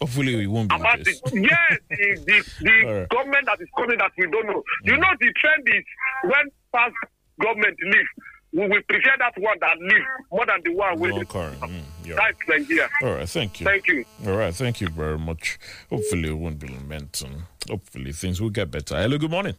Hopefully, 0.00 0.36
we 0.36 0.46
won't 0.46 0.68
be 0.68 0.74
about 0.76 0.98
the 1.04 1.12
yes 1.32 1.78
the 1.88 2.20
the, 2.26 2.36
the 2.60 2.76
right. 2.86 3.08
government 3.08 3.46
that 3.46 3.60
is 3.60 3.68
coming 3.76 3.98
that 3.98 4.12
we 4.18 4.26
don't 4.30 4.46
know. 4.46 4.62
You 4.84 4.94
mm. 4.94 5.00
know 5.00 5.12
the 5.20 5.32
trend 5.36 5.62
is 5.68 5.84
when 6.24 6.44
past 6.74 6.94
government 7.40 7.76
leave, 7.82 8.10
we 8.56 8.66
will 8.66 8.82
prefer 8.88 9.10
that 9.18 9.38
one 9.38 9.56
that 9.60 9.78
leave 9.78 10.02
more 10.32 10.46
than 10.46 10.60
the 10.64 10.74
one 10.74 10.98
with. 10.98 11.12
Mm, 11.12 11.82
yeah. 12.04 12.14
that's 12.16 12.38
Nigeria. 12.48 12.88
All 13.02 13.14
right, 13.14 13.28
thank 13.28 13.60
you. 13.60 13.66
Thank 13.66 13.86
you. 13.86 14.04
All 14.26 14.36
right, 14.36 14.54
thank 14.54 14.80
you 14.80 14.88
very 14.88 15.18
much. 15.18 15.58
Hopefully, 15.90 16.30
it 16.30 16.38
won't 16.38 16.58
be 16.58 16.68
lamenting. 16.68 17.42
Hopefully, 17.68 18.12
things 18.12 18.40
will 18.40 18.48
get 18.50 18.70
better. 18.70 18.96
Hello, 18.96 19.18
good 19.18 19.30
morning. 19.30 19.56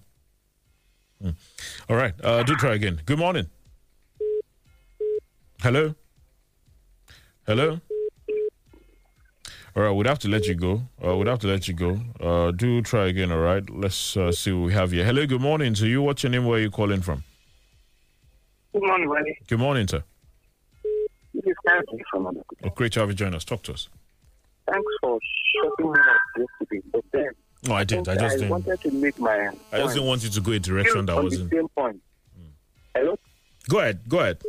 Hmm. 1.21 1.29
All 1.87 1.95
right, 1.95 2.13
uh, 2.23 2.41
do 2.41 2.55
try 2.55 2.73
again. 2.73 3.01
Good 3.05 3.19
morning. 3.19 3.47
Hello. 5.61 5.93
Hello. 7.45 7.79
All 9.75 9.83
right, 9.83 9.91
we'd 9.91 10.07
have 10.07 10.19
to 10.19 10.27
let 10.27 10.47
you 10.47 10.55
go. 10.55 10.81
Uh, 11.05 11.15
we'd 11.17 11.27
have 11.27 11.39
to 11.39 11.47
let 11.47 11.67
you 11.67 11.75
go. 11.75 11.99
Uh, 12.19 12.49
do 12.49 12.81
try 12.81 13.05
again. 13.09 13.31
All 13.31 13.37
right, 13.37 13.67
let's 13.69 14.17
uh, 14.17 14.31
see 14.31 14.51
what 14.51 14.65
we 14.65 14.73
have 14.73 14.89
here. 14.89 15.05
Hello, 15.05 15.27
good 15.27 15.41
morning 15.41 15.75
to 15.75 15.87
you. 15.87 16.01
What's 16.01 16.23
your 16.23 16.31
name? 16.31 16.45
Where 16.45 16.57
are 16.57 16.61
you 16.63 16.71
calling 16.71 17.01
from? 17.01 17.23
Good 18.73 18.83
morning, 18.83 19.09
Wale. 19.09 19.23
Good 19.47 19.59
morning, 19.59 19.87
sir. 19.87 20.03
Elijah 21.35 22.03
from 22.11 22.25
Abeokuta. 22.25 22.43
Oh, 22.65 22.69
great 22.69 22.91
to 22.93 22.99
have 23.01 23.09
you 23.09 23.15
join 23.15 23.33
us. 23.33 23.43
Talk 23.45 23.63
to 23.63 23.73
us. 23.73 23.89
Thanks 24.71 24.85
for 25.01 25.17
shutting 25.63 25.91
me 25.91 25.99
up 25.99 26.47
yesterday. 26.61 26.87
But 26.91 27.03
then, 27.13 27.29
No, 27.67 27.75
I 27.75 27.83
didn't. 27.83 28.07
I 28.09 28.15
just 28.15 28.35
I 28.35 28.37
didn't. 28.37 28.49
wanted 28.49 28.79
to 28.81 28.91
make 28.91 29.19
my. 29.19 29.49
I 29.71 29.77
just 29.79 29.93
didn't 29.95 30.07
want 30.07 30.23
you 30.23 30.29
to 30.29 30.41
go 30.41 30.51
a 30.51 30.59
direction 30.59 31.05
that 31.05 31.15
wasn't. 31.15 31.49
the 31.49 31.55
same 31.57 31.67
point. 31.69 32.01
Hello? 32.95 33.15
Go 33.69 33.79
ahead. 33.79 33.99
Go 34.07 34.19
ahead. 34.19 34.41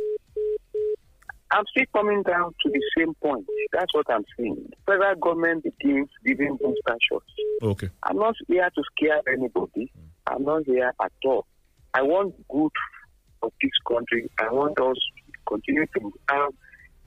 I'm 1.51 1.63
still 1.71 1.85
coming 1.95 2.21
down 2.23 2.53
to 2.63 2.69
the 2.71 2.81
same 2.97 3.13
point. 3.15 3.45
That's 3.71 3.93
what 3.93 4.05
I'm 4.09 4.23
saying. 4.37 4.71
Federal 4.85 5.15
government 5.15 5.63
begins 5.63 6.09
giving 6.25 6.57
shots. 6.61 7.25
Okay. 7.63 7.89
I'm 8.03 8.17
not 8.17 8.35
here 8.47 8.69
to 8.69 8.83
scare 8.95 9.21
anybody. 9.31 9.91
I'm 10.27 10.43
not 10.43 10.63
here 10.65 10.93
at 11.01 11.11
all. 11.25 11.45
I 11.93 12.03
want 12.03 12.35
good 12.49 12.71
of 13.41 13.51
this 13.61 13.71
country. 13.87 14.29
I 14.39 14.51
want 14.51 14.79
us 14.79 14.95
to 14.95 15.39
continue 15.47 15.85
to 15.97 16.13
have 16.29 16.51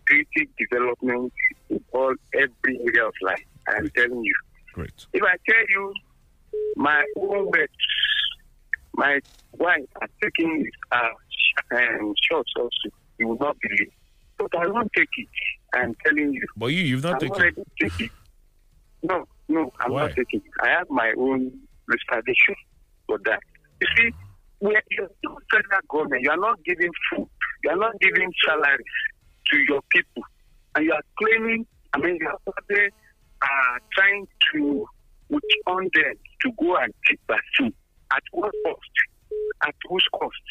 creative 0.07 0.49
development 0.59 1.33
in 1.71 1.81
all 1.93 2.15
every 2.35 2.81
area 2.87 3.07
of 3.07 3.15
life. 3.23 3.45
I'm 3.69 3.89
telling 3.97 4.23
you. 4.23 4.35
Great. 4.75 5.07
If 5.13 5.23
I 5.23 5.37
tell 5.49 5.65
you 5.69 5.95
my 6.77 7.05
own 7.17 7.47
words, 7.47 7.73
my 8.95 9.21
wife 9.53 9.85
has 10.01 10.11
taken 10.23 10.67
uh, 10.91 10.97
sh- 11.29 11.77
um, 11.77 12.15
shots 12.31 12.51
also, 12.59 12.95
you 13.19 13.29
will 13.29 13.39
not 13.39 13.57
believe. 13.61 13.91
But 14.39 14.55
I 14.59 14.67
won't 14.67 14.91
take 14.97 15.09
it. 15.17 15.29
I'm 15.75 15.95
telling 16.05 16.33
you. 16.33 16.47
But 16.57 16.67
you, 16.67 16.83
you've 16.83 17.03
not 17.03 17.21
taken. 17.21 17.55
it. 17.81 18.11
No, 19.03 19.25
no, 19.49 19.73
I'm 19.81 19.93
Why? 19.93 20.03
not 20.07 20.17
taking 20.17 20.41
it. 20.41 20.53
I 20.63 20.71
have 20.71 20.91
my 20.91 21.13
own 21.19 21.53
reservation 21.89 22.55
for 23.07 23.19
that. 23.25 23.41
You 23.81 23.87
see, 23.97 24.11
we 24.63 24.77
are 24.77 24.83
you're 24.91 25.09
not 25.25 25.43
federal 25.51 25.81
government. 25.91 26.23
You 26.23 26.31
are 26.31 26.37
not 26.37 26.63
giving 26.65 26.91
food. 27.11 27.29
You 27.65 27.71
are 27.71 27.77
not 27.77 27.99
giving 28.01 28.33
salaries 28.47 28.95
to 29.51 29.59
your 29.69 29.81
people, 29.91 30.23
and 30.77 30.85
you 30.85 30.93
are 30.93 31.03
claiming. 31.19 31.67
I 31.93 31.99
mean, 31.99 32.17
you 32.21 32.29
are 32.29 32.39
uh, 32.47 33.79
trying 33.93 34.27
to 34.55 34.87
witch 35.29 35.43
on 35.67 35.83
them 35.95 36.15
to 36.43 36.53
go 36.61 36.77
and 36.77 36.95
take 37.09 37.19
vaccine. 37.27 37.75
At 38.13 38.23
what 38.31 38.53
cost? 38.65 38.97
At 39.67 39.75
whose 39.89 40.07
cost? 40.13 40.47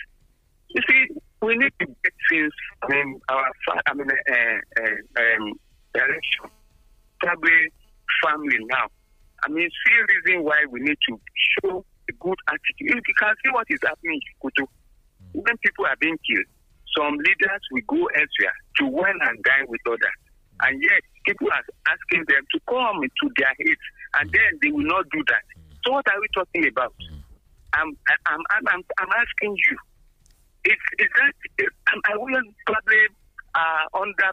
You 0.70 0.82
see, 0.90 1.08
we 1.42 1.56
need 1.56 1.72
to 1.80 1.86
get 1.86 2.14
things. 2.30 2.54
I 2.84 2.88
mean, 2.90 3.20
our 3.30 3.52
I 3.88 3.94
mean, 3.94 4.08
uh, 4.10 4.82
uh, 4.82 5.24
um, 5.24 5.54
direction. 5.94 6.52
Probably 7.22 7.72
family 8.26 8.58
now. 8.70 8.88
I 9.44 9.50
mean, 9.50 9.70
see 9.70 10.32
reason 10.32 10.44
why 10.44 10.66
we 10.70 10.82
need 10.82 10.98
to 11.10 11.20
show 11.64 11.86
good 12.20 12.40
attitude. 12.48 13.02
You 13.08 13.16
can 13.20 13.34
see 13.44 13.52
what 13.52 13.68
is 13.70 13.80
happening 13.84 14.20
in 14.20 14.36
Kutu. 14.42 14.68
People 15.34 15.86
are 15.86 15.96
being 16.00 16.18
killed, 16.28 16.50
some 16.98 17.16
leaders 17.18 17.64
will 17.72 17.86
go 17.88 18.02
elsewhere 18.12 18.56
to 18.78 18.84
win 18.88 19.16
and 19.22 19.42
dine 19.44 19.66
with 19.68 19.82
others. 19.88 20.20
And 20.62 20.82
yet, 20.82 21.02
people 21.26 21.48
are 21.52 21.64
asking 21.88 22.26
them 22.28 22.44
to 22.52 22.60
come 22.68 23.02
into 23.02 23.34
their 23.38 23.54
aid, 23.64 23.80
and 24.20 24.30
then 24.30 24.60
they 24.62 24.72
will 24.72 24.86
not 24.86 25.10
do 25.10 25.24
that. 25.28 25.46
So, 25.86 25.94
what 25.94 26.06
are 26.10 26.20
we 26.20 26.28
talking 26.36 26.68
about? 26.68 26.94
I'm, 27.74 27.96
I'm, 28.28 28.44
I'm, 28.52 28.84
I'm, 29.00 29.10
asking 29.16 29.56
you, 29.56 29.78
is, 30.66 30.78
is 31.00 31.08
that, 31.16 31.34
I 32.06 32.18
will 32.18 32.44
probably 32.68 33.08
uh, 33.56 34.00
under 34.00 34.32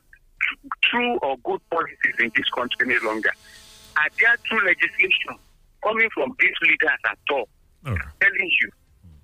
true 0.82 1.18
or 1.22 1.36
good 1.44 1.60
policies 1.70 2.16
in 2.18 2.30
this 2.34 2.48
country 2.50 2.94
any 2.94 3.04
longer? 3.04 3.32
Are 3.96 4.08
there 4.20 4.36
true 4.44 4.64
legislation 4.64 5.34
coming 5.82 6.08
from 6.14 6.34
these 6.38 6.54
leaders 6.62 6.98
at 7.04 7.18
all? 7.32 7.48
Telling 8.20 8.50
you. 8.60 8.70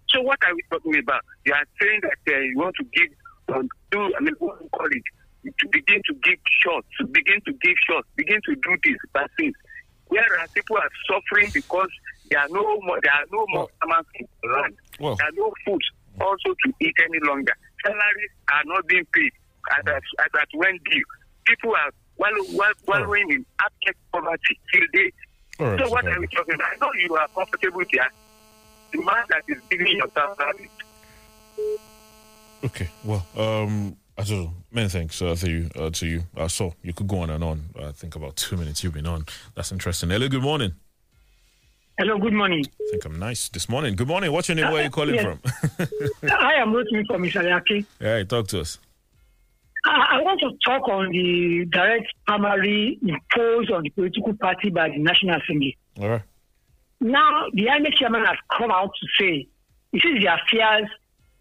So 0.09 0.23
what 0.23 0.39
are 0.47 0.55
we 0.55 0.63
talking 0.71 0.97
about? 0.99 1.23
You 1.45 1.53
are 1.55 1.65
saying 1.81 2.01
that 2.03 2.35
uh, 2.35 2.39
you 2.39 2.57
want 2.57 2.75
to 2.77 2.85
give, 2.95 3.11
um, 3.55 3.69
do, 3.91 3.99
I 4.17 4.21
mean, 4.21 4.35
what 4.39 4.59
do 4.59 4.65
you 4.65 4.71
call 4.71 4.87
it? 4.87 5.03
To 5.59 5.69
begin 5.69 6.01
to 6.07 6.15
give 6.23 6.39
shots, 6.63 6.87
to 7.01 7.07
begin 7.09 7.41
to 7.47 7.53
give 7.53 7.75
shots, 7.89 8.09
begin 8.17 8.41
to 8.47 8.55
do 8.55 8.71
this, 8.85 8.95
these 8.95 9.11
vaccines. 9.13 9.55
Whereas 10.09 10.49
people 10.55 10.77
are 10.77 10.89
suffering 11.11 11.51
because 11.53 11.89
there 12.31 12.41
are 12.41 12.49
no 12.49 12.63
more, 12.81 12.99
there 13.03 13.13
are 13.13 13.27
no 13.33 13.45
more 13.49 13.69
farmers 13.81 14.07
in 14.15 14.27
the 14.43 14.49
land. 14.51 14.75
Well. 15.01 15.17
there 15.17 15.27
are 15.27 15.33
no 15.37 15.53
food 15.67 15.81
also 16.21 16.55
to 16.65 16.73
eat 16.81 16.95
any 17.05 17.19
longer. 17.27 17.53
Salaries 17.85 18.31
are 18.53 18.63
not 18.65 18.87
being 18.87 19.05
paid 19.13 19.33
as 19.77 19.85
at, 19.87 20.03
as 20.25 20.31
at 20.41 20.49
when 20.55 20.79
due. 20.91 21.03
People 21.47 21.73
are 21.75 21.91
wallow, 22.17 22.45
wall- 22.51 22.81
wallowing 22.87 23.31
in 23.31 23.45
abject 23.61 23.99
poverty 24.13 24.59
till. 24.73 24.87
All 25.59 25.67
right, 25.67 25.81
so 25.85 25.91
what 25.91 26.07
are 26.07 26.21
we 26.21 26.27
talking 26.29 26.55
about? 26.55 26.69
I 26.73 26.77
know 26.81 26.91
you 27.03 27.15
are 27.17 27.29
comfortable 27.35 27.83
there. 27.93 28.11
The 28.95 29.03
man 29.05 29.25
that 29.29 29.43
is 29.49 29.61
giving 29.69 29.97
yourself 29.97 30.39
service 30.39 30.71
Okay. 32.65 32.89
Well, 33.05 33.27
um, 33.37 33.97
I 34.17 34.23
don't 34.23 34.45
know. 34.45 34.53
Many 34.71 34.89
thanks 34.89 35.21
uh, 35.21 35.35
to 35.35 35.51
you. 35.51 35.69
Uh, 35.75 35.91
to 35.91 36.07
you. 36.07 36.23
Uh, 36.37 36.49
so 36.49 36.75
you 36.83 36.93
could 36.93 37.09
go 37.09 37.19
on 37.19 37.31
and 37.31 37.43
on. 37.43 37.63
I 37.79 37.91
think 37.93 38.15
about 38.15 38.37
two 38.37 38.57
minutes 38.57 38.83
you've 38.85 38.95
been 38.95 39.07
on. 39.07 39.27
That's 39.57 39.73
interesting. 39.73 40.11
Hello. 40.11 40.29
Good 40.29 40.43
morning. 40.43 40.73
Hello, 41.99 42.19
good 42.19 42.33
morning. 42.33 42.65
I 42.67 42.91
think 42.91 43.05
I'm 43.05 43.19
nice 43.21 43.49
this 43.51 43.69
morning. 43.69 43.95
Good 43.95 44.09
morning. 44.09 44.33
What's 44.33 44.49
your 44.49 44.57
name? 44.57 44.73
Where 44.73 44.81
are 44.81 44.85
you 44.85 44.91
calling 44.91 45.15
Yes. 45.15 45.25
from? 45.25 45.89
I 46.31 46.55
am 46.55 46.73
Rotimi 46.73 47.07
from 47.07 47.23
Isariaki. 47.23 47.87
yeah, 48.01 48.25
talk 48.25 48.49
to 48.49 48.61
us. 48.63 48.79
I, 49.87 50.17
I 50.19 50.23
want 50.23 50.41
to 50.41 50.51
talk 50.65 50.89
on 50.89 51.11
the 51.11 51.67
direct 51.71 52.07
primary 52.27 52.99
imposed 53.03 53.71
on 53.71 53.83
the 53.85 53.91
political 53.91 54.35
party 54.35 54.71
by 54.71 54.89
the 54.89 54.99
National 54.99 55.37
Assembly. 55.41 55.77
All 56.01 56.09
right. 56.09 56.23
Now, 57.05 57.49
the 57.53 57.67
INEC 57.67 57.99
chairman 57.99 58.25
has 58.25 58.39
come 58.57 58.71
out 58.71 58.91
to 58.99 59.07
say 59.21 59.47
is 59.93 60.01
the 60.03 60.25
affairs 60.25 60.89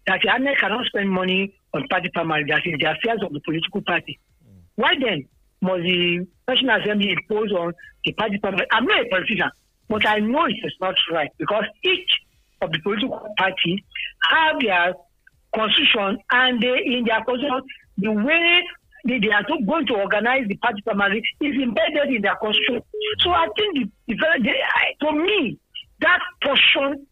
that 0.06 0.20
the 0.22 0.28
INEC 0.28 0.58
cannot 0.58 0.84
spend 0.84 1.08
money 1.08 1.54
on 1.72 1.88
party 1.88 2.10
primary. 2.12 2.44
That 2.50 2.60
is 2.66 2.78
the 2.78 2.94
fears 3.02 3.22
of 3.22 3.32
the 3.32 3.40
political 3.40 3.80
party. 3.80 4.20
Mm. 4.46 4.60
Why 4.74 4.92
then 5.00 5.26
must 5.62 5.84
the 5.84 6.26
National 6.46 6.82
Assembly 6.82 7.12
impose 7.12 7.50
on 7.52 7.72
the 8.04 8.12
party 8.12 8.36
primary? 8.42 8.66
I'm 8.72 8.84
not 8.84 9.06
a 9.06 9.08
politician, 9.08 9.50
but 9.88 10.06
I 10.06 10.18
know 10.18 10.44
it 10.44 10.56
is 10.62 10.74
not 10.82 10.96
right 11.10 11.30
because 11.38 11.64
each 11.82 12.12
of 12.60 12.70
the 12.70 12.78
political 12.80 13.26
parties 13.38 13.80
have 14.28 14.60
their 14.60 14.92
constitution 15.54 16.18
and 16.30 16.60
they, 16.60 16.76
in 16.84 17.04
their 17.06 17.24
constitution, 17.24 17.62
the 17.96 18.12
way 18.12 18.60
they, 19.04 19.18
they 19.18 19.30
are 19.30 19.44
going 19.66 19.86
to 19.86 19.94
organize 19.94 20.46
the 20.48 20.56
party 20.56 20.80
primary 20.82 21.22
is 21.40 21.54
embedded 21.62 22.14
in 22.14 22.22
their 22.22 22.36
constitution. 22.36 22.82
So 23.20 23.30
I 23.30 23.46
think 23.56 23.92
the, 24.08 24.14
the, 24.14 24.26
the, 24.42 25.06
to 25.06 25.12
me, 25.12 25.58
that 26.00 26.20
portion 26.42 27.06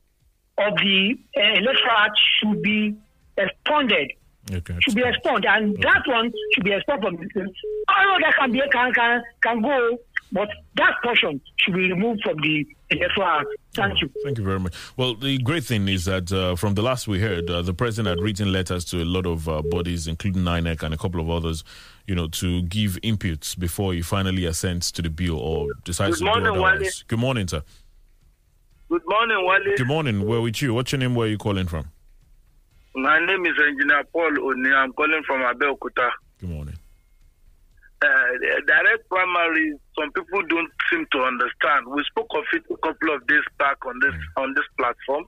of 0.58 0.76
the 0.76 1.18
uh, 1.36 1.40
electoral 1.40 1.96
act 1.98 2.20
should 2.38 2.62
be 2.62 2.94
expanded. 3.36 4.12
Okay. 4.52 4.76
Should 4.80 4.96
be 4.96 5.02
expanded, 5.02 5.46
and 5.46 5.76
that 5.82 6.02
one 6.06 6.32
should 6.54 6.64
be 6.64 6.72
expanded 6.72 7.04
from 7.04 7.16
the 7.16 7.52
I 7.88 8.04
know 8.04 8.18
that 8.20 8.34
can 8.38 8.50
be 8.50 8.60
can 8.72 8.92
can 8.92 9.22
can 9.40 9.62
go, 9.62 9.98
but 10.32 10.48
that 10.76 10.94
portion 11.02 11.40
should 11.58 11.74
be 11.74 11.92
removed 11.92 12.22
from 12.24 12.38
the 12.38 12.66
electoral 12.92 13.26
act. 13.28 13.46
Thank 13.74 14.00
you. 14.02 14.10
Thank 14.24 14.38
you 14.38 14.44
very 14.44 14.60
much. 14.60 14.74
Well, 14.96 15.14
the 15.14 15.38
great 15.38 15.64
thing 15.64 15.88
is 15.88 16.04
that 16.04 16.30
uh, 16.32 16.56
from 16.56 16.74
the 16.74 16.82
last 16.82 17.08
we 17.08 17.20
heard, 17.20 17.48
uh, 17.50 17.62
the 17.62 17.74
president 17.74 18.16
had 18.18 18.22
written 18.24 18.52
letters 18.52 18.84
to 18.86 19.02
a 19.02 19.04
lot 19.04 19.26
of 19.26 19.48
uh, 19.48 19.62
bodies, 19.62 20.06
including 20.06 20.42
INEC 20.42 20.82
and 20.82 20.92
a 20.94 20.96
couple 20.98 21.20
of 21.20 21.30
others, 21.30 21.64
you 22.06 22.14
know, 22.14 22.28
to 22.28 22.62
give 22.62 22.98
inputs 23.02 23.58
before 23.58 23.94
he 23.94 24.02
finally 24.02 24.44
assents 24.44 24.92
to 24.92 25.02
the 25.02 25.10
bill 25.10 25.38
or 25.38 25.68
decides 25.84 26.18
Good 26.18 26.24
to 26.26 26.30
morning, 26.30 26.44
do 26.54 26.60
Wale. 26.60 26.64
otherwise. 26.64 27.04
Good 27.08 27.18
morning, 27.18 27.48
sir. 27.48 27.62
Good 28.88 29.02
morning, 29.06 29.38
Wale. 29.46 29.76
Good 29.76 29.86
morning. 29.86 30.26
Where 30.26 30.40
with 30.40 30.60
you? 30.60 30.74
What's 30.74 30.92
your 30.92 30.98
name? 30.98 31.14
Where 31.14 31.26
are 31.26 31.30
you 31.30 31.38
calling 31.38 31.66
from? 31.66 31.90
My 32.94 33.18
name 33.24 33.46
is 33.46 33.54
Engineer 33.66 34.04
Paul 34.12 34.38
Oni. 34.38 34.70
I'm 34.70 34.92
calling 34.92 35.22
from 35.26 35.40
Abeokuta. 35.40 36.10
Good 36.40 36.50
morning. 36.50 36.74
Uh, 38.02 38.34
direct 38.66 39.08
primary, 39.08 39.78
some 39.96 40.10
people 40.10 40.42
don't 40.50 40.70
seem 40.90 41.06
to 41.12 41.22
understand. 41.22 41.86
We 41.86 42.02
spoke 42.10 42.26
of 42.34 42.42
it 42.52 42.64
a 42.66 42.76
couple 42.82 43.14
of 43.14 43.24
days 43.28 43.46
back 43.58 43.78
on 43.86 43.94
this 44.02 44.14
on 44.36 44.54
this 44.58 44.66
platform, 44.76 45.24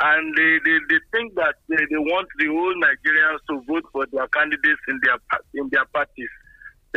and 0.00 0.32
they, 0.32 0.56
they, 0.64 0.78
they 0.88 1.00
think 1.12 1.34
that 1.36 1.60
they, 1.68 1.76
they 1.76 2.00
want 2.00 2.28
the 2.40 2.48
whole 2.48 2.72
Nigerians 2.80 3.44
to 3.52 3.60
vote 3.68 3.84
for 3.92 4.06
their 4.08 4.26
candidates 4.32 4.80
in 4.88 4.96
their 5.04 5.20
in 5.52 5.68
their 5.68 5.84
parties. 5.92 6.32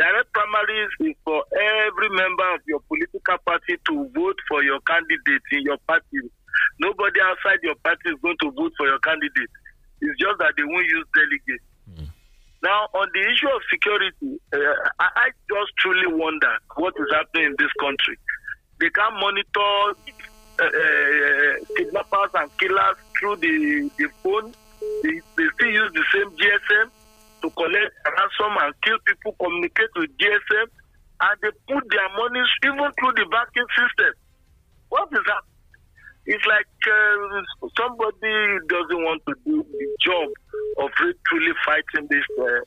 Direct 0.00 0.32
primaries 0.32 0.88
is 1.00 1.16
for 1.26 1.44
every 1.52 2.08
member 2.08 2.48
of 2.54 2.60
your 2.64 2.80
political 2.88 3.36
party 3.44 3.76
to 3.84 3.94
vote 4.16 4.38
for 4.48 4.62
your 4.64 4.80
candidate 4.88 5.44
in 5.52 5.60
your 5.68 5.78
party. 5.84 6.24
Nobody 6.80 7.20
outside 7.20 7.60
your 7.62 7.76
party 7.84 8.16
is 8.16 8.18
going 8.22 8.38
to 8.48 8.50
vote 8.56 8.72
for 8.78 8.86
your 8.86 9.00
candidate. 9.04 9.52
It's 10.00 10.16
just 10.16 10.38
that 10.38 10.54
they 10.56 10.64
won't 10.64 10.86
use 10.88 11.04
delegates. 11.12 11.67
Now, 12.62 12.88
on 12.92 13.08
the 13.14 13.20
issue 13.20 13.48
of 13.48 13.62
security, 13.70 14.40
uh, 14.52 14.58
I, 14.98 15.30
just 15.48 15.70
truly 15.78 16.06
wonder 16.10 16.50
what 16.74 16.94
is 16.98 17.06
happening 17.14 17.46
in 17.46 17.56
this 17.58 17.70
country. 17.78 18.18
They 18.80 18.90
can 18.90 19.14
monitor 19.14 19.94
uh, 20.58 20.64
uh, 20.64 21.54
kidnappers 21.76 22.30
and 22.34 22.50
killers 22.58 22.96
through 23.18 23.36
the, 23.36 23.90
the 23.96 24.08
phone. 24.22 24.54
They, 25.02 25.20
they 25.36 25.46
still 25.54 25.70
use 25.70 25.92
the 25.94 26.04
same 26.12 26.30
GSM 26.34 26.90
to 27.42 27.50
collect 27.50 27.94
ransom 28.04 28.54
and 28.58 28.74
kill 28.82 28.98
people, 29.06 29.36
communicate 29.38 29.90
with 29.94 30.10
GSM, 30.18 30.66
and 31.20 31.34
they 31.42 31.50
put 31.70 31.84
their 31.90 32.08
money 32.18 32.42
even 32.66 32.90
through 32.98 33.14
the 33.14 33.26
banking 33.30 33.70
system. 33.78 34.14
What 34.88 35.08
is 35.12 35.22
that? 35.26 35.42
It's 36.28 36.44
like 36.44 36.68
uh, 36.84 37.68
somebody 37.76 38.60
doesn't 38.68 39.02
want 39.02 39.22
to 39.28 39.34
do 39.46 39.64
the 39.64 39.86
job 40.04 40.28
of 40.76 40.90
truly 41.26 41.52
fighting 41.64 42.06
this 42.10 42.24
uh, 42.38 42.60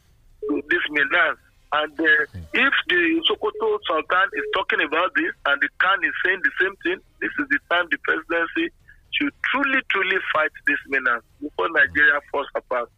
this 0.68 0.82
menace. 0.90 1.38
And 1.74 1.94
uh, 2.00 2.26
if 2.54 2.74
the 2.90 3.22
Sokoto 3.30 3.78
Sultan 3.88 4.28
is 4.34 4.46
talking 4.56 4.82
about 4.82 5.14
this 5.16 5.32
and 5.46 5.62
the 5.62 5.70
CAN 5.80 6.00
is 6.04 6.12
saying 6.26 6.42
the 6.44 6.52
same 6.60 6.76
thing, 6.84 7.00
this 7.22 7.30
is 7.40 7.46
the 7.50 7.60
time 7.70 7.86
the 7.92 7.98
presidency 8.04 8.74
should 9.14 9.32
truly, 9.52 9.80
truly 9.90 10.18
fight 10.34 10.52
this 10.68 10.80
menace 10.88 11.24
before 11.40 11.70
Nigeria 11.70 12.20
falls 12.32 12.48
apart. 12.56 12.90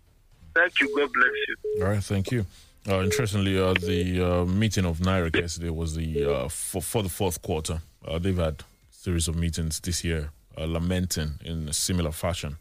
Thank 0.55 0.80
you. 0.80 0.88
God 0.95 1.11
bless 1.14 1.32
you. 1.47 1.84
All 1.84 1.89
right, 1.91 2.03
thank 2.03 2.32
you. 2.32 2.45
Uh, 2.88 3.01
interestingly, 3.01 3.59
uh, 3.59 3.74
the 3.74 4.22
uh, 4.22 4.45
meeting 4.45 4.86
of 4.86 4.99
NIREC 4.99 5.36
yesterday 5.39 5.70
was 5.70 5.95
the 5.95 6.26
uh, 6.26 6.47
for, 6.49 6.82
for 6.82 7.03
the 7.03 7.09
fourth 7.09 7.41
quarter. 7.41 7.82
Uh, 8.05 8.18
they've 8.18 8.38
had 8.38 8.61
a 8.61 8.64
series 8.91 9.28
of 9.28 9.36
meetings 9.36 9.80
this 9.80 10.03
year, 10.03 10.32
uh, 10.57 10.65
lamenting 10.65 11.39
in 11.43 11.67
a 11.69 11.73
similar 11.73 12.11
fashion. 12.11 12.57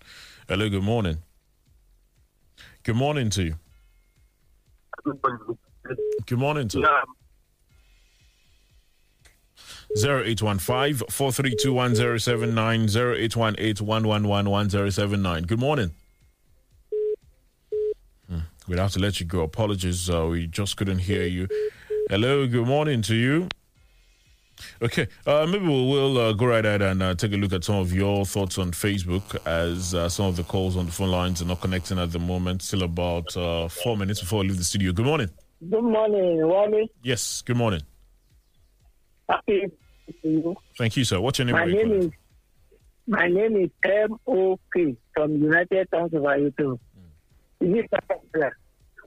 Hello, 0.48 0.68
good 0.68 0.82
morning. 0.82 1.18
Good 2.82 2.96
morning 2.96 3.30
to 3.30 3.42
you. 3.44 3.54
Good 6.26 6.38
morning 6.38 6.68
to 6.68 6.78
you. 6.78 6.86
0815 9.96 11.06
4321079 11.08 12.88
0818 12.96 13.86
1111079. 13.86 15.46
Good 15.46 15.58
morning. 15.60 15.90
Hmm, 18.28 18.38
We'd 18.66 18.78
have 18.78 18.92
to 18.92 18.98
let 19.00 19.20
you 19.20 19.26
go. 19.26 19.42
Apologies, 19.42 20.08
uh, 20.08 20.26
we 20.26 20.46
just 20.46 20.76
couldn't 20.76 21.00
hear 21.00 21.24
you. 21.26 21.46
Hello, 22.08 22.46
good 22.46 22.66
morning 22.66 23.02
to 23.02 23.14
you. 23.14 23.48
Okay, 24.80 25.08
uh, 25.26 25.46
maybe 25.46 25.66
we'll, 25.66 25.88
we'll 25.88 26.18
uh, 26.18 26.32
go 26.32 26.46
right 26.46 26.64
ahead 26.64 26.82
and 26.82 27.02
uh, 27.02 27.14
take 27.14 27.32
a 27.32 27.36
look 27.36 27.52
at 27.52 27.64
some 27.64 27.76
of 27.76 27.92
your 27.92 28.24
thoughts 28.24 28.58
on 28.58 28.72
Facebook 28.72 29.36
as 29.46 29.94
uh, 29.94 30.08
some 30.08 30.26
of 30.26 30.36
the 30.36 30.44
calls 30.44 30.76
on 30.76 30.86
the 30.86 30.92
phone 30.92 31.10
lines 31.10 31.40
are 31.42 31.46
not 31.46 31.60
connecting 31.60 31.98
at 31.98 32.12
the 32.12 32.18
moment. 32.18 32.62
Still 32.62 32.82
about 32.82 33.36
uh, 33.36 33.68
four 33.68 33.96
minutes 33.96 34.20
before 34.20 34.40
I 34.40 34.46
leave 34.46 34.58
the 34.58 34.64
studio. 34.64 34.92
Good 34.92 35.06
morning. 35.06 35.28
Good 35.70 35.82
morning, 35.82 36.46
Wally. 36.46 36.90
Yes, 37.02 37.42
good 37.42 37.56
morning. 37.56 37.82
Happy. 39.28 39.70
Thank 40.76 40.96
you, 40.96 41.04
sir. 41.04 41.20
What's 41.20 41.38
your 41.38 41.46
name? 41.46 41.54
My 41.54 41.64
name 41.64 41.92
is 41.92 42.10
my 43.06 43.28
name 43.28 43.56
is 43.56 43.70
M 43.84 44.16
O 44.26 44.58
K 44.74 44.96
from 45.14 45.36
United 45.36 45.88
Towns 45.90 46.12
of 46.14 46.22
Ayoto. 46.22 46.78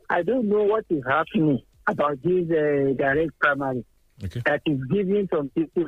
I 0.09 0.21
don't 0.23 0.47
know 0.47 0.63
what 0.63 0.85
is 0.89 1.03
happening 1.05 1.61
about 1.87 2.21
this 2.23 2.49
uh, 2.49 2.93
direct 2.97 3.37
primary 3.39 3.83
Okay. 4.23 4.41
that 4.45 4.61
is 4.65 4.79
giving 4.91 5.27
some 5.33 5.49
people 5.49 5.85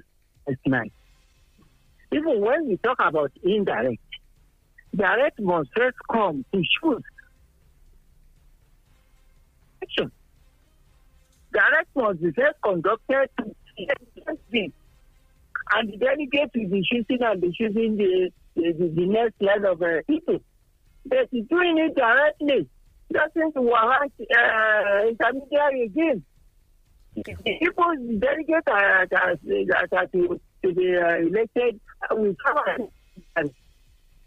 night. 0.65 0.91
Even 2.11 2.41
when 2.41 2.67
we 2.67 2.78
talk 2.78 2.97
about 2.99 3.32
indirect, 3.43 4.01
direct 4.95 5.39
must 5.39 5.69
first 5.75 5.97
come 6.11 6.45
to 6.53 6.63
shoot. 6.82 7.03
Action. 9.82 10.11
Direct 11.53 11.89
must 11.95 12.21
be 12.21 12.32
first 12.32 12.55
conducted 12.63 13.30
to 13.38 13.55
and 15.69 15.91
the 15.91 15.97
delegate 15.97 16.51
will 16.55 16.69
be 16.69 16.84
choosing 16.89 17.21
and 17.21 17.41
be 17.41 17.51
choosing 17.51 17.97
the, 17.97 18.32
the, 18.55 18.91
the, 18.95 19.05
next 19.05 19.41
line 19.41 19.65
of 19.65 19.82
uh, 19.82 20.01
people. 20.07 20.39
But 21.05 21.30
doing 21.32 21.78
it 21.78 21.95
directly 21.95 22.69
doesn't 23.11 23.55
warrant 23.55 24.13
uh, 24.19 25.07
intermediary 25.09 25.84
again. 25.86 26.23
People, 27.24 27.95
delegates 28.20 28.68
are, 28.68 29.07
that, 29.09 29.39
that 29.43 29.88
are 29.91 30.07
to, 30.07 30.39
to 30.63 30.74
be 30.74 30.95
uh, 30.95 31.18
elected 31.18 31.80
will 32.11 32.36
come 32.45 32.89
and 33.36 33.51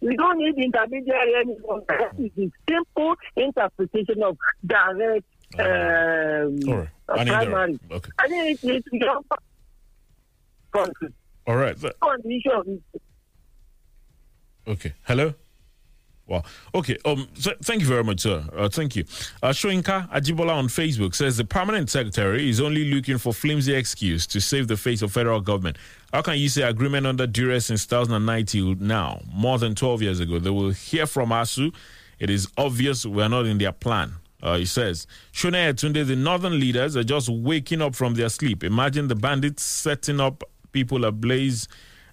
we 0.01 0.16
don't 0.16 0.38
need 0.38 0.55
intermediary 0.57 1.34
anymore. 1.36 1.82
That 1.88 2.14
is 2.18 2.30
the 2.36 2.51
simple 2.68 3.14
interpretation 3.36 4.22
of 4.22 4.36
direct 4.66 5.26
um, 5.59 6.59
All 6.68 6.78
right. 6.78 6.88
uh, 7.09 7.24
primary. 7.24 7.78
Okay. 7.91 8.11
I 8.18 8.28
think 8.28 8.51
it's, 8.51 8.64
it's 8.64 8.88
beyond 8.88 9.24
country. 10.72 11.09
All 11.47 11.57
right. 11.57 11.76
Okay. 14.66 14.95
Hello. 15.05 15.34
Wow. 16.31 16.45
Okay. 16.76 16.97
Um. 17.05 17.26
th- 17.35 17.57
thank 17.61 17.81
you 17.83 17.89
very 17.89 18.05
much, 18.05 18.20
sir. 18.20 18.45
Uh, 18.57 18.68
thank 18.68 18.95
you. 18.95 19.03
Uh, 19.43 19.49
Shoinka 19.49 20.09
Ajibola 20.11 20.53
on 20.53 20.68
Facebook 20.68 21.16
says 21.16 21.37
the 21.37 21.45
permanent 21.45 21.91
secretary 21.91 22.49
is 22.49 22.61
only 22.61 22.85
looking 22.85 23.18
for 23.18 23.35
flimsy 23.35 23.74
excuse 23.74 24.28
to 24.28 24.41
save 24.41 24.68
the 24.68 24.76
face 24.76 25.03
of 25.03 25.11
federal 25.12 25.41
government. 25.41 25.76
How 26.12 26.22
can 26.22 26.39
you 26.39 26.49
say 26.49 26.62
agreement 26.62 27.05
under 27.05 27.26
duress 27.26 27.66
since 27.66 27.85
2019 27.85 28.78
now, 28.81 29.20
more 29.33 29.59
than 29.59 29.74
12 29.74 30.03
years 30.03 30.20
ago? 30.20 30.39
They 30.39 30.51
will 30.51 30.70
hear 30.70 31.05
from 31.07 31.31
ASUU. 31.31 31.74
It 32.20 32.31
is 32.31 32.49
obvious 32.57 33.05
we 33.05 33.22
are 33.24 33.28
not 33.28 33.47
in 33.47 33.59
their 33.59 33.72
plan. 33.72 34.12
Uh, 34.41 34.57
he 34.57 34.66
says, 34.66 35.09
Shone 35.33 35.53
Tunde, 35.74 36.07
the 36.07 36.14
northern 36.16 36.61
leaders 36.61 36.97
are 36.97 37.03
just 37.05 37.28
waking 37.28 37.83
up 37.83 37.97
from 37.97 38.14
their 38.14 38.28
sleep. 38.28 38.62
Imagine 38.62 39.09
the 39.09 39.16
bandits 39.16 39.64
setting 39.64 40.20
up 40.20 40.45
people 40.72 41.05
ablaze 41.05 41.66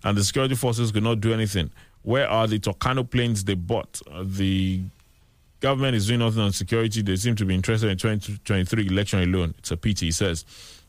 and 0.04 0.18
the 0.18 0.24
security 0.24 0.56
forces 0.56 0.92
could 0.92 1.04
not 1.04 1.22
do 1.22 1.34
anything. 1.34 1.70
Where 2.08 2.30
are 2.30 2.48
the 2.48 2.58
Tucano 2.58 3.04
planes 3.04 3.44
they 3.44 3.56
bought? 3.56 4.02
Uh, 4.10 4.24
the 4.26 4.80
government 5.60 5.94
is 5.94 6.08
doing 6.08 6.22
nothing 6.22 6.40
on 6.40 6.54
security. 6.54 7.02
They 7.02 7.18
seem 7.18 7.36
to 7.36 7.44
be 7.44 7.54
interested 7.54 7.90
in 7.90 7.98
2023 7.98 8.88
election 8.88 9.20
alone. 9.24 9.54
It's 9.58 9.72
a 9.72 9.76
pity, 9.76 10.06
he 10.06 10.12
says. 10.14 10.46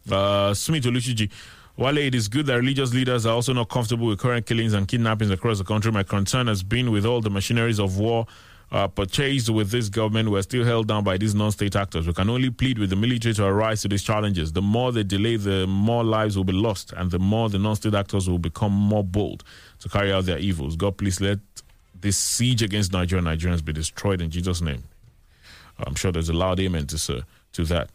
Uh, 0.08 0.54
Smith 0.54 0.84
Olushiji, 0.84 1.28
while 1.74 1.98
it 1.98 2.14
is 2.14 2.28
good 2.28 2.46
that 2.46 2.54
religious 2.54 2.94
leaders 2.94 3.26
are 3.26 3.34
also 3.34 3.52
not 3.52 3.68
comfortable 3.68 4.06
with 4.06 4.20
current 4.20 4.46
killings 4.46 4.74
and 4.74 4.86
kidnappings 4.86 5.32
across 5.32 5.58
the 5.58 5.64
country, 5.64 5.90
my 5.90 6.04
concern 6.04 6.46
has 6.46 6.62
been 6.62 6.92
with 6.92 7.04
all 7.04 7.20
the 7.20 7.30
machineries 7.30 7.80
of 7.80 7.98
war 7.98 8.24
uh, 8.70 8.86
purchased 8.86 9.48
with 9.50 9.70
this 9.70 9.88
government, 9.88 10.30
we're 10.30 10.42
still 10.42 10.64
held 10.64 10.88
down 10.88 11.02
by 11.02 11.16
these 11.16 11.34
non 11.34 11.50
state 11.50 11.74
actors. 11.74 12.06
We 12.06 12.12
can 12.12 12.28
only 12.28 12.50
plead 12.50 12.78
with 12.78 12.90
the 12.90 12.96
military 12.96 13.34
to 13.34 13.44
arise 13.44 13.82
to 13.82 13.88
these 13.88 14.02
challenges. 14.02 14.52
The 14.52 14.62
more 14.62 14.92
they 14.92 15.04
delay, 15.04 15.36
the 15.36 15.66
more 15.66 16.04
lives 16.04 16.36
will 16.36 16.44
be 16.44 16.52
lost, 16.52 16.92
and 16.92 17.10
the 17.10 17.18
more 17.18 17.48
the 17.48 17.58
non 17.58 17.76
state 17.76 17.94
actors 17.94 18.28
will 18.28 18.38
become 18.38 18.72
more 18.72 19.04
bold 19.04 19.42
to 19.80 19.88
carry 19.88 20.12
out 20.12 20.24
their 20.26 20.38
evils. 20.38 20.76
God, 20.76 20.96
please 20.96 21.20
let 21.20 21.38
this 22.00 22.16
siege 22.16 22.62
against 22.62 22.92
Nigeria 22.92 23.24
Nigerians 23.24 23.64
be 23.64 23.72
destroyed 23.72 24.20
in 24.20 24.30
Jesus' 24.30 24.60
name. 24.60 24.84
I'm 25.86 25.94
sure 25.94 26.10
there's 26.12 26.28
a 26.28 26.32
loud 26.34 26.60
amen 26.60 26.86
to, 26.88 26.98
sir, 26.98 27.22
to 27.52 27.64
that. 27.66 27.90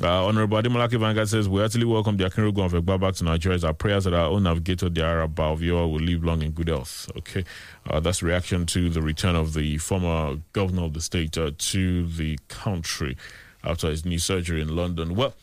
Uh, 0.00 0.26
Honorable 0.26 0.56
Ademalaki 0.58 0.98
Vanguard 0.98 1.28
says, 1.28 1.48
We 1.48 1.58
heartily 1.58 1.84
welcome 1.84 2.16
the 2.16 2.24
Akinrogo 2.24 2.64
of 2.66 2.72
Egba 2.72 3.00
back 3.00 3.14
to 3.14 3.24
Nigeria. 3.24 3.56
It's 3.56 3.64
our 3.64 3.74
prayers 3.74 4.04
that 4.04 4.14
our 4.14 4.26
own 4.28 4.44
navigator, 4.44 4.88
the 4.88 5.02
Arab 5.02 5.34
Balvio, 5.34 5.90
will 5.90 5.98
live 5.98 6.22
long 6.22 6.42
in 6.42 6.52
good 6.52 6.68
health. 6.68 7.10
Okay. 7.16 7.44
Uh, 7.88 7.98
that's 7.98 8.22
reaction 8.22 8.64
to 8.66 8.90
the 8.90 9.02
return 9.02 9.34
of 9.34 9.54
the 9.54 9.76
former 9.78 10.36
governor 10.52 10.84
of 10.84 10.94
the 10.94 11.00
state 11.00 11.36
uh, 11.36 11.50
to 11.58 12.06
the 12.06 12.38
country 12.46 13.16
after 13.64 13.90
his 13.90 14.04
knee 14.04 14.18
surgery 14.18 14.60
in 14.60 14.76
London. 14.76 15.16
Well, 15.16 15.34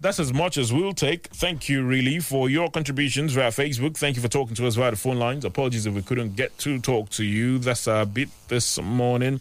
that's 0.00 0.20
as 0.20 0.32
much 0.32 0.56
as 0.58 0.72
we'll 0.72 0.92
take. 0.92 1.26
Thank 1.28 1.68
you, 1.68 1.84
really, 1.84 2.20
for 2.20 2.48
your 2.48 2.70
contributions 2.70 3.32
via 3.32 3.50
Facebook. 3.50 3.96
Thank 3.96 4.16
you 4.16 4.22
for 4.22 4.28
talking 4.28 4.54
to 4.56 4.66
us 4.66 4.76
via 4.76 4.90
the 4.92 4.96
phone 4.96 5.18
lines. 5.18 5.44
Apologies 5.44 5.86
if 5.86 5.94
we 5.94 6.02
couldn't 6.02 6.36
get 6.36 6.56
to 6.58 6.78
talk 6.80 7.10
to 7.10 7.24
you. 7.24 7.58
That's 7.58 7.86
a 7.86 8.06
bit 8.06 8.28
this 8.48 8.80
morning. 8.80 9.40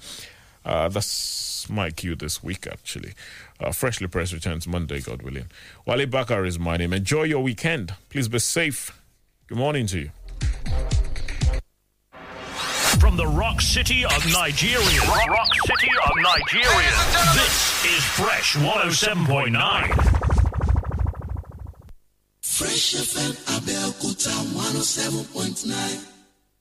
Uh, 0.65 0.89
that's 0.89 1.69
my 1.69 1.91
cue 1.91 2.15
this 2.15 2.43
week, 2.43 2.67
actually. 2.67 3.13
Uh, 3.59 3.71
Freshly 3.71 4.07
Pressed 4.07 4.33
returns 4.33 4.67
Monday, 4.67 4.99
God 4.99 5.21
willing. 5.21 5.45
Wale 5.85 6.05
Bakar 6.05 6.45
is 6.45 6.59
my 6.59 6.77
name. 6.77 6.93
Enjoy 6.93 7.23
your 7.23 7.43
weekend. 7.43 7.93
Please 8.09 8.27
be 8.27 8.39
safe. 8.39 8.99
Good 9.47 9.57
morning 9.57 9.87
to 9.87 9.99
you. 9.99 10.11
From 12.99 13.15
the 13.15 13.27
rock 13.27 13.61
city 13.61 14.03
of 14.05 14.25
Nigeria. 14.31 14.99
Rock, 15.07 15.29
rock 15.29 15.53
city 15.65 15.89
of 16.03 16.11
Nigeria. 16.17 16.91
This 17.33 17.85
is 17.85 18.03
Fresh 18.03 18.55
107.9. 18.55 20.26
Fresh 22.57 22.95
FM 22.95 23.33
Abeokuta 23.55 24.31
107.9. 24.31 25.99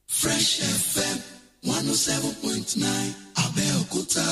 Fresh 0.07 0.61
FM 0.61 1.19
107.9 1.65 3.15
Abeokuta. 3.45 4.27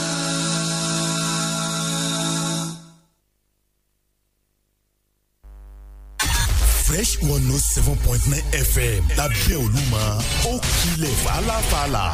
fresh 6.19 7.21
one 7.23 7.47
note 7.49 7.61
seven 7.75 7.97
point 8.05 8.23
nine 8.31 8.45
fm 8.71 9.03
lábẹ́ 9.19 9.57
olúmọ 9.65 10.03
ó 10.51 10.53
kilẹ̀ 10.77 11.15
fàlàfàlà. 11.25 12.07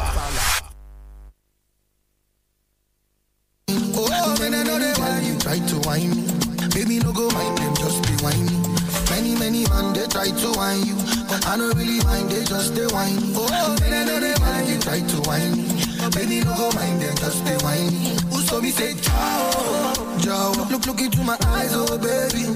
Oh, 4.03 4.35
man, 4.41 4.55
I 4.55 4.63
know 4.65 4.79
they 4.79 4.93
want 5.01 5.25
you 5.27 5.35
try 5.45 5.59
to 5.71 5.77
whine 5.87 6.11
me. 6.17 6.23
Baby, 6.75 6.99
no 7.05 7.13
go 7.13 7.29
mind 7.31 7.59
them, 7.59 7.75
just 7.83 7.99
be 8.07 8.15
whiny. 8.25 8.49
Many, 9.31 9.63
many 9.63 9.69
man, 9.69 9.93
they 9.93 10.09
try 10.09 10.27
to 10.27 10.49
whine 10.59 10.85
you. 10.85 10.97
But 11.29 11.47
I 11.47 11.57
don't 11.57 11.77
really 11.77 12.03
mind, 12.03 12.31
they 12.31 12.43
just 12.43 12.75
they 12.75 12.87
whine 12.87 13.15
me. 13.15 13.33
Oh, 13.37 13.77
man, 13.79 13.93
I 13.95 14.05
know 14.05 14.19
they 14.19 14.79
try 14.81 14.99
to 14.99 15.17
whine 15.23 15.55
me. 15.55 15.71
Baby, 16.11 16.43
no 16.43 16.57
go 16.57 16.71
mind 16.73 17.01
they 17.01 17.15
just 17.15 17.45
they 17.45 17.55
whiny. 17.63 18.19
Who 18.27 18.43
so 18.43 18.61
me 18.61 18.71
say, 18.71 18.95
ciao, 18.95 19.95
ciao. 20.19 20.51
Look, 20.69 20.85
look 20.85 21.01
into 21.01 21.23
my 21.23 21.39
eyes, 21.47 21.71
oh, 21.75 21.97
baby. 21.99 22.51